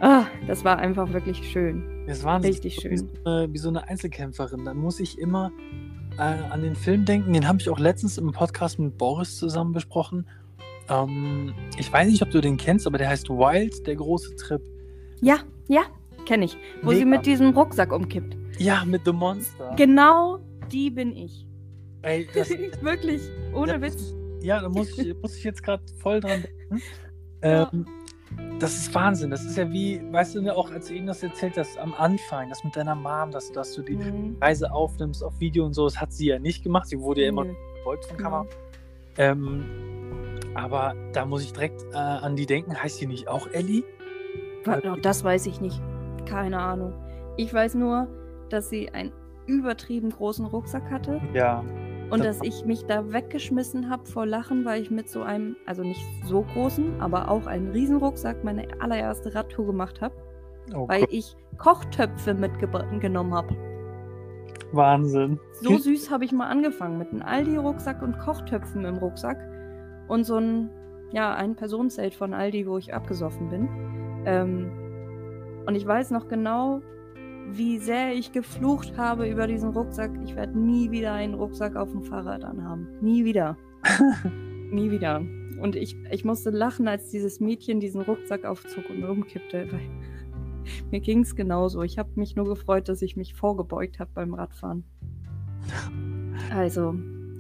[0.05, 2.05] Ah, das war einfach wirklich schön.
[2.07, 2.91] Es war richtig schön.
[2.91, 4.67] Wie so, eine, wie so, eine, Einzelkämpferin.
[4.67, 5.51] Da muss ich immer
[6.19, 7.33] äh, an den Film denken.
[7.33, 10.29] Den habe ich auch letztens im Podcast mit Boris zusammen besprochen.
[10.91, 14.61] Ähm, ich weiß nicht, ob du den kennst, aber der heißt Wild, der große Trip.
[15.23, 15.39] Ja,
[15.69, 15.85] ja,
[16.27, 16.59] kenne ich.
[16.83, 16.99] Wo Mega.
[16.99, 18.37] sie mit diesem Rucksack umkippt.
[18.59, 19.73] Ja, mit The Monster.
[19.75, 20.39] Genau
[20.71, 21.47] die bin ich.
[22.03, 22.51] Ey, das,
[22.83, 23.23] Wirklich,
[23.55, 24.13] ohne Witz.
[24.43, 26.83] Ja, da muss ich, muss ich jetzt gerade voll dran denken.
[27.43, 27.71] Ja.
[27.73, 27.87] Ähm,
[28.61, 29.31] das ist Wahnsinn.
[29.31, 32.49] Das ist ja wie, weißt du, auch als du ihnen das erzählt hast am Anfang,
[32.49, 34.37] das mit deiner Mom, dass, dass du die mhm.
[34.41, 36.89] Reise aufnimmst auf Video und so, das hat sie ja nicht gemacht.
[36.89, 38.43] Sie wurde ja immer verfolgt von Kamera.
[38.43, 38.49] Mhm.
[39.17, 39.65] Ähm,
[40.55, 42.81] aber da muss ich direkt äh, an die denken.
[42.81, 43.83] Heißt die nicht auch Ellie?
[45.03, 45.81] Das weiß ich nicht.
[46.27, 46.95] Keine Ahnung.
[47.37, 48.09] Ich weiß nur,
[48.49, 49.13] dass sie einen
[49.47, 51.21] übertrieben großen Rucksack hatte.
[51.35, 51.63] Ja.
[52.15, 55.83] Und dass ich mich da weggeschmissen habe vor Lachen, weil ich mit so einem, also
[55.83, 60.15] nicht so großen, aber auch einen Riesenrucksack meine allererste Radtour gemacht habe.
[60.75, 61.13] Oh weil Gott.
[61.13, 63.57] ich Kochtöpfe mitgenommen habe.
[64.73, 65.39] Wahnsinn.
[65.61, 69.39] So süß habe ich mal angefangen mit einem Aldi-Rucksack und Kochtöpfen im Rucksack.
[70.09, 70.71] Und so ein,
[71.13, 73.69] ja, ein Personenzelt von Aldi, wo ich abgesoffen bin.
[74.25, 74.71] Ähm,
[75.67, 76.81] und ich weiß noch genau,
[77.53, 80.11] wie sehr ich geflucht habe über diesen Rucksack.
[80.25, 82.89] Ich werde nie wieder einen Rucksack auf dem Fahrrad anhaben.
[83.01, 83.57] Nie wieder.
[84.71, 85.23] nie wieder.
[85.61, 89.67] Und ich, ich musste lachen, als dieses Mädchen diesen Rucksack aufzog und umkippte.
[89.71, 89.89] Weil
[90.91, 91.83] mir ging es genauso.
[91.83, 94.85] Ich habe mich nur gefreut, dass ich mich vorgebeugt habe beim Radfahren.
[96.53, 96.95] Also,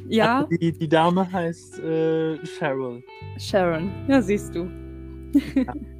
[0.08, 0.46] ja.
[0.50, 3.02] Die, die Dame heißt äh, Cheryl.
[3.38, 4.68] Sharon, ja, siehst du.
[5.54, 5.72] Ja.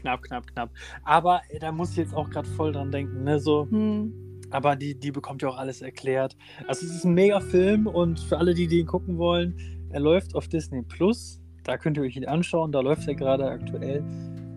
[0.00, 0.70] Knapp knapp, knapp.
[1.04, 3.38] Aber äh, da muss ich jetzt auch gerade voll dran denken, ne?
[3.38, 3.66] So.
[3.70, 4.12] Hm.
[4.50, 6.36] Aber die, die bekommt ja auch alles erklärt.
[6.66, 9.56] Also es ist ein mega Film und für alle, die den gucken wollen,
[9.90, 11.40] er läuft auf Disney Plus.
[11.64, 12.72] Da könnt ihr euch ihn anschauen.
[12.72, 14.02] Da läuft er gerade aktuell.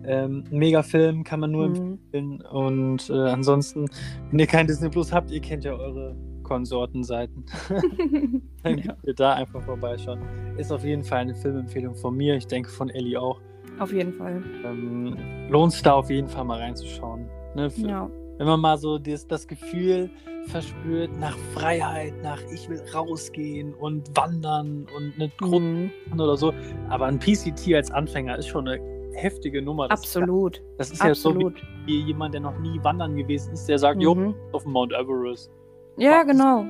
[0.06, 1.98] Ähm, mega Film, kann man nur mhm.
[2.14, 2.40] empfehlen.
[2.42, 3.86] Und äh, ansonsten,
[4.30, 7.44] wenn ihr kein Disney Plus habt, ihr kennt ja eure Konsortenseiten.
[8.62, 10.20] Dann könnt ihr da einfach vorbeischauen.
[10.56, 12.36] Ist auf jeden Fall eine Filmempfehlung von mir.
[12.36, 13.40] Ich denke von Ellie auch.
[13.78, 14.42] Auf jeden Fall.
[14.64, 15.16] Ähm,
[15.48, 17.28] Lohnt es da auf jeden Fall mal reinzuschauen.
[17.54, 17.70] Ne?
[17.70, 18.10] Für, ja.
[18.38, 20.10] Wenn man mal so das, das Gefühl
[20.46, 25.90] verspürt nach Freiheit, nach ich will rausgehen und wandern und eine Gruppe mhm.
[26.14, 26.52] oder so.
[26.88, 28.80] Aber ein PCT als Anfänger ist schon eine
[29.14, 29.88] heftige Nummer.
[29.88, 30.58] Das Absolut.
[30.58, 31.58] Ist, das ist Absolut.
[31.58, 34.02] ja so wie, wie, jemand, der noch nie wandern gewesen ist, der sagt, mhm.
[34.02, 35.50] jo, auf dem Mount Everest.
[35.96, 36.26] Ja, Was?
[36.26, 36.66] genau.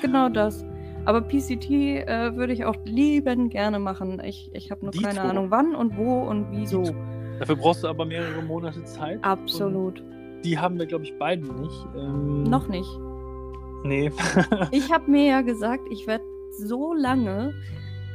[0.00, 0.64] Genau das.
[1.08, 4.20] Aber PCT äh, würde ich auch lieben gerne machen.
[4.22, 5.22] Ich, ich habe nur Die keine zwei.
[5.22, 6.82] Ahnung, wann und wo und wieso.
[7.38, 9.18] Dafür brauchst du aber mehrere Monate Zeit.
[9.24, 10.02] Absolut.
[10.44, 11.86] Die haben wir, glaube ich, beide nicht.
[11.96, 12.90] Ähm, Noch nicht.
[13.84, 14.12] Nee.
[14.70, 16.24] ich habe mir ja gesagt, ich werde
[16.58, 17.54] so lange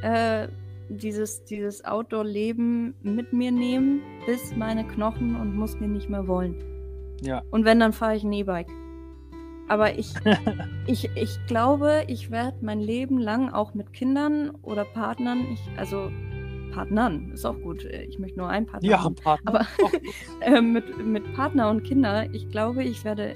[0.03, 0.47] äh,
[0.89, 6.63] dieses, dieses Outdoor-Leben mit mir nehmen, bis meine Knochen und Muskeln nicht mehr wollen.
[7.21, 7.41] Ja.
[7.49, 8.69] Und wenn, dann fahre ich ein E-Bike.
[9.73, 10.13] Aber ich,
[10.85, 16.11] ich, ich glaube, ich werde mein Leben lang auch mit Kindern oder Partnern, ich, also
[16.71, 17.83] Partnern ist auch gut.
[17.83, 18.87] Ich möchte nur einen Partner.
[18.87, 19.15] Ja, haben.
[19.15, 19.49] Partner.
[19.49, 19.67] Aber
[20.41, 23.35] äh, mit, mit Partner und Kinder, ich glaube, ich werde,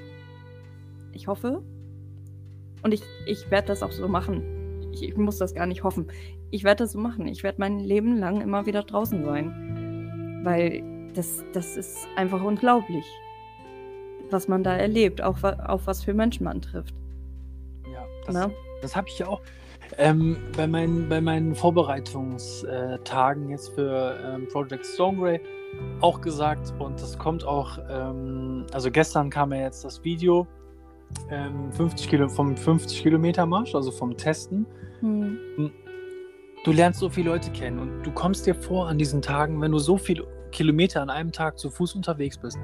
[1.11, 1.63] ich hoffe,
[2.83, 4.91] und ich, ich werde das auch so machen.
[4.93, 6.05] Ich, ich muss das gar nicht hoffen.
[6.51, 7.27] Ich werde das so machen.
[7.27, 10.41] Ich werde mein Leben lang immer wieder draußen sein.
[10.43, 10.83] Weil
[11.15, 13.05] das, das ist einfach unglaublich
[14.31, 16.93] was man da erlebt, auch auf was für Menschen man trifft.
[17.91, 18.51] Ja, das,
[18.81, 19.41] das habe ich ja auch
[19.97, 25.39] ähm, bei, meinen, bei meinen Vorbereitungstagen jetzt für ähm, Project Stonegray
[26.01, 30.47] auch gesagt und das kommt auch, ähm, also gestern kam ja jetzt das Video
[31.29, 34.65] ähm, 50 Kilo, vom 50 Kilometer Marsch, also vom Testen.
[34.99, 35.71] Hm.
[36.63, 39.71] Du lernst so viele Leute kennen und du kommst dir vor an diesen Tagen, wenn
[39.71, 42.57] du so viele Kilometer an einem Tag zu Fuß unterwegs bist.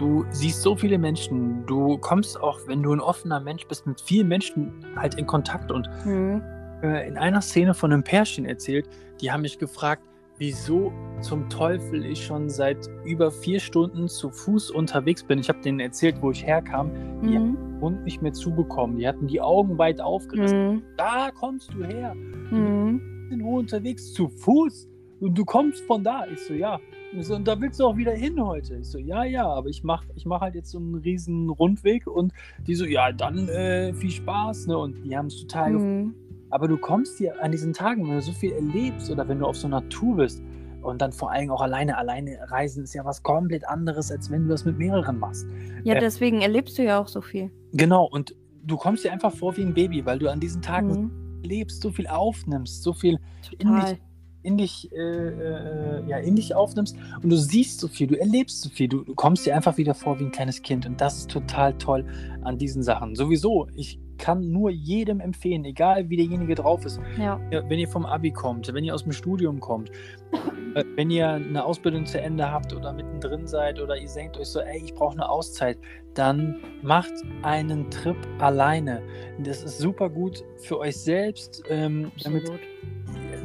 [0.00, 1.66] Du siehst so viele Menschen.
[1.66, 5.70] Du kommst auch, wenn du ein offener Mensch bist, mit vielen Menschen halt in Kontakt.
[5.70, 6.40] Und Hm.
[6.82, 8.88] äh, in einer Szene von einem Pärchen erzählt,
[9.20, 10.02] die haben mich gefragt,
[10.38, 10.90] wieso
[11.20, 15.38] zum Teufel ich schon seit über vier Stunden zu Fuß unterwegs bin.
[15.38, 16.90] Ich habe denen erzählt, wo ich herkam.
[17.22, 17.58] Die Hm.
[17.82, 18.96] und nicht mehr zubekommen.
[18.96, 20.58] Die hatten die Augen weit aufgerissen.
[20.76, 20.82] Hm.
[20.96, 22.12] Da kommst du her.
[22.48, 23.26] Hm.
[23.28, 24.14] Sind wo unterwegs?
[24.14, 24.88] Zu Fuß?
[25.20, 26.24] Und du kommst von da.
[26.32, 26.80] Ich so, ja.
[27.18, 28.76] So, und da willst du auch wieder hin heute.
[28.76, 32.06] Ich so, ja, ja, aber ich mach, ich mach halt jetzt so einen riesen Rundweg
[32.06, 32.32] und
[32.66, 34.78] die so, ja, dann äh, viel Spaß, ne?
[34.78, 35.88] Und die haben es total gefreut.
[35.88, 36.14] Hm.
[36.50, 39.46] Aber du kommst dir an diesen Tagen, wenn du so viel erlebst oder wenn du
[39.46, 40.40] auf so einer Tour bist
[40.82, 44.44] und dann vor allem auch alleine, alleine reisen ist ja was komplett anderes, als wenn
[44.44, 45.46] du das mit mehreren machst.
[45.84, 47.50] Ja, Äh, deswegen erlebst du ja auch so viel.
[47.72, 48.34] Genau, und
[48.64, 51.10] du kommst dir einfach vor wie ein Baby, weil du an diesen Tagen Hm.
[51.42, 53.18] lebst, so viel aufnimmst, so viel
[53.58, 53.80] in Total.
[53.80, 54.00] dich,
[54.42, 58.62] in dich, äh, äh, ja, in dich aufnimmst und du siehst so viel, du erlebst
[58.62, 61.18] so viel, du, du kommst dir einfach wieder vor wie ein kleines Kind und das
[61.18, 62.04] ist total toll
[62.42, 63.14] an diesen Sachen.
[63.14, 67.40] Sowieso, ich kann nur jedem empfehlen, egal wie derjenige drauf ist, Ja.
[67.50, 69.90] wenn ihr vom Abi kommt, wenn ihr aus dem Studium kommt,
[70.74, 74.48] äh, wenn ihr eine Ausbildung zu Ende habt oder mittendrin seid oder ihr denkt euch
[74.48, 75.78] so, ey, ich brauche eine Auszeit,
[76.14, 77.12] dann macht
[77.42, 79.02] einen Trip alleine.
[79.42, 82.50] Das ist super gut für euch selbst, ähm, damit.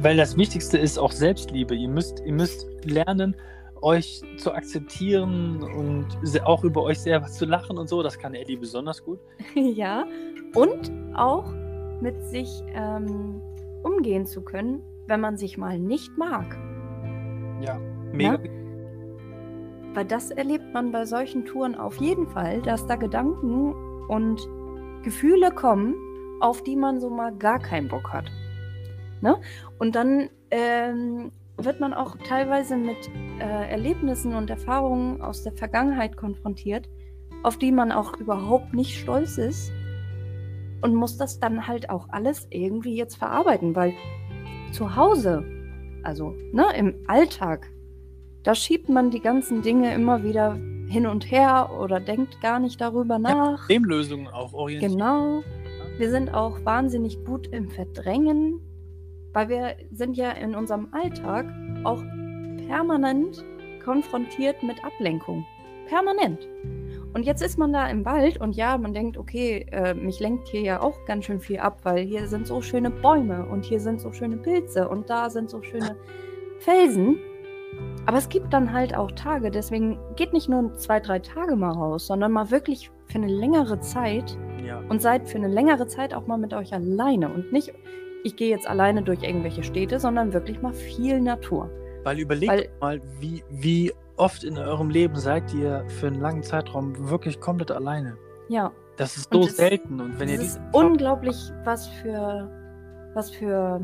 [0.00, 1.74] Weil das Wichtigste ist auch Selbstliebe.
[1.74, 3.36] Ihr müsst, ihr müsst lernen,
[3.82, 6.06] euch zu akzeptieren und
[6.44, 8.02] auch über euch selber zu lachen und so.
[8.02, 9.18] Das kann Ellie besonders gut.
[9.54, 10.06] ja.
[10.54, 11.52] Und auch
[12.00, 13.40] mit sich ähm,
[13.82, 16.56] umgehen zu können, wenn man sich mal nicht mag.
[17.60, 17.78] Ja,
[18.12, 18.38] mega.
[19.94, 23.72] Weil das erlebt man bei solchen Touren auf jeden Fall, dass da Gedanken
[24.08, 24.46] und
[25.02, 25.94] Gefühle kommen,
[26.40, 28.26] auf die man so mal gar keinen Bock hat.
[29.20, 29.40] Ne?
[29.78, 32.96] Und dann ähm, wird man auch teilweise mit
[33.40, 36.88] äh, Erlebnissen und Erfahrungen aus der Vergangenheit konfrontiert,
[37.42, 39.72] auf die man auch überhaupt nicht stolz ist
[40.82, 43.94] und muss das dann halt auch alles irgendwie jetzt verarbeiten, weil
[44.72, 45.44] zu Hause,
[46.02, 47.70] also ne, im Alltag,
[48.42, 50.54] da schiebt man die ganzen Dinge immer wieder
[50.88, 53.60] hin und her oder denkt gar nicht darüber nach.
[53.60, 54.92] Problemlösungen auch orientiert.
[54.92, 55.42] Genau.
[55.98, 58.60] Wir sind auch wahnsinnig gut im Verdrängen,
[59.36, 61.44] weil wir sind ja in unserem Alltag
[61.84, 62.02] auch
[62.68, 63.44] permanent
[63.84, 65.44] konfrontiert mit Ablenkung.
[65.88, 66.48] Permanent.
[67.12, 70.48] Und jetzt ist man da im Wald und ja, man denkt, okay, äh, mich lenkt
[70.48, 73.78] hier ja auch ganz schön viel ab, weil hier sind so schöne Bäume und hier
[73.78, 75.96] sind so schöne Pilze und da sind so schöne
[76.60, 77.18] Felsen.
[78.06, 81.72] Aber es gibt dann halt auch Tage, deswegen geht nicht nur zwei, drei Tage mal
[81.72, 84.80] raus, sondern mal wirklich für eine längere Zeit Ja.
[84.88, 87.74] und seid für eine längere Zeit auch mal mit euch alleine und nicht,
[88.26, 91.70] ich gehe jetzt alleine durch irgendwelche Städte, sondern wirklich mal viel Natur.
[92.04, 96.42] Weil überlegt Weil- mal, wie, wie oft in eurem Leben seid ihr für einen langen
[96.42, 98.16] Zeitraum wirklich komplett alleine.
[98.48, 100.00] Ja, Das ist Und so es- selten.
[100.00, 102.50] Und wenn ihr ist unglaublich, was für,
[103.14, 103.80] was für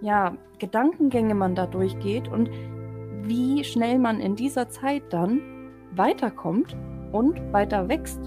[0.00, 2.48] ja, Gedankengänge man da durchgeht und
[3.22, 5.40] wie schnell man in dieser Zeit dann
[5.94, 6.74] weiterkommt
[7.12, 8.20] und weiter wächst.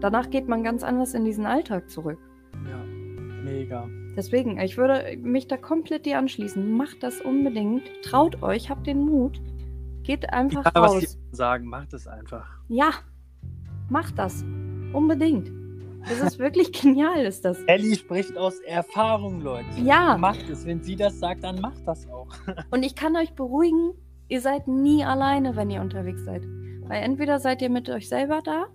[0.00, 2.18] Danach geht man ganz anders in diesen Alltag zurück.
[3.46, 3.88] Ja, mega.
[4.16, 6.72] Deswegen, ich würde mich da komplett dir anschließen.
[6.72, 7.82] Macht das unbedingt.
[8.02, 9.40] Traut euch, habt den Mut.
[10.02, 11.18] Geht einfach Egal, was die raus.
[11.32, 12.46] sagen, macht es einfach.
[12.68, 12.90] Ja,
[13.88, 14.44] macht das.
[14.92, 15.50] Unbedingt.
[16.08, 17.58] Das ist wirklich genial, ist das.
[17.66, 19.66] Ellie spricht aus Erfahrung, Leute.
[19.82, 20.16] Ja.
[20.18, 20.66] Macht es.
[20.66, 22.28] Wenn sie das sagt, dann macht das auch.
[22.70, 23.92] Und ich kann euch beruhigen,
[24.28, 26.44] ihr seid nie alleine, wenn ihr unterwegs seid.
[26.86, 28.66] Weil entweder seid ihr mit euch selber da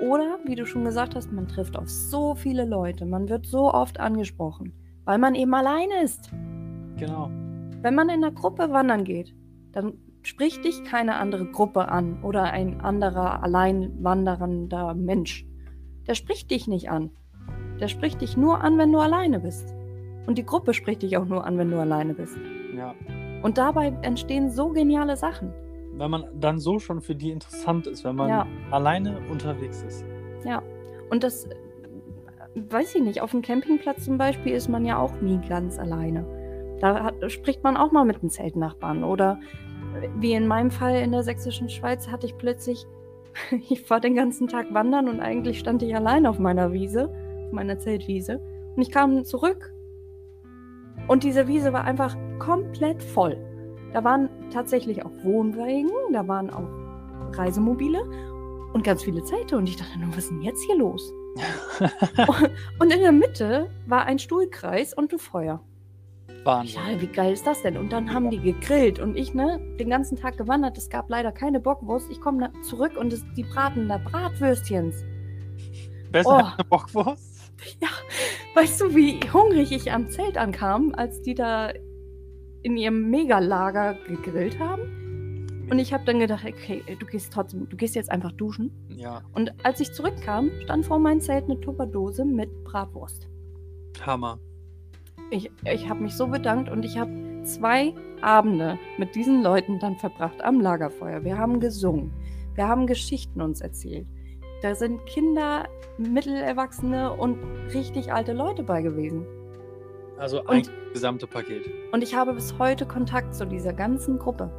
[0.00, 3.06] oder, wie du schon gesagt hast, man trifft auf so viele Leute.
[3.06, 4.72] Man wird so oft angesprochen,
[5.04, 6.30] weil man eben alleine ist.
[6.96, 7.30] Genau.
[7.80, 9.34] Wenn man in einer Gruppe wandern geht,
[9.72, 15.46] dann spricht dich keine andere Gruppe an oder ein anderer allein wandernder Mensch.
[16.06, 17.10] Der spricht dich nicht an.
[17.80, 19.74] Der spricht dich nur an, wenn du alleine bist.
[20.26, 22.36] Und die Gruppe spricht dich auch nur an, wenn du alleine bist.
[22.74, 22.94] Ja.
[23.42, 25.52] Und dabei entstehen so geniale Sachen.
[25.96, 28.46] Wenn man dann so schon für die interessant ist, wenn man Ja.
[28.70, 30.04] alleine unterwegs ist.
[31.10, 31.48] Und das,
[32.56, 36.24] weiß ich nicht, auf dem Campingplatz zum Beispiel ist man ja auch nie ganz alleine.
[36.80, 39.04] Da hat, spricht man auch mal mit den Zeltnachbarn.
[39.04, 39.38] Oder
[40.18, 42.86] wie in meinem Fall in der sächsischen Schweiz hatte ich plötzlich,
[43.70, 47.10] ich war den ganzen Tag wandern und eigentlich stand ich allein auf meiner Wiese,
[47.46, 48.40] auf meiner Zeltwiese.
[48.74, 49.72] Und ich kam zurück
[51.06, 53.36] und diese Wiese war einfach komplett voll.
[53.94, 56.68] Da waren tatsächlich auch Wohnwagen, da waren auch
[57.38, 58.02] Reisemobile
[58.72, 59.56] und ganz viele Zelte.
[59.56, 61.12] Und ich dachte, nur, was ist denn jetzt hier los?
[62.80, 65.60] und in der Mitte war ein Stuhlkreis und ein Feuer.
[66.42, 66.80] Wahnsinn.
[66.90, 67.76] Ja, wie geil ist das denn?
[67.76, 70.76] Und dann haben die gegrillt und ich, ne, den ganzen Tag gewandert.
[70.76, 72.10] Es gab leider keine Bockwurst.
[72.10, 75.04] Ich komme zurück und es, die braten da Bratwürstchens.
[76.10, 76.32] Besser Oh.
[76.32, 77.52] als eine Bockwurst?
[77.80, 77.88] Ja,
[78.56, 81.70] weißt du, wie hungrig ich am Zelt ankam, als die da
[82.64, 85.66] in ihrem Megalager gegrillt haben?
[85.70, 88.70] Und ich habe dann gedacht, okay, du gehst trotzdem, du gehst jetzt einfach duschen.
[88.88, 93.28] Ja, Und als ich zurückkam, stand vor meinem Zelt eine Tupperdose mit Bratwurst.
[94.04, 94.38] Hammer.
[95.30, 97.10] Ich, ich habe mich so bedankt und ich habe
[97.44, 101.24] zwei Abende mit diesen Leuten dann verbracht am Lagerfeuer.
[101.24, 102.12] Wir haben gesungen,
[102.54, 104.06] wir haben Geschichten uns erzählt.
[104.62, 105.68] Da sind Kinder,
[105.98, 107.38] Mittelerwachsene und
[107.74, 109.26] richtig alte Leute bei gewesen.
[110.18, 111.68] Also ein Und- gesamte Paket.
[111.92, 114.50] Und ich habe bis heute Kontakt zu dieser ganzen Gruppe.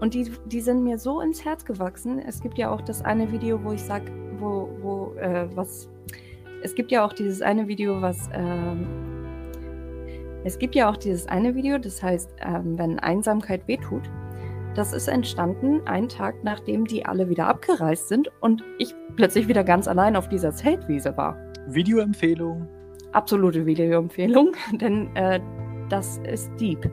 [0.00, 2.18] Und die, die sind mir so ins Herz gewachsen.
[2.18, 4.02] Es gibt ja auch das eine Video, wo ich sag,
[4.38, 5.90] wo, wo, äh, was.
[6.62, 8.28] Es gibt ja auch dieses eine Video, was.
[8.32, 8.86] Ähm,
[10.42, 14.10] es gibt ja auch dieses eine Video, das heißt, ähm, wenn Einsamkeit wehtut.
[14.74, 19.64] Das ist entstanden einen Tag, nachdem die alle wieder abgereist sind und ich plötzlich wieder
[19.64, 21.36] ganz allein auf dieser Zeltwiese war
[21.66, 22.66] Videoempfehlung.
[23.12, 25.40] Absolute Videoempfehlung, denn äh,
[25.88, 26.90] das ist deep.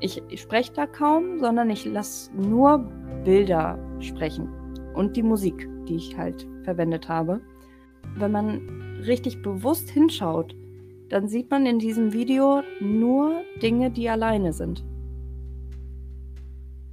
[0.00, 2.78] Ich, ich spreche da kaum, sondern ich lasse nur
[3.24, 4.48] Bilder sprechen
[4.94, 7.40] und die Musik, die ich halt verwendet habe.
[8.16, 10.54] Wenn man richtig bewusst hinschaut,
[11.08, 14.84] dann sieht man in diesem Video nur Dinge, die alleine sind.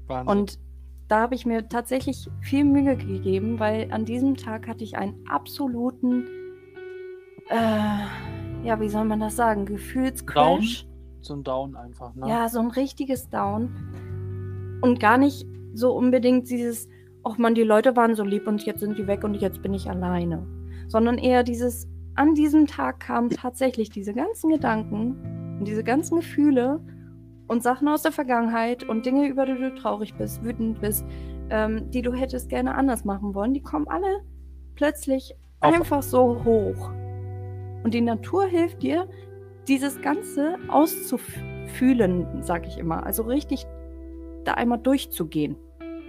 [0.07, 0.37] Wahnsinn.
[0.37, 0.59] Und
[1.07, 5.15] da habe ich mir tatsächlich viel Mühe gegeben, weil an diesem Tag hatte ich einen
[5.27, 6.25] absoluten,
[7.51, 10.87] äh, ja, wie soll man das sagen, Gefühlscrash.
[11.21, 12.27] so ein Down einfach, ne?
[12.27, 14.79] Ja, so ein richtiges Down.
[14.81, 16.87] Und gar nicht so unbedingt dieses,
[17.23, 19.73] ach man, die Leute waren so lieb und jetzt sind die weg und jetzt bin
[19.73, 20.45] ich alleine.
[20.87, 26.79] Sondern eher dieses, an diesem Tag kamen tatsächlich diese ganzen Gedanken und diese ganzen Gefühle
[27.47, 31.05] und Sachen aus der Vergangenheit und Dinge, über die du traurig bist, wütend bist,
[31.49, 34.21] ähm, die du hättest gerne anders machen wollen, die kommen alle
[34.75, 36.91] plötzlich Auf- einfach so hoch.
[37.83, 39.07] Und die Natur hilft dir,
[39.67, 43.05] dieses Ganze auszufühlen, sag ich immer.
[43.05, 43.65] Also richtig
[44.43, 45.55] da einmal durchzugehen.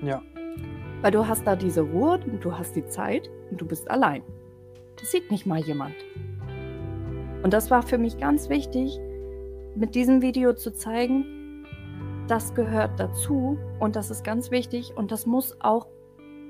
[0.02, 0.22] Ja.
[1.02, 4.22] Weil du hast da diese Ruhe und du hast die Zeit und du bist allein.
[4.98, 5.94] Das sieht nicht mal jemand.
[7.42, 8.98] Und das war für mich ganz wichtig,
[9.74, 11.66] mit diesem Video zu zeigen,
[12.28, 15.86] das gehört dazu und das ist ganz wichtig und das muss auch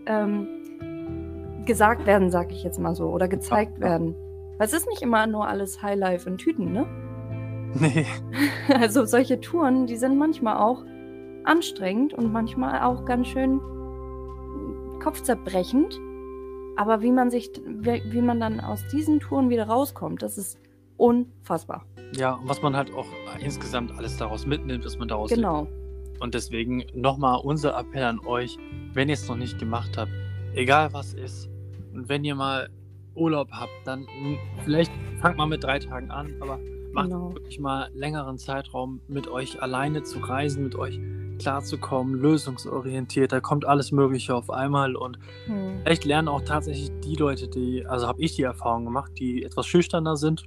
[0.06, 4.14] ähm, gesagt werden, sag ich jetzt mal so, oder gezeigt werden.
[4.62, 6.86] Weil es ist nicht immer nur alles Highlife in Tüten, ne?
[7.80, 8.06] Nee.
[8.72, 10.84] Also solche Touren, die sind manchmal auch
[11.42, 13.60] anstrengend und manchmal auch ganz schön
[15.00, 16.00] kopfzerbrechend.
[16.76, 20.60] Aber wie man sich, wie, man dann aus diesen Touren wieder rauskommt, das ist
[20.96, 21.84] unfassbar.
[22.14, 23.06] Ja, und was man halt auch
[23.40, 25.62] insgesamt alles daraus mitnimmt, was man daraus Genau.
[25.62, 26.20] lernt.
[26.20, 28.56] Und deswegen nochmal unser Appell an euch,
[28.92, 30.12] wenn ihr es noch nicht gemacht habt,
[30.54, 31.50] egal was ist,
[31.92, 32.68] und wenn ihr mal
[33.14, 34.06] Urlaub habt, dann
[34.64, 36.58] vielleicht fangt mal mit drei Tagen an, aber
[36.92, 37.32] macht Genau.
[37.34, 41.00] wirklich mal längeren Zeitraum mit euch alleine zu reisen, mit euch
[41.38, 45.80] klarzukommen, lösungsorientiert, da kommt alles Mögliche auf einmal und Hm.
[45.84, 49.66] Vielleicht lernen auch tatsächlich die Leute, die, also habe ich die Erfahrung gemacht, die etwas
[49.66, 50.44] schüchterner sind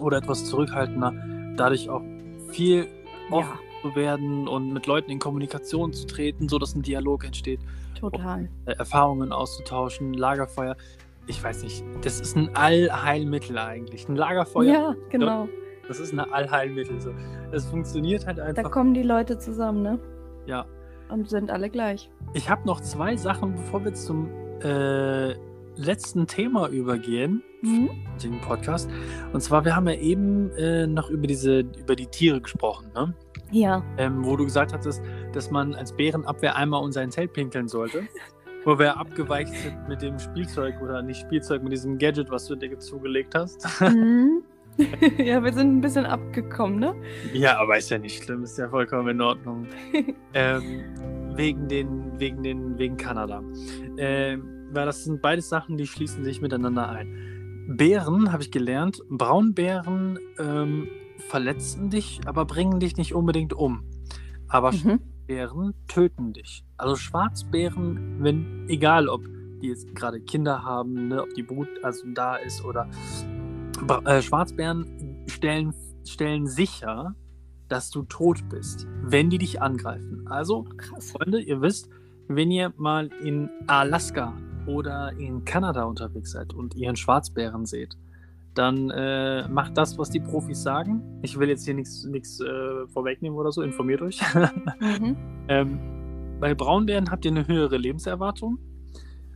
[0.00, 1.12] oder etwas zurückhaltender,
[1.56, 2.02] dadurch auch
[2.48, 2.88] viel
[3.30, 3.52] offen
[3.82, 7.60] Ja, zu werden und mit Leuten in Kommunikation zu treten, sodass ein Dialog entsteht,
[8.00, 8.48] total.
[8.64, 10.76] äh, Erfahrungen auszutauschen, Lagerfeuer.
[11.26, 14.08] Ich weiß nicht, das ist ein Allheilmittel eigentlich.
[14.08, 15.48] Ein Lagerfeuer, Ja, genau.
[15.88, 17.00] das ist ein Allheilmittel.
[17.00, 17.10] So.
[17.52, 18.70] Es funktioniert halt Da einfach.
[18.70, 19.98] kommen die Leute zusammen, ne?
[20.46, 20.66] Ja.
[21.08, 22.10] Und sind alle gleich.
[22.34, 24.28] Ich habe noch zwei Sachen, bevor wir zum
[24.62, 25.34] äh,
[25.76, 27.42] letzten Thema übergehen.
[27.62, 27.90] Mhm.
[28.22, 28.88] den Podcast.
[29.32, 33.14] Und zwar, wir haben ja eben äh, noch über diese, über die Tiere gesprochen, ne?
[33.50, 37.66] Ja, Ähm, wo du gesagt hattest, dass man als Bärenabwehr einmal um sein Zelt pinkeln
[37.66, 38.02] sollte.
[38.66, 42.56] Wo wir abgeweicht sind mit dem Spielzeug oder nicht Spielzeug, mit diesem Gadget, was du
[42.56, 43.64] dir zugelegt hast.
[43.80, 44.42] mhm.
[45.18, 46.94] ja, wir sind ein bisschen abgekommen, ne?
[47.32, 49.68] ja, aber ist ja nicht schlimm, ist ja vollkommen in Ordnung.
[50.34, 50.84] ähm,
[51.36, 53.40] wegen den, wegen den, wegen Kanada.
[53.98, 57.66] Ähm, weil das sind beides Sachen, die schließen sich miteinander ein.
[57.68, 60.88] Bären, habe ich gelernt, Braunbären ähm,
[61.28, 63.84] verletzen dich, aber bringen dich nicht unbedingt um.
[64.48, 65.00] Aber Mhm.
[65.26, 66.64] Schwarzbären töten dich.
[66.76, 69.24] Also Schwarzbären, wenn, egal ob
[69.60, 72.88] die jetzt gerade Kinder haben, ne, ob die Brut also da ist oder
[74.04, 75.74] äh, Schwarzbären stellen,
[76.06, 77.16] stellen sicher,
[77.68, 80.28] dass du tot bist, wenn die dich angreifen.
[80.28, 81.10] Also Krass.
[81.10, 81.90] Freunde, ihr wisst,
[82.28, 84.32] wenn ihr mal in Alaska
[84.66, 87.96] oder in Kanada unterwegs seid und ihr einen Schwarzbären seht,
[88.56, 91.02] dann äh, macht das, was die Profis sagen.
[91.22, 94.20] Ich will jetzt hier nichts äh, vorwegnehmen oder so, informiert euch.
[94.80, 95.16] mhm.
[95.48, 95.78] ähm,
[96.40, 98.58] bei Braunbären habt ihr eine höhere Lebenserwartung.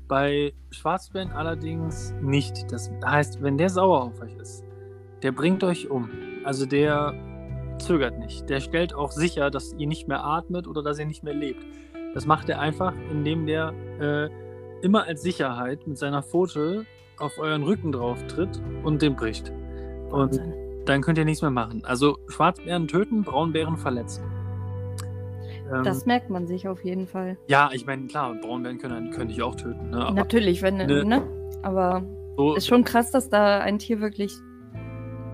[0.08, 2.70] Bei Schwarzbären allerdings nicht.
[2.72, 4.64] Das heißt, wenn der sauer auf euch ist,
[5.22, 6.10] der bringt euch um.
[6.44, 7.14] Also der
[7.78, 8.48] zögert nicht.
[8.48, 11.64] Der stellt auch sicher, dass ihr nicht mehr atmet oder dass ihr nicht mehr lebt.
[12.14, 14.28] Das macht er einfach, indem der äh,
[14.84, 16.86] immer als Sicherheit mit seiner Pfote
[17.20, 19.52] auf euren Rücken drauf tritt und den bricht.
[20.10, 20.40] Und
[20.86, 21.82] dann könnt ihr nichts mehr machen.
[21.84, 24.24] Also Schwarzbären töten, Braunbären verletzen.
[25.72, 27.38] Ähm, das merkt man sich auf jeden Fall.
[27.46, 29.90] Ja, ich meine, klar, Braunbären können, können dich auch töten.
[29.90, 30.10] Ne?
[30.12, 31.22] Natürlich, wenn, ne, ne?
[31.62, 32.02] Aber
[32.36, 34.32] so, ist schon krass, dass da ein Tier wirklich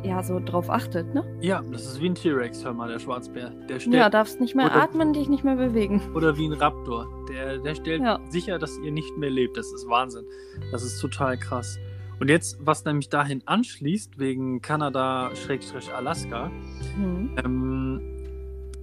[0.05, 1.25] ja, so drauf achtet, ne?
[1.41, 3.51] Ja, das ist wie ein T-Rex, hör mal, der Schwarzbär.
[3.69, 6.01] Der stellt, ja, darfst nicht mehr oder, atmen, dich nicht mehr bewegen.
[6.15, 7.09] Oder wie ein Raptor.
[7.29, 8.21] Der, der stellt ja.
[8.29, 9.57] sicher, dass ihr nicht mehr lebt.
[9.57, 10.25] Das ist Wahnsinn.
[10.71, 11.79] Das ist total krass.
[12.19, 16.51] Und jetzt, was nämlich dahin anschließt, wegen Kanada-Alaska,
[16.97, 17.31] mhm.
[17.45, 18.01] ähm,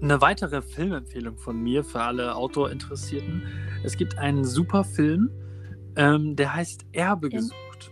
[0.02, 3.44] eine weitere Filmempfehlung von mir für alle Outdoor-Interessierten.
[3.84, 5.32] Es gibt einen super Film,
[5.96, 7.92] ähm, der heißt Erbe gesucht.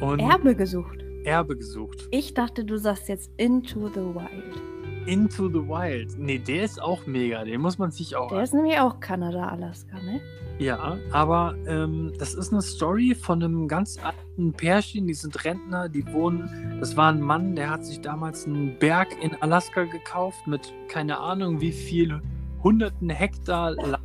[0.00, 0.99] Und Erbe gesucht?
[1.24, 2.08] Erbe gesucht.
[2.10, 5.06] Ich dachte, du sagst jetzt Into the Wild.
[5.06, 6.18] Into the Wild.
[6.18, 7.44] Nee, der ist auch mega.
[7.44, 8.28] Den muss man sich auch.
[8.28, 8.44] Der an.
[8.44, 10.20] ist nämlich auch Kanada, Alaska, ne?
[10.58, 15.06] Ja, aber ähm, das ist eine Story von einem ganz alten Pärchen.
[15.06, 16.76] Die sind Rentner, die wohnen.
[16.80, 21.18] Das war ein Mann, der hat sich damals einen Berg in Alaska gekauft mit keine
[21.18, 22.20] Ahnung wie viel
[22.62, 24.04] hunderten Hektar Land.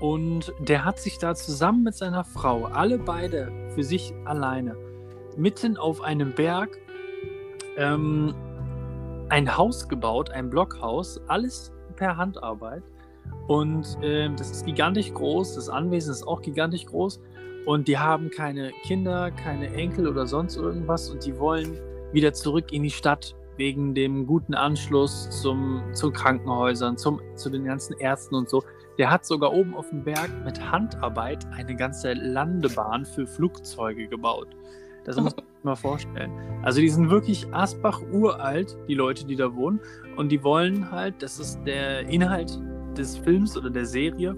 [0.00, 4.76] Und der hat sich da zusammen mit seiner Frau, alle beide für sich alleine,
[5.40, 6.78] mitten auf einem Berg
[7.76, 8.34] ähm,
[9.30, 12.82] ein Haus gebaut, ein Blockhaus, alles per Handarbeit.
[13.48, 17.20] Und äh, das ist gigantisch groß, das Anwesen ist auch gigantisch groß.
[17.66, 21.10] Und die haben keine Kinder, keine Enkel oder sonst irgendwas.
[21.10, 21.78] Und die wollen
[22.12, 27.64] wieder zurück in die Stadt wegen dem guten Anschluss zum, zu Krankenhäusern, zum, zu den
[27.64, 28.62] ganzen Ärzten und so.
[28.98, 34.48] Der hat sogar oben auf dem Berg mit Handarbeit eine ganze Landebahn für Flugzeuge gebaut.
[35.04, 36.30] Das muss man sich mal vorstellen.
[36.62, 39.80] Also die sind wirklich Asbach uralt, die Leute, die da wohnen.
[40.16, 42.60] Und die wollen halt, das ist der Inhalt
[42.96, 44.36] des Films oder der Serie,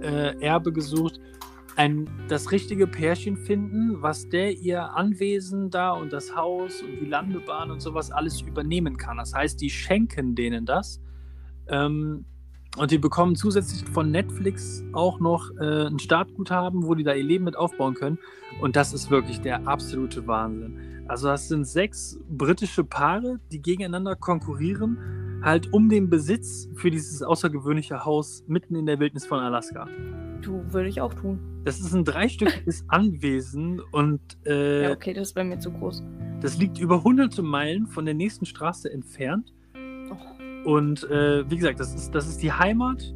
[0.00, 1.20] äh, Erbe gesucht,
[1.76, 7.06] ein, das richtige Pärchen finden, was der ihr Anwesen da und das Haus und die
[7.06, 9.18] Landebahn und sowas alles übernehmen kann.
[9.18, 11.00] Das heißt, die schenken denen das.
[11.68, 12.24] Ähm,
[12.76, 17.24] und die bekommen zusätzlich von Netflix auch noch äh, ein Startguthaben, wo die da ihr
[17.24, 18.18] Leben mit aufbauen können.
[18.60, 21.04] Und das ist wirklich der absolute Wahnsinn.
[21.08, 27.22] Also das sind sechs britische Paare, die gegeneinander konkurrieren, halt um den Besitz für dieses
[27.22, 29.88] außergewöhnliche Haus mitten in der Wildnis von Alaska.
[30.42, 31.38] Du, würde ich auch tun.
[31.64, 34.20] Das ist ein dreistöckiges Anwesen und...
[34.44, 36.02] Äh, ja, okay, das wäre mir zu groß.
[36.40, 39.54] Das liegt über hunderte Meilen von der nächsten Straße entfernt.
[40.66, 43.14] Und äh, wie gesagt, das ist, das ist die Heimat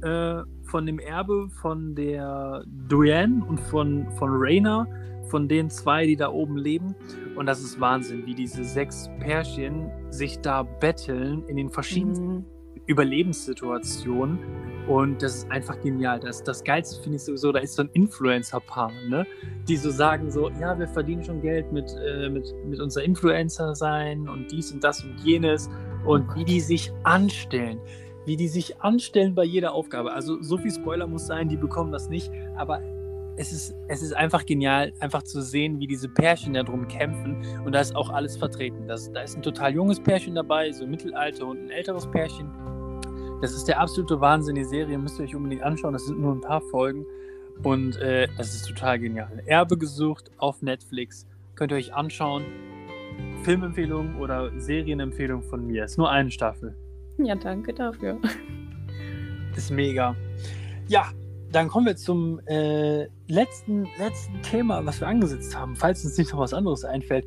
[0.00, 4.86] äh, von dem Erbe von der Duane und von, von Rainer,
[5.28, 6.94] von den zwei, die da oben leben.
[7.36, 12.44] Und das ist Wahnsinn, wie diese sechs Pärchen sich da betteln in den verschiedensten mhm.
[12.86, 14.38] Überlebenssituationen.
[14.88, 16.18] Und das ist einfach genial.
[16.20, 19.26] Das, das Geilste finde ich sowieso, da ist so ein Influencer-Paar, ne?
[19.68, 23.74] die so sagen so, ja, wir verdienen schon Geld mit, äh, mit, mit unser Influencer
[23.74, 25.68] sein und dies und das und jenes
[26.08, 27.80] und wie die sich anstellen.
[28.24, 30.12] Wie die sich anstellen bei jeder Aufgabe.
[30.12, 32.82] Also so viel Spoiler muss sein, die bekommen das nicht, aber
[33.36, 37.40] es ist, es ist einfach genial, einfach zu sehen, wie diese Pärchen da drum kämpfen.
[37.64, 38.88] Und da ist auch alles vertreten.
[38.88, 42.50] Das, da ist ein total junges Pärchen dabei, so Mittelalter und ein älteres Pärchen.
[43.40, 44.56] Das ist der absolute Wahnsinn.
[44.56, 45.92] Die Serie müsst ihr euch unbedingt anschauen.
[45.92, 47.06] Das sind nur ein paar Folgen.
[47.62, 49.42] Und äh, das ist total genial.
[49.46, 51.26] Erbe gesucht auf Netflix.
[51.54, 52.44] Könnt ihr euch anschauen.
[53.42, 55.84] Filmempfehlung oder Serienempfehlung von mir.
[55.84, 56.76] Ist nur eine Staffel.
[57.18, 58.18] Ja, danke dafür.
[59.56, 60.14] Ist mega.
[60.86, 61.06] Ja,
[61.50, 66.32] dann kommen wir zum äh, letzten, letzten Thema, was wir angesetzt haben, falls uns nicht
[66.32, 67.26] noch was anderes einfällt.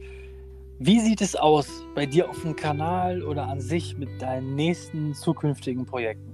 [0.79, 5.13] Wie sieht es aus bei dir auf dem Kanal oder an sich mit deinen nächsten
[5.13, 6.31] zukünftigen Projekten?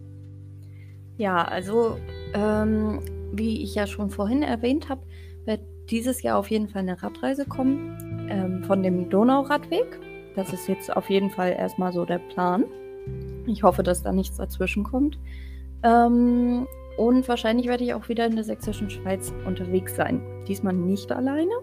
[1.18, 1.98] Ja, also
[2.34, 3.02] ähm,
[3.34, 5.02] wie ich ja schon vorhin erwähnt habe,
[5.46, 10.00] wird dieses Jahr auf jeden Fall eine Radreise kommen ähm, von dem Donauradweg.
[10.36, 12.66] Das ist jetzt auf jeden Fall erstmal so der Plan.
[13.46, 15.18] Ich hoffe, dass da nichts dazwischen kommt.
[15.84, 16.68] Ähm,
[16.98, 20.22] und wahrscheinlich werde ich auch wieder in der sächsischen Schweiz unterwegs sein.
[20.48, 21.54] Diesmal nicht alleine.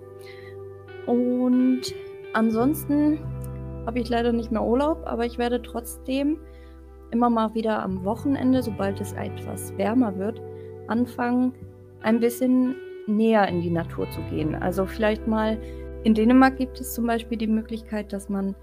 [1.06, 1.82] Und
[2.32, 3.18] ansonsten
[3.86, 6.38] habe ich leider nicht mehr Urlaub, aber ich werde trotzdem
[7.10, 10.40] immer mal wieder am Wochenende, sobald es etwas wärmer wird,
[10.88, 11.52] anfangen,
[12.00, 12.76] ein bisschen
[13.06, 14.54] näher in die Natur zu gehen.
[14.54, 15.58] Also vielleicht mal
[16.04, 18.54] in Dänemark gibt es zum Beispiel die Möglichkeit, dass man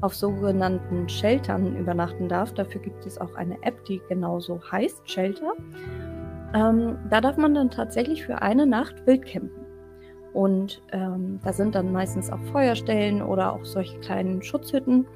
[0.00, 2.52] auf sogenannten Sheltern übernachten darf.
[2.52, 5.52] Dafür gibt es auch eine App, die genauso heißt, Shelter.
[6.54, 9.64] Ähm, da darf man dann tatsächlich für eine Nacht wild campen.
[10.32, 15.06] Und ähm, da sind dann meistens auch Feuerstellen oder auch solche kleinen Schutzhütten.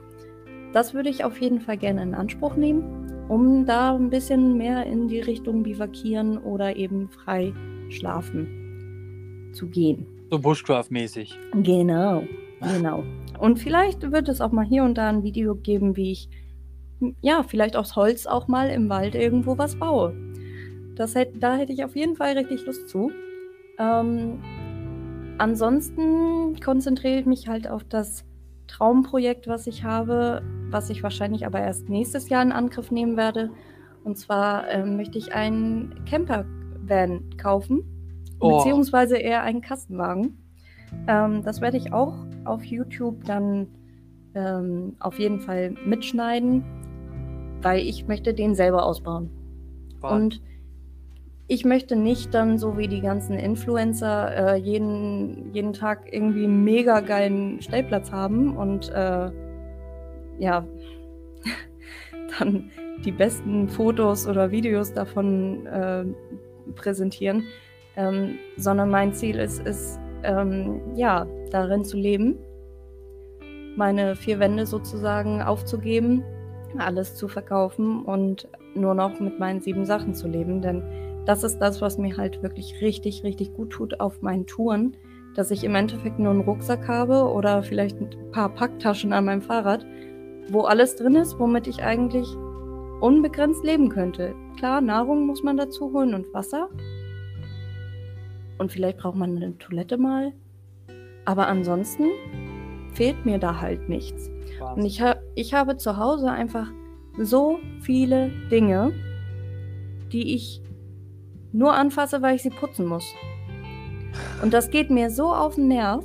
[0.72, 4.86] Das würde ich auf jeden Fall gerne in Anspruch nehmen, um da ein bisschen mehr
[4.86, 7.52] in die Richtung bivakieren oder eben frei
[7.88, 10.21] schlafen zu gehen.
[10.32, 11.38] So Bushcraft-mäßig.
[11.62, 12.22] Genau,
[12.62, 13.04] genau.
[13.38, 16.30] Und vielleicht wird es auch mal hier und da ein Video geben, wie ich,
[17.20, 20.14] ja, vielleicht aus Holz auch mal im Wald irgendwo was baue.
[20.96, 23.10] Das hätte, da hätte ich auf jeden Fall richtig Lust zu.
[23.78, 24.42] Ähm,
[25.36, 28.24] ansonsten konzentriere ich mich halt auf das
[28.68, 30.40] Traumprojekt, was ich habe,
[30.70, 33.50] was ich wahrscheinlich aber erst nächstes Jahr in Angriff nehmen werde.
[34.02, 37.91] Und zwar ähm, möchte ich einen Camper-Van kaufen,
[38.42, 38.58] oh.
[38.58, 40.38] beziehungsweise eher einen Kastenwagen.
[41.06, 42.14] Ähm, das werde ich auch
[42.44, 43.68] auf YouTube dann
[44.34, 46.64] ähm, auf jeden Fall mitschneiden,
[47.62, 49.30] weil ich möchte den selber ausbauen.
[50.00, 50.12] Wow.
[50.12, 50.42] Und
[51.48, 56.64] ich möchte nicht dann so wie die ganzen Influencer äh, jeden, jeden Tag irgendwie einen
[56.64, 59.30] mega geilen Stellplatz haben und äh,
[60.38, 60.66] ja,
[62.38, 62.70] dann
[63.04, 66.04] die besten Fotos oder Videos davon äh,
[66.74, 67.44] präsentieren,
[67.96, 72.38] ähm, sondern mein Ziel ist es, ähm, ja, darin zu leben,
[73.76, 76.24] meine vier Wände sozusagen aufzugeben,
[76.78, 80.82] alles zu verkaufen und nur noch mit meinen sieben Sachen zu leben, denn
[81.24, 84.96] das ist das, was mir halt wirklich richtig, richtig gut tut auf meinen Touren,
[85.34, 89.42] dass ich im Endeffekt nur einen Rucksack habe oder vielleicht ein paar Packtaschen an meinem
[89.42, 89.86] Fahrrad,
[90.48, 92.28] wo alles drin ist, womit ich eigentlich
[93.00, 94.34] unbegrenzt leben könnte.
[94.58, 96.68] Klar, Nahrung muss man dazu holen und Wasser.
[98.62, 100.32] Und vielleicht braucht man eine Toilette mal.
[101.24, 102.04] Aber ansonsten
[102.94, 104.30] fehlt mir da halt nichts.
[104.60, 104.76] Was?
[104.76, 106.68] Und ich, ha ich habe zu Hause einfach
[107.18, 108.92] so viele Dinge,
[110.12, 110.62] die ich
[111.50, 113.04] nur anfasse, weil ich sie putzen muss.
[114.44, 116.04] Und das geht mir so auf den Nerv.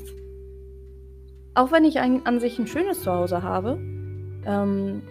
[1.54, 3.78] Auch wenn ich ein, an sich ein schönes Zuhause habe,
[4.48, 5.04] ähm,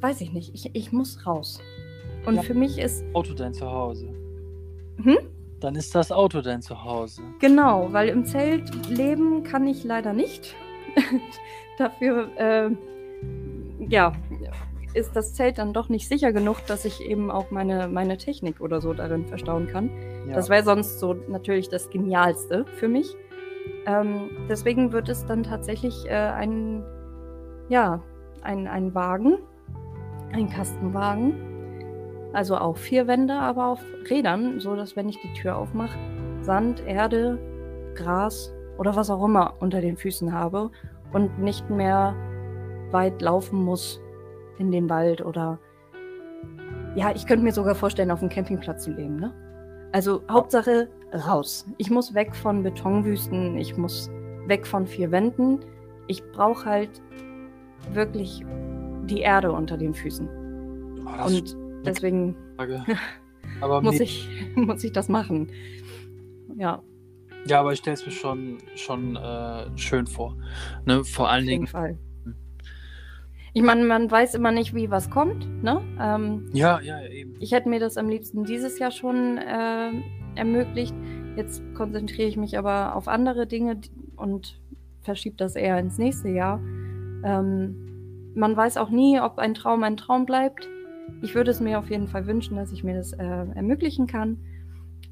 [0.00, 0.52] weiß ich nicht.
[0.52, 1.60] Ich, ich muss raus.
[2.26, 3.04] Und ja, für mich ist.
[3.12, 4.08] Auto dein Zuhause.
[4.96, 5.31] Hm?
[5.62, 7.22] Dann ist das Auto dein Zuhause.
[7.38, 10.56] Genau, weil im Zelt leben kann ich leider nicht.
[11.78, 12.70] Dafür, äh,
[13.88, 14.12] ja,
[14.92, 18.60] ist das Zelt dann doch nicht sicher genug, dass ich eben auch meine, meine Technik
[18.60, 19.88] oder so darin verstauen kann.
[20.26, 20.34] Ja.
[20.34, 23.14] Das wäre sonst so natürlich das Genialste für mich.
[23.86, 26.82] Ähm, deswegen wird es dann tatsächlich äh, ein,
[27.68, 28.02] ja,
[28.42, 29.38] ein, ein Wagen,
[30.32, 31.51] ein Kastenwagen.
[32.32, 35.98] Also auch vier Wände, aber auf Rädern, so dass wenn ich die Tür aufmache,
[36.40, 37.38] Sand, Erde,
[37.94, 40.70] Gras oder was auch immer unter den Füßen habe
[41.12, 42.14] und nicht mehr
[42.90, 44.00] weit laufen muss
[44.58, 45.58] in den Wald oder
[46.94, 49.16] ja, ich könnte mir sogar vorstellen, auf dem Campingplatz zu leben.
[49.16, 49.32] Ne?
[49.92, 50.88] Also Hauptsache
[51.26, 51.66] raus.
[51.78, 54.10] Ich muss weg von Betonwüsten, ich muss
[54.46, 55.60] weg von vier Wänden.
[56.06, 56.90] Ich brauche halt
[57.92, 58.44] wirklich
[59.04, 60.28] die Erde unter den Füßen.
[61.06, 62.36] Oh, Und deswegen
[63.82, 65.50] muss, ich, muss ich das machen.
[66.56, 66.82] Ja.
[67.46, 70.36] Ja, aber ich stelle es mir schon, schon äh, schön vor.
[70.86, 71.04] Ne?
[71.04, 71.66] Vor allen Auf jeden Dingen.
[71.66, 71.98] Fall
[73.54, 75.62] ich meine, man weiß immer nicht, wie was kommt.
[75.62, 75.82] Ne?
[76.00, 77.36] Ähm, ja, ja, eben.
[77.38, 79.90] Ich hätte mir das am liebsten dieses Jahr schon äh,
[80.36, 80.94] ermöglicht.
[81.36, 83.78] Jetzt konzentriere ich mich aber auf andere Dinge
[84.16, 84.58] und
[85.02, 86.60] verschiebe das eher ins nächste Jahr.
[87.24, 90.66] Ähm, man weiß auch nie, ob ein Traum ein Traum bleibt.
[91.22, 94.38] Ich würde es mir auf jeden Fall wünschen, dass ich mir das äh, ermöglichen kann.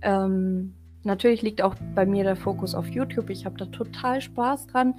[0.03, 3.31] Ähm, natürlich liegt auch bei mir der Fokus auf YouTube.
[3.31, 4.95] Ich habe da total Spaß dran.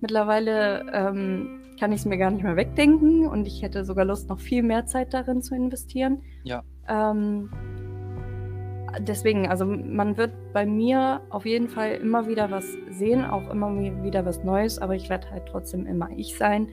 [0.00, 4.28] Mittlerweile ähm, kann ich es mir gar nicht mehr wegdenken und ich hätte sogar Lust,
[4.28, 6.22] noch viel mehr Zeit darin zu investieren.
[6.42, 6.62] Ja.
[6.88, 7.50] Ähm,
[9.00, 13.74] deswegen, also man wird bei mir auf jeden Fall immer wieder was sehen, auch immer
[14.02, 16.68] wieder was Neues, aber ich werde halt trotzdem immer ich sein.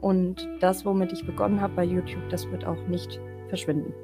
[0.00, 3.94] Und das, womit ich begonnen habe bei YouTube, das wird auch nicht verschwinden.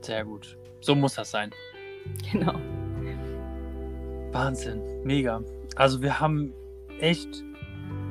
[0.00, 0.56] Sehr gut.
[0.80, 1.50] So muss das sein.
[2.32, 2.54] Genau.
[4.32, 4.80] Wahnsinn.
[5.04, 5.42] Mega.
[5.76, 6.54] Also wir haben
[7.00, 7.44] echt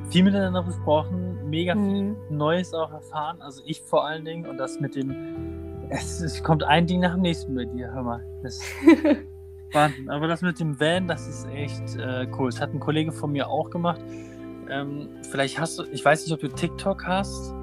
[0.10, 2.18] viel miteinander besprochen, mega viel mhm.
[2.30, 3.42] Neues auch erfahren.
[3.42, 5.16] Also ich vor allen Dingen und das mit dem,
[5.90, 8.26] es, es kommt ein Ding nach dem nächsten bei dir, hör mal.
[8.44, 8.62] Das
[9.74, 10.10] Wahnsinn.
[10.10, 12.50] Aber das mit dem Van, das ist echt äh, cool.
[12.50, 14.02] Das hat ein Kollege von mir auch gemacht.
[14.70, 17.54] Ähm, vielleicht hast du, ich weiß nicht, ob du TikTok hast.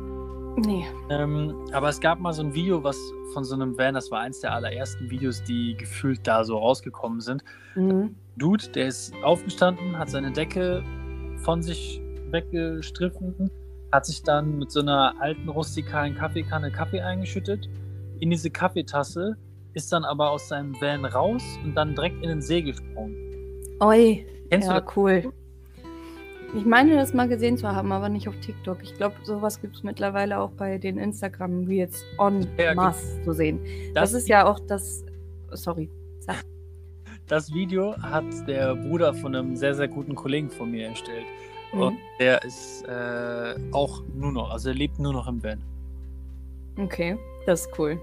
[0.65, 0.87] Nee.
[1.11, 2.97] Ähm, aber es gab mal so ein Video, was
[3.35, 7.20] von so einem Van, das war eins der allerersten Videos, die gefühlt da so rausgekommen
[7.20, 7.45] sind.
[7.74, 8.15] Mhm.
[8.37, 10.83] Dude, der ist aufgestanden, hat seine Decke
[11.43, 12.01] von sich
[12.31, 13.51] weggestriffen,
[13.93, 17.69] hat sich dann mit so einer alten rustikalen Kaffeekanne Kaffee eingeschüttet
[18.20, 19.37] in diese Kaffeetasse,
[19.74, 23.15] ist dann aber aus seinem Van raus und dann direkt in den See gesprungen.
[23.81, 24.27] Oi.
[24.49, 24.97] Kennst ja, du das?
[24.97, 25.33] cool.
[26.57, 28.78] Ich meine, das mal gesehen zu haben, aber nicht auf TikTok.
[28.83, 33.61] Ich glaube, sowas gibt es mittlerweile auch bei den Instagram-Reels en Ja, masse zu sehen.
[33.93, 35.05] Das, ist ja auch das.
[35.53, 35.91] Sorry.
[36.20, 36.43] Sag.
[37.27, 41.27] Das Video hat der Bruder von einem sehr, sehr guten Kollegen von mir erstellt.
[41.74, 41.81] Mhm.
[41.81, 45.61] Und der ist äh, auch nur noch, also er lebt nur noch im Van.
[46.78, 48.01] Okay, das ist cool.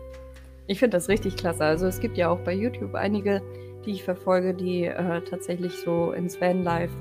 [0.67, 1.65] Ich finde das richtig klasse.
[1.65, 3.41] Also es gibt ja auch bei YouTube einige,
[3.83, 6.93] die ich verfolge, die äh, tatsächlich so ins Vanlife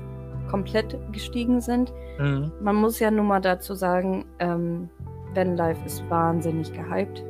[0.53, 1.91] komplett gestiegen sind.
[2.19, 2.51] Mhm.
[2.61, 4.87] Man muss ja nun mal dazu sagen, ähm,
[5.33, 7.23] Vanlife ist wahnsinnig gehypt.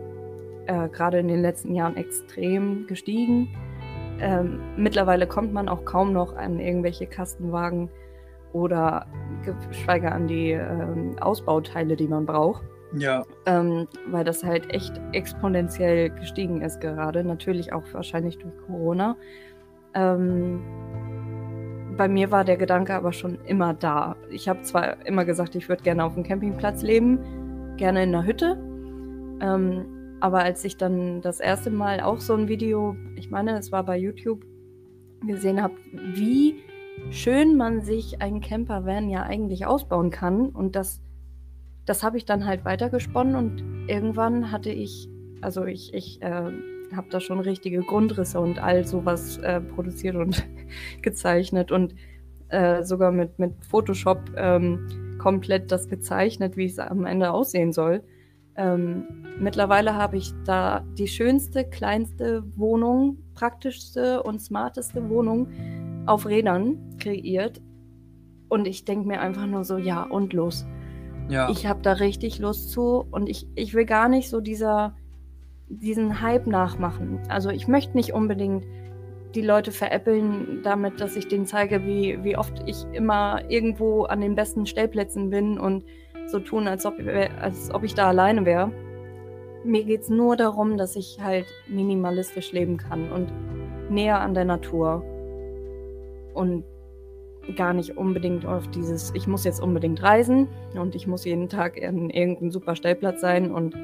[0.65, 3.47] Äh, Gerade in den letzten Jahren extrem gestiegen.
[4.19, 7.89] Ähm, mittlerweile kommt man auch kaum noch an irgendwelche Kastenwagen
[8.51, 9.05] oder
[9.69, 12.63] geschweige an die ähm, Ausbauteile, die man braucht
[12.93, 13.23] Ja.
[13.45, 17.23] ähm, weil das halt echt exponentiell gestiegen ist gerade.
[17.23, 19.15] Natürlich auch wahrscheinlich durch Corona.
[19.95, 20.61] Ähm,
[21.97, 24.15] bei mir war der Gedanke aber schon immer da.
[24.29, 27.19] Ich habe zwar immer gesagt, ich würde gerne auf dem Campingplatz leben,
[27.77, 28.57] gerne in einer Hütte.
[29.41, 29.85] Ähm,
[30.19, 33.83] aber als ich dann das erste Mal auch so ein Video, ich meine, es war
[33.83, 34.45] bei YouTube,
[35.25, 35.75] gesehen habe,
[36.13, 36.55] wie
[37.09, 41.01] schön man sich einen Campervan ja eigentlich ausbauen kann und das
[41.85, 45.09] das habe ich dann halt weitergesponnen und irgendwann hatte ich,
[45.41, 46.51] also ich, ich äh,
[46.95, 50.45] habe da schon richtige Grundrisse und all sowas äh, produziert und
[51.01, 51.95] gezeichnet und
[52.49, 58.03] äh, sogar mit, mit Photoshop ähm, komplett das gezeichnet, wie es am Ende aussehen soll.
[58.55, 59.05] Ähm,
[59.39, 65.47] mittlerweile habe ich da die schönste, kleinste Wohnung, praktischste und smarteste Wohnung
[66.05, 67.61] auf Rädern kreiert.
[68.49, 70.65] Und ich denke mir einfach nur so, ja, und los.
[71.29, 71.49] Ja.
[71.49, 74.95] Ich habe da richtig Lust zu und ich, ich will gar nicht so dieser,
[75.67, 77.19] diesen Hype nachmachen.
[77.29, 78.65] Also ich möchte nicht unbedingt
[79.35, 84.21] die Leute veräppeln damit, dass ich denen zeige, wie, wie oft ich immer irgendwo an
[84.21, 85.83] den besten Stellplätzen bin und
[86.27, 86.95] so tun, als ob,
[87.41, 88.71] als ob ich da alleine wäre.
[89.63, 93.31] Mir geht es nur darum, dass ich halt minimalistisch leben kann und
[93.89, 95.03] näher an der Natur.
[96.33, 96.63] Und
[97.55, 101.77] gar nicht unbedingt auf dieses, ich muss jetzt unbedingt reisen und ich muss jeden Tag
[101.77, 103.75] in irgendeinem super Stellplatz sein und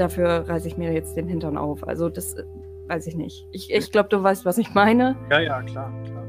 [0.00, 1.86] dafür reiße ich mir jetzt den Hintern auf.
[1.86, 2.44] Also das äh,
[2.88, 3.46] weiß ich nicht.
[3.52, 5.16] Ich, ich glaube, du weißt, was ich meine.
[5.30, 6.24] ja, ja, klar, klar.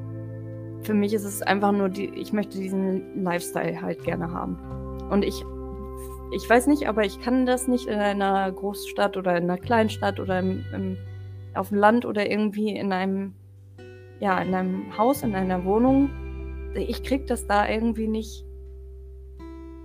[0.83, 4.57] Für mich ist es einfach nur, die, ich möchte diesen Lifestyle halt gerne haben.
[5.09, 5.43] Und ich,
[6.33, 10.19] ich weiß nicht, aber ich kann das nicht in einer Großstadt oder in einer Kleinstadt
[10.19, 10.97] oder im, im,
[11.53, 13.33] auf dem Land oder irgendwie in einem,
[14.19, 16.09] ja, in einem Haus, in einer Wohnung.
[16.73, 18.45] Ich krieg das da irgendwie nicht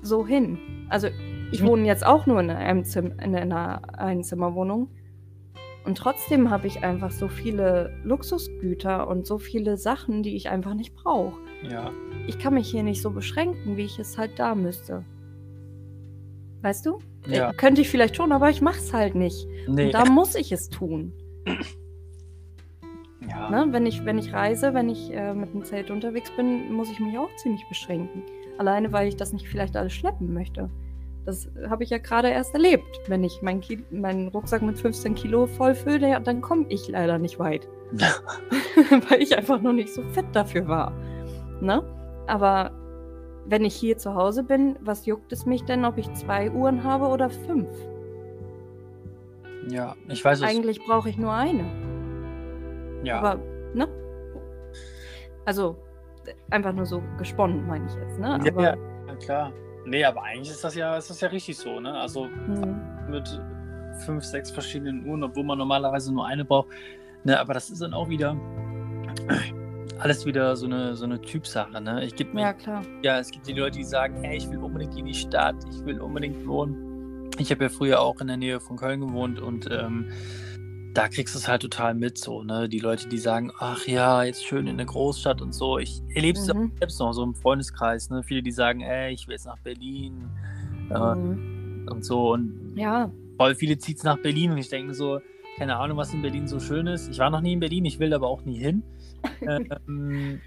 [0.02, 0.58] so hin.
[0.88, 1.08] Also
[1.52, 4.88] ich wohne jetzt auch nur in, einem Zim in einer Einzimmerwohnung.
[5.84, 10.74] Und trotzdem habe ich einfach so viele Luxusgüter und so viele Sachen, die ich einfach
[10.74, 11.38] nicht brauche.
[11.62, 11.92] Ja.
[12.26, 15.04] Ich kann mich hier nicht so beschränken, wie ich es halt da müsste.
[16.62, 16.98] Weißt du?
[17.28, 17.50] Ja.
[17.50, 19.46] Äh, könnte ich vielleicht schon, aber ich mach's halt nicht.
[19.68, 19.86] Nee.
[19.86, 21.12] Und da muss ich es tun.
[23.28, 23.50] ja.
[23.50, 23.72] Ne?
[23.72, 26.98] Wenn, ich, wenn ich reise, wenn ich äh, mit dem Zelt unterwegs bin, muss ich
[26.98, 28.24] mich auch ziemlich beschränken.
[28.58, 30.68] Alleine, weil ich das nicht vielleicht alles schleppen möchte.
[31.26, 33.00] Das habe ich ja gerade erst erlebt.
[33.08, 37.18] Wenn ich meinen Ki meinen Rucksack mit 15 Kilo vollfülle, ja, dann komme ich leider
[37.18, 37.68] nicht weit.
[39.08, 40.92] weil ich einfach noch nicht so fett dafür war.
[41.60, 41.82] Ne?
[42.26, 42.72] Aber
[43.44, 46.84] wenn ich hier zu Hause bin, was juckt es mich denn, ob ich zwei Uhren
[46.84, 47.68] habe oder fünf?
[49.68, 50.44] ja, ich weiß es.
[50.44, 51.64] Eigentlich brauche ich nur eine.
[53.02, 53.18] Ja.
[53.18, 53.40] Aber,
[53.74, 53.88] ne?
[55.44, 55.76] Also,
[56.50, 58.34] einfach nur so gesponnen, meine ich jetzt, ne?
[58.34, 58.76] Aber, ja.
[59.06, 59.52] ja, klar.
[59.86, 61.96] Nee, aber eigentlich ist das ja, ist das ja richtig so, ne?
[61.98, 63.40] Also hm, mit
[64.04, 66.68] fünf, sechs verschiedenen Uhren, obwohl man normalerweise nur eine braucht.
[67.24, 68.36] Ne, aber das ist dann auch wieder
[69.98, 72.04] alles wieder so eine, so eine Typsache, ne?
[72.04, 72.82] Ich gebe mir ja, klar.
[73.02, 75.84] Ja, es gibt die Leute, die sagen, hey, ich will unbedingt in die Stadt, ich
[75.84, 77.30] will unbedingt wohnen.
[77.38, 80.10] Ich habe ja früher auch in der Nähe von Köln gewohnt und ähm,
[80.96, 82.70] da kriegst du es halt total mit, so, ne?
[82.70, 85.78] Die Leute, die sagen, ach ja, jetzt schön in der Großstadt und so.
[85.78, 86.72] Ich erlebe es Mhm.
[86.78, 88.22] selbst noch so im Freundeskreis, ne?
[88.22, 90.30] Viele, die sagen, ey, ich will jetzt nach Berlin
[90.90, 91.86] äh, Mhm.
[91.90, 92.32] und so.
[92.32, 95.20] Und Ja, voll viele zieht es nach Berlin und ich denke so,
[95.58, 97.10] keine Ahnung, was in Berlin so schön ist.
[97.10, 98.82] Ich war noch nie in Berlin, ich will aber auch nie hin.
[99.88, 100.40] ähm,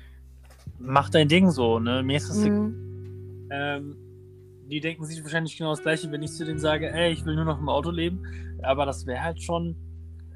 [0.80, 2.02] mach dein Ding so, ne?
[2.02, 3.48] Mir ist das mhm.
[3.52, 3.96] ähm,
[4.68, 7.36] die denken sich wahrscheinlich genau das Gleiche, wenn ich zu denen sage, ey, ich will
[7.36, 8.24] nur noch im Auto leben.
[8.62, 9.76] Aber das wäre halt schon,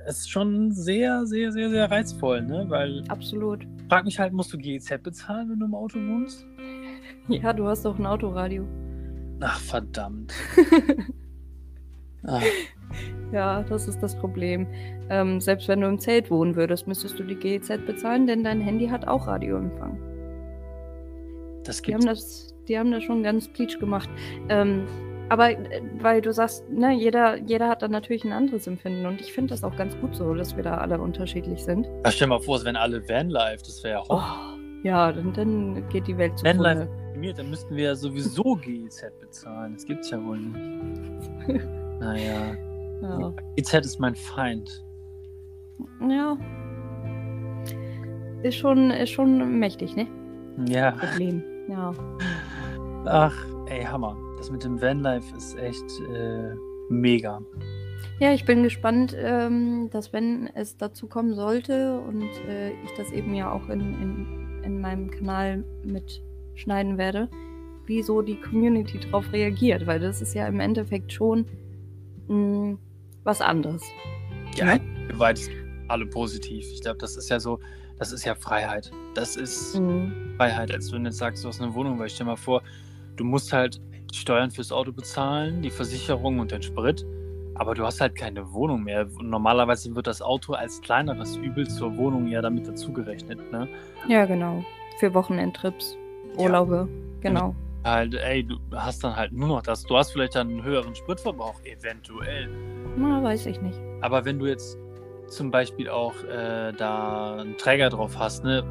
[0.07, 2.65] ist schon sehr, sehr, sehr, sehr reizvoll, ne?
[2.69, 3.65] Weil, Absolut.
[3.89, 6.45] frag mich halt, musst du GEZ bezahlen, wenn du im Auto wohnst?
[7.27, 8.65] Ja, du hast doch ein Autoradio.
[9.39, 10.33] Ach, verdammt.
[12.25, 12.41] Ach,
[13.31, 14.67] Ja, das ist das Problem.
[15.09, 18.61] Ähm, selbst wenn du im Zelt wohnen würdest, müsstest du die GEZ bezahlen, denn dein
[18.61, 19.97] Handy hat auch Radioempfang.
[21.63, 22.45] das Die haben gibt's.
[22.51, 24.09] das, die haben das schon ganz pleatsch gemacht.
[24.49, 24.83] Ähm,
[25.29, 29.21] aber äh, weil du sagst, ne, jeder, jeder hat dann natürlich ein anderes Empfinden und
[29.21, 31.85] ich finde das auch ganz gut so, dass wir da alle unterschiedlich sind.
[32.05, 34.57] Ja, stell mal vor, es wären alle Vanlife, das wäre ja Oh, hoch.
[34.83, 39.05] ja, dann, dann geht die Welt zu Vanlife optimiert, dann müssten wir ja sowieso GEZ
[39.19, 39.73] bezahlen.
[39.75, 41.63] Das gibt's ja wohl nicht.
[41.99, 42.55] Naja,
[43.01, 43.33] Ja.
[43.55, 44.83] GEZ ist mein Feind.
[46.09, 46.37] ja.
[48.41, 50.05] Ist schon, ist schon mächtig, ne?
[50.67, 51.41] Ja, Problem.
[51.69, 51.93] Ja.
[53.05, 53.33] ach,
[53.67, 54.17] ey, Hammer.
[54.43, 56.53] Das mit dem Vanlife ist echt äh,
[56.89, 57.41] mega.
[58.19, 63.13] Ja, ich bin gespannt, ähm, dass wenn es dazu kommen sollte und äh, ich das
[63.13, 67.29] eben ja auch in, in, in meinem Kanal mitschneiden werde,
[67.85, 71.45] wieso die Community darauf reagiert, weil das ist ja im Endeffekt schon
[72.27, 72.77] mh,
[73.23, 73.81] was anderes.
[74.57, 74.77] Ja,
[75.13, 75.39] weit
[75.87, 76.65] alle positiv.
[76.69, 77.61] Ich glaube, das ist ja so,
[77.97, 78.91] das ist ja Freiheit.
[79.15, 80.11] Das ist Mhm.
[80.35, 82.61] Freiheit, als wenn du jetzt sagst, du hast eine Wohnung, weil ich stell mal vor,
[83.15, 83.79] du musst halt
[84.13, 87.05] die Steuern fürs Auto bezahlen, die Versicherung und den Sprit,
[87.55, 89.07] aber du hast halt keine Wohnung mehr.
[89.17, 93.67] Und normalerweise wird das Auto als kleineres Übel zur Wohnung ja damit dazugerechnet, ne?
[94.07, 94.63] Ja, genau.
[94.99, 95.97] Für Wochenendtrips,
[96.37, 96.43] Ja.
[96.43, 96.87] Urlaube,
[97.21, 97.55] genau.
[97.83, 99.83] Halt, ey, du hast dann halt nur noch das.
[99.83, 102.49] Du hast vielleicht dann einen höheren Spritverbrauch, eventuell.
[102.95, 103.77] Na, weiß ich nicht.
[104.01, 104.77] Aber wenn du jetzt
[105.27, 108.63] zum Beispiel auch äh, da einen Träger drauf hast, ne?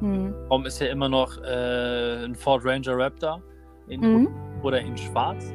[0.00, 0.34] Hm.
[0.48, 3.42] Warum ist ja immer noch äh, ein Ford Ranger Raptor
[3.88, 4.28] in Mhm.
[4.62, 5.52] oder in schwarz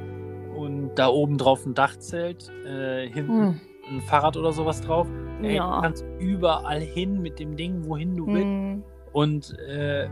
[0.55, 3.59] und da oben drauf ein Dachzelt, äh, hinten Hm.
[3.91, 5.07] ein Fahrrad oder sowas drauf.
[5.41, 5.75] Ey, Ja.
[5.77, 8.43] Du kannst überall hin mit dem Ding, wohin du willst.
[8.45, 8.83] Hm.
[9.13, 10.07] Und äh,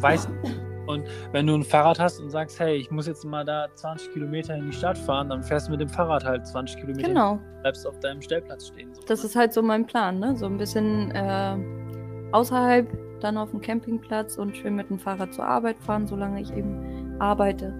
[0.00, 0.28] weißt
[0.88, 4.12] und wenn du ein Fahrrad hast und sagst, hey, ich muss jetzt mal da 20
[4.12, 7.38] Kilometer in die Stadt fahren, dann fährst du mit dem Fahrrad halt 20 Kilometer Genau.
[7.60, 8.92] bleibst auf deinem Stellplatz stehen.
[8.94, 9.26] So, Das ne?
[9.26, 10.34] ist halt so mein Plan, ne?
[10.34, 11.56] So ein bisschen äh,
[12.32, 12.88] außerhalb,
[13.20, 17.11] dann auf dem Campingplatz und schön mit dem Fahrrad zur Arbeit fahren, solange ich eben
[17.18, 17.72] arbeite.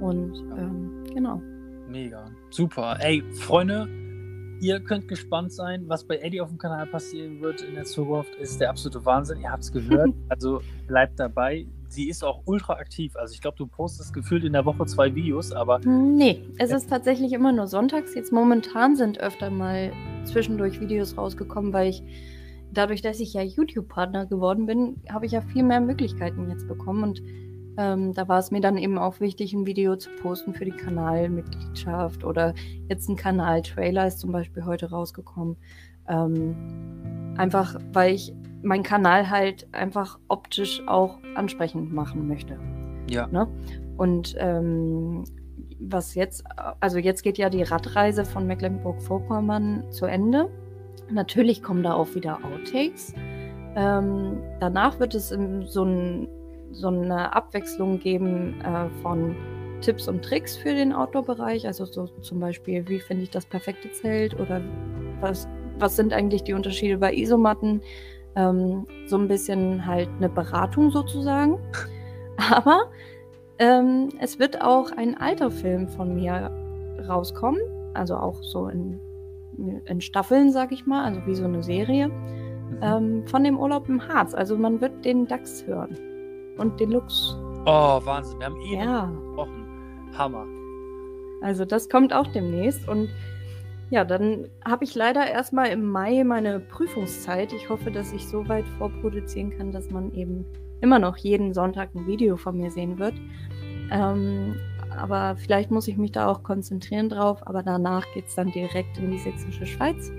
[0.00, 1.42] Und ähm, genau.
[1.88, 2.30] Mega.
[2.50, 2.98] Super.
[3.00, 3.88] Ey, Freunde,
[4.60, 8.34] ihr könnt gespannt sein, was bei Eddie auf dem Kanal passieren wird in der Zukunft.
[8.36, 9.40] Ist der absolute Wahnsinn.
[9.40, 10.10] Ihr habt es gehört.
[10.28, 11.66] also bleibt dabei.
[11.88, 13.16] Sie ist auch ultra aktiv.
[13.16, 16.90] Also ich glaube, du postest gefühlt in der Woche zwei Videos, aber Nee, es ist
[16.90, 18.14] tatsächlich immer nur sonntags.
[18.14, 19.92] Jetzt momentan sind öfter mal
[20.24, 22.02] zwischendurch Videos rausgekommen, weil ich
[22.72, 27.02] dadurch, dass ich ja YouTube-Partner geworden bin, habe ich ja viel mehr Möglichkeiten jetzt bekommen.
[27.02, 27.22] Und
[27.78, 30.72] ähm, da war es mir dann eben auch wichtig, ein Video zu posten für die
[30.72, 32.52] Kanalmitgliedschaft oder
[32.88, 35.56] jetzt ein Kanal-Trailer ist zum Beispiel heute rausgekommen.
[36.08, 42.58] Ähm, einfach, weil ich meinen Kanal halt einfach optisch auch ansprechend machen möchte.
[43.08, 43.28] ja.
[43.28, 43.46] Ne?
[43.96, 45.22] Und ähm,
[45.78, 46.44] was jetzt,
[46.80, 50.50] also jetzt geht ja die Radreise von Mecklenburg-Vorpommern zu Ende.
[51.10, 53.14] Natürlich kommen da auch wieder Outtakes.
[53.76, 56.28] Ähm, danach wird es so, ein,
[56.78, 59.34] so eine Abwechslung geben äh, von
[59.80, 61.66] Tipps und Tricks für den Outdoor-Bereich.
[61.66, 64.60] Also so zum Beispiel, wie finde ich das perfekte Zelt oder
[65.20, 65.48] was,
[65.78, 67.80] was sind eigentlich die Unterschiede bei Isomatten?
[68.36, 71.58] Ähm, so ein bisschen halt eine Beratung sozusagen.
[72.52, 72.90] Aber
[73.58, 76.50] ähm, es wird auch ein alter Film von mir
[77.08, 77.60] rauskommen,
[77.94, 79.00] also auch so in,
[79.86, 82.10] in Staffeln, sag ich mal, also wie so eine Serie,
[82.68, 82.78] Mhm.
[82.82, 84.34] ähm, von dem Urlaub im Harz.
[84.34, 85.96] Also man wird den Dachs hören
[86.58, 87.36] und den Lux.
[87.66, 88.38] Oh, Wahnsinn.
[88.38, 89.64] Wir haben eh Ja, gesprochen.
[90.16, 90.46] Hammer.
[91.42, 93.08] also das kommt auch demnächst und
[93.90, 97.52] ja, dann habe ich leider erstmal im Mai meine Prüfungszeit.
[97.54, 100.44] Ich hoffe, dass ich so weit vorproduzieren kann, dass man eben
[100.82, 103.14] immer noch jeden Sonntag ein Video von mir sehen wird.
[103.90, 104.56] Ähm,
[104.98, 107.38] aber vielleicht muss ich mich da auch konzentrieren drauf.
[107.46, 110.12] Aber danach geht es dann direkt in die sächsische Schweiz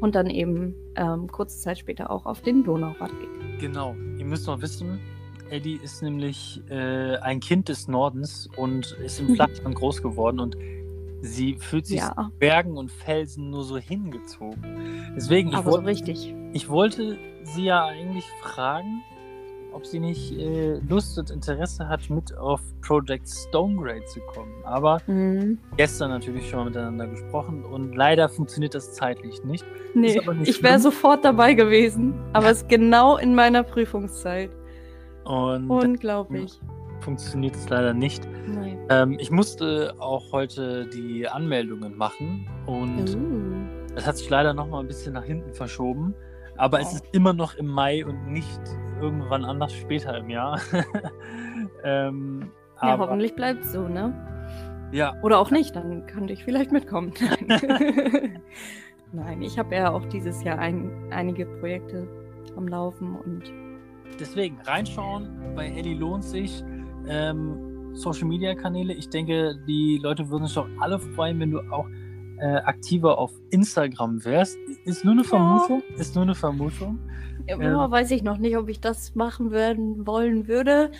[0.00, 3.28] und dann eben ähm, kurze Zeit später auch auf den Donauradweg.
[3.60, 3.94] Genau.
[4.18, 4.98] Ihr müsst noch wissen,
[5.50, 10.56] Eddie ist nämlich äh, ein Kind des Nordens und ist im Flachland groß geworden und
[11.20, 15.12] sie fühlt sich Ja, Bergen und Felsen nur so hingezogen.
[15.16, 16.34] Deswegen, ich, aber so wollte, richtig.
[16.52, 19.02] ich wollte sie ja eigentlich fragen,
[19.72, 24.52] ob sie nicht äh, Lust und Interesse hat, mit auf Project Stonegrade zu kommen.
[24.64, 25.58] Aber Mhm.
[25.76, 29.64] gestern natürlich schon mal miteinander gesprochen und leider funktioniert das zeitlich nicht.
[29.94, 32.14] Nee, nicht ich wäre sofort dabei gewesen.
[32.32, 34.50] Aber es ist genau in meiner Prüfungszeit.
[35.24, 36.60] Und Unglaublich.
[37.00, 38.26] funktioniert es leider nicht.
[38.46, 38.78] Nein.
[38.90, 43.94] Ähm, ich musste auch heute die Anmeldungen machen und Uh.
[43.96, 46.14] es hat sich leider noch mal ein bisschen nach hinten verschoben.
[46.56, 46.96] Aber es Oh.
[46.96, 48.60] ist immer noch im Mai und nicht
[49.00, 50.60] irgendwann anders später im Jahr.
[51.84, 52.50] ähm,
[52.82, 54.12] Ja, aber, hoffentlich bleibt es so, ne?
[54.92, 57.12] ja, Oder auch nicht, dann könnte ich vielleicht mitkommen.
[57.48, 58.40] Nein,
[59.12, 62.06] Nein ich habe ja auch dieses Jahr ein, einige Projekte
[62.56, 63.52] am Laufen und
[64.16, 65.28] deswegen reinschauen.
[65.54, 66.62] Bei Ellie lohnt sich.
[67.08, 68.92] Ähm, Social Media Kanäle.
[68.94, 71.86] Ich denke, die Leute würden sich doch alle freuen, wenn du auch
[72.38, 74.58] äh, aktiver auf Instagram wärst.
[74.84, 75.28] Ist nur eine Ja.
[75.28, 75.82] Vermutung.
[75.96, 76.98] Ist nur eine Vermutung.
[77.48, 77.90] ja, Ähm.
[77.90, 80.90] weiß ich noch nicht, ob ich das machen werden wollen würde.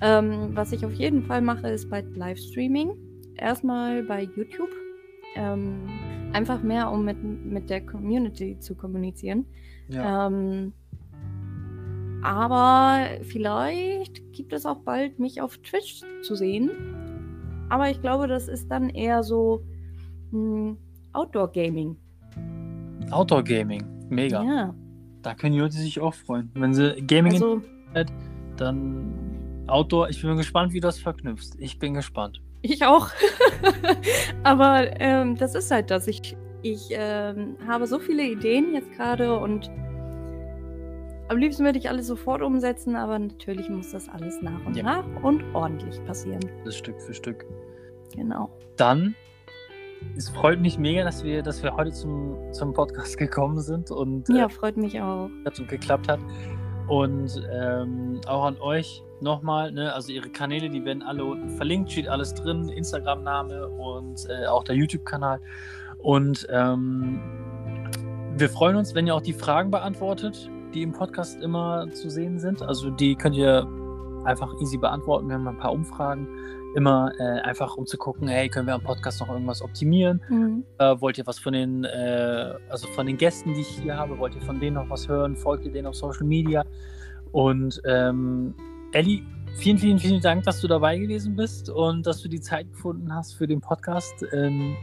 [0.00, 2.92] Ähm, was ich auf jeden Fall mache, ist bei Livestreaming.
[3.36, 4.68] Erstmal bei YouTube.
[5.36, 5.88] Ähm,
[6.32, 9.46] einfach mehr, um mit, mit der Community zu kommunizieren.
[9.88, 10.26] Ja.
[10.26, 10.72] Ähm,
[12.24, 16.70] aber vielleicht gibt es auch bald mich auf Twitch zu sehen.
[17.68, 19.62] Aber ich glaube, das ist dann eher so
[20.30, 20.78] hm,
[21.12, 21.96] Outdoor Gaming.
[23.10, 23.84] Outdoor Gaming.
[24.08, 24.42] Mega.
[24.42, 24.74] Ja,
[25.20, 26.50] Da können die Leute sich auch freuen.
[26.54, 27.60] Wenn sie Gaming also
[28.56, 30.08] dann Outdoor.
[30.08, 31.56] Ich bin gespannt, wie du das verknüpfst.
[31.58, 32.40] Ich bin gespannt.
[32.62, 33.10] ich auch.
[34.44, 36.06] aber ähm, das ist halt das.
[36.08, 39.70] Ich, ich ähm, habe so viele Ideen jetzt gerade und
[41.28, 44.82] am liebsten würde ich alles sofort umsetzen, aber natürlich muss das alles nach und Ja.
[44.82, 46.40] nach und ordentlich passieren.
[46.64, 47.44] Das Stück für Stück.
[48.14, 48.50] Genau.
[48.76, 49.14] Dann,
[50.16, 54.28] es freut mich mega, dass wir, dass wir heute zum, zum Podcast gekommen sind und
[54.28, 55.24] Ja, äh, freut mich auch.
[55.58, 56.20] und geklappt hat.
[56.86, 61.90] Und ähm, auch an euch nochmal, ne, also ihre Kanäle, die werden alle unten verlinkt,
[61.92, 65.40] steht alles drin, Instagram-Name und äh, auch der YouTube-Kanal.
[65.96, 67.20] Und ähm,
[68.36, 72.38] wir freuen uns, wenn ihr auch die Fragen beantwortet, die im Podcast immer zu sehen
[72.38, 72.62] sind.
[72.62, 73.66] Also die könnt ihr
[74.24, 75.28] einfach easy beantworten.
[75.28, 76.28] Wir haben ein paar Umfragen.
[76.74, 80.20] Immer äh, einfach um zu gucken, hey, können wir am Podcast noch irgendwas optimieren?
[80.28, 80.64] Mhm.
[80.78, 84.18] Äh, wollt ihr was von den, äh, also von den Gästen, die ich hier habe,
[84.18, 85.36] wollt ihr von denen noch was hören?
[85.36, 86.64] Folgt ihr denen auf Social Media?
[87.30, 88.54] Und ähm,
[88.92, 89.22] Elli,
[89.56, 93.14] vielen, vielen, vielen Dank, dass du dabei gewesen bist und dass du die Zeit gefunden
[93.14, 94.24] hast für den Podcast.
[94.32, 94.76] Ähm,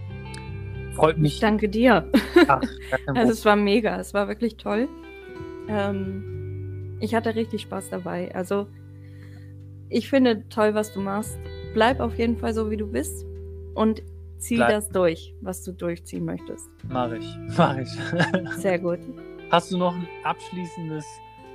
[0.96, 1.34] freut mich.
[1.36, 2.06] Ich danke dir.
[2.48, 2.62] Ach,
[3.16, 4.88] Also es war mega, es war wirklich toll.
[5.68, 8.34] Ähm, ich hatte richtig Spaß dabei.
[8.36, 8.68] Also
[9.90, 11.38] ich finde toll, was du machst.
[11.74, 13.26] Bleib auf jeden Fall so, wie du bist
[13.74, 14.02] und
[14.38, 14.70] zieh Bleib.
[14.70, 16.70] das durch, was du durchziehen möchtest.
[16.90, 17.26] Mach ich,
[17.58, 17.90] mach ich.
[18.58, 19.00] Sehr gut.
[19.50, 21.06] Hast du noch ein abschließendes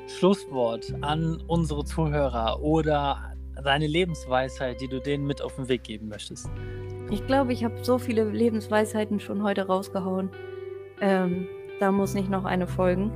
[0.06, 6.08] Schlusswort an unsere Zuhörer oder deine Lebensweisheit, die du denen mit auf den Weg geben
[6.08, 6.48] möchtest?
[7.10, 10.30] Ich glaube, ich habe so viele Lebensweisheiten schon heute rausgehauen.
[11.00, 11.46] Ähm,
[11.80, 13.12] da muss nicht noch eine folgen.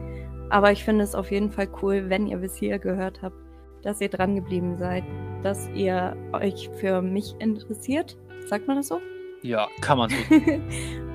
[0.51, 3.37] Aber ich finde es auf jeden Fall cool, wenn ihr bis hier gehört habt,
[3.83, 5.05] dass ihr dran geblieben seid,
[5.43, 8.19] dass ihr euch für mich interessiert.
[8.47, 9.01] Sagt man das so?
[9.43, 10.17] Ja, kann man so.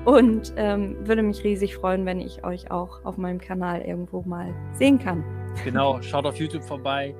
[0.10, 4.52] Und ähm, würde mich riesig freuen, wenn ich euch auch auf meinem Kanal irgendwo mal
[4.72, 5.22] sehen kann.
[5.64, 7.14] Genau, schaut auf YouTube vorbei.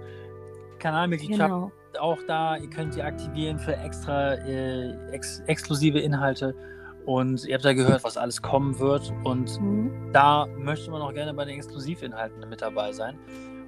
[0.78, 1.70] Kanalmitgliedschaft Genau.
[2.00, 2.56] auch da.
[2.56, 6.54] Ihr könnt die aktivieren für extra äh, ex exklusive Inhalte.
[7.06, 9.12] Und ihr habt ja gehört, was alles kommen wird.
[9.24, 10.10] Und Mhm.
[10.12, 13.16] da möchte man auch gerne bei den Exklusivinhalten mit dabei sein.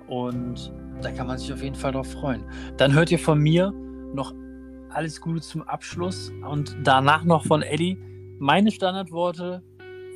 [0.09, 2.45] Und da kann man sich auf jeden Fall drauf freuen.
[2.77, 3.73] Dann hört ihr von mir
[4.13, 4.35] noch
[4.91, 7.97] alles Gute zum Abschluss und danach noch von Eddie
[8.39, 9.63] meine Standardworte.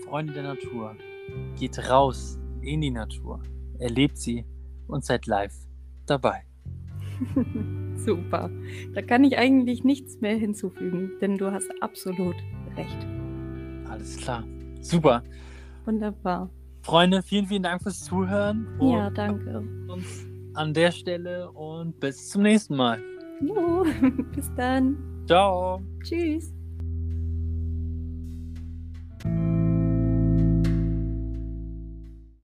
[0.07, 0.97] Freunde der Natur,
[1.59, 3.41] geht raus in die Natur,
[3.79, 4.45] erlebt sie
[4.89, 5.55] und seid live
[6.07, 6.43] dabei.
[7.97, 8.51] Super.
[8.95, 12.35] Da kann ich eigentlich nichts mehr hinzufügen, denn du hast absolut
[12.77, 13.07] recht.
[13.89, 14.45] Alles klar.
[14.81, 15.23] Super.
[15.85, 16.49] Wunderbar.
[16.83, 18.67] Freunde, vielen, vielen Dank fürs Zuhören.
[18.81, 19.63] ja, danke.
[19.89, 23.01] Uns an der Stelle und bis zum nächsten Mal.
[23.41, 23.85] Juhu.
[24.35, 24.97] bis dann.
[25.27, 25.81] Ciao.
[26.03, 26.53] Tschüss.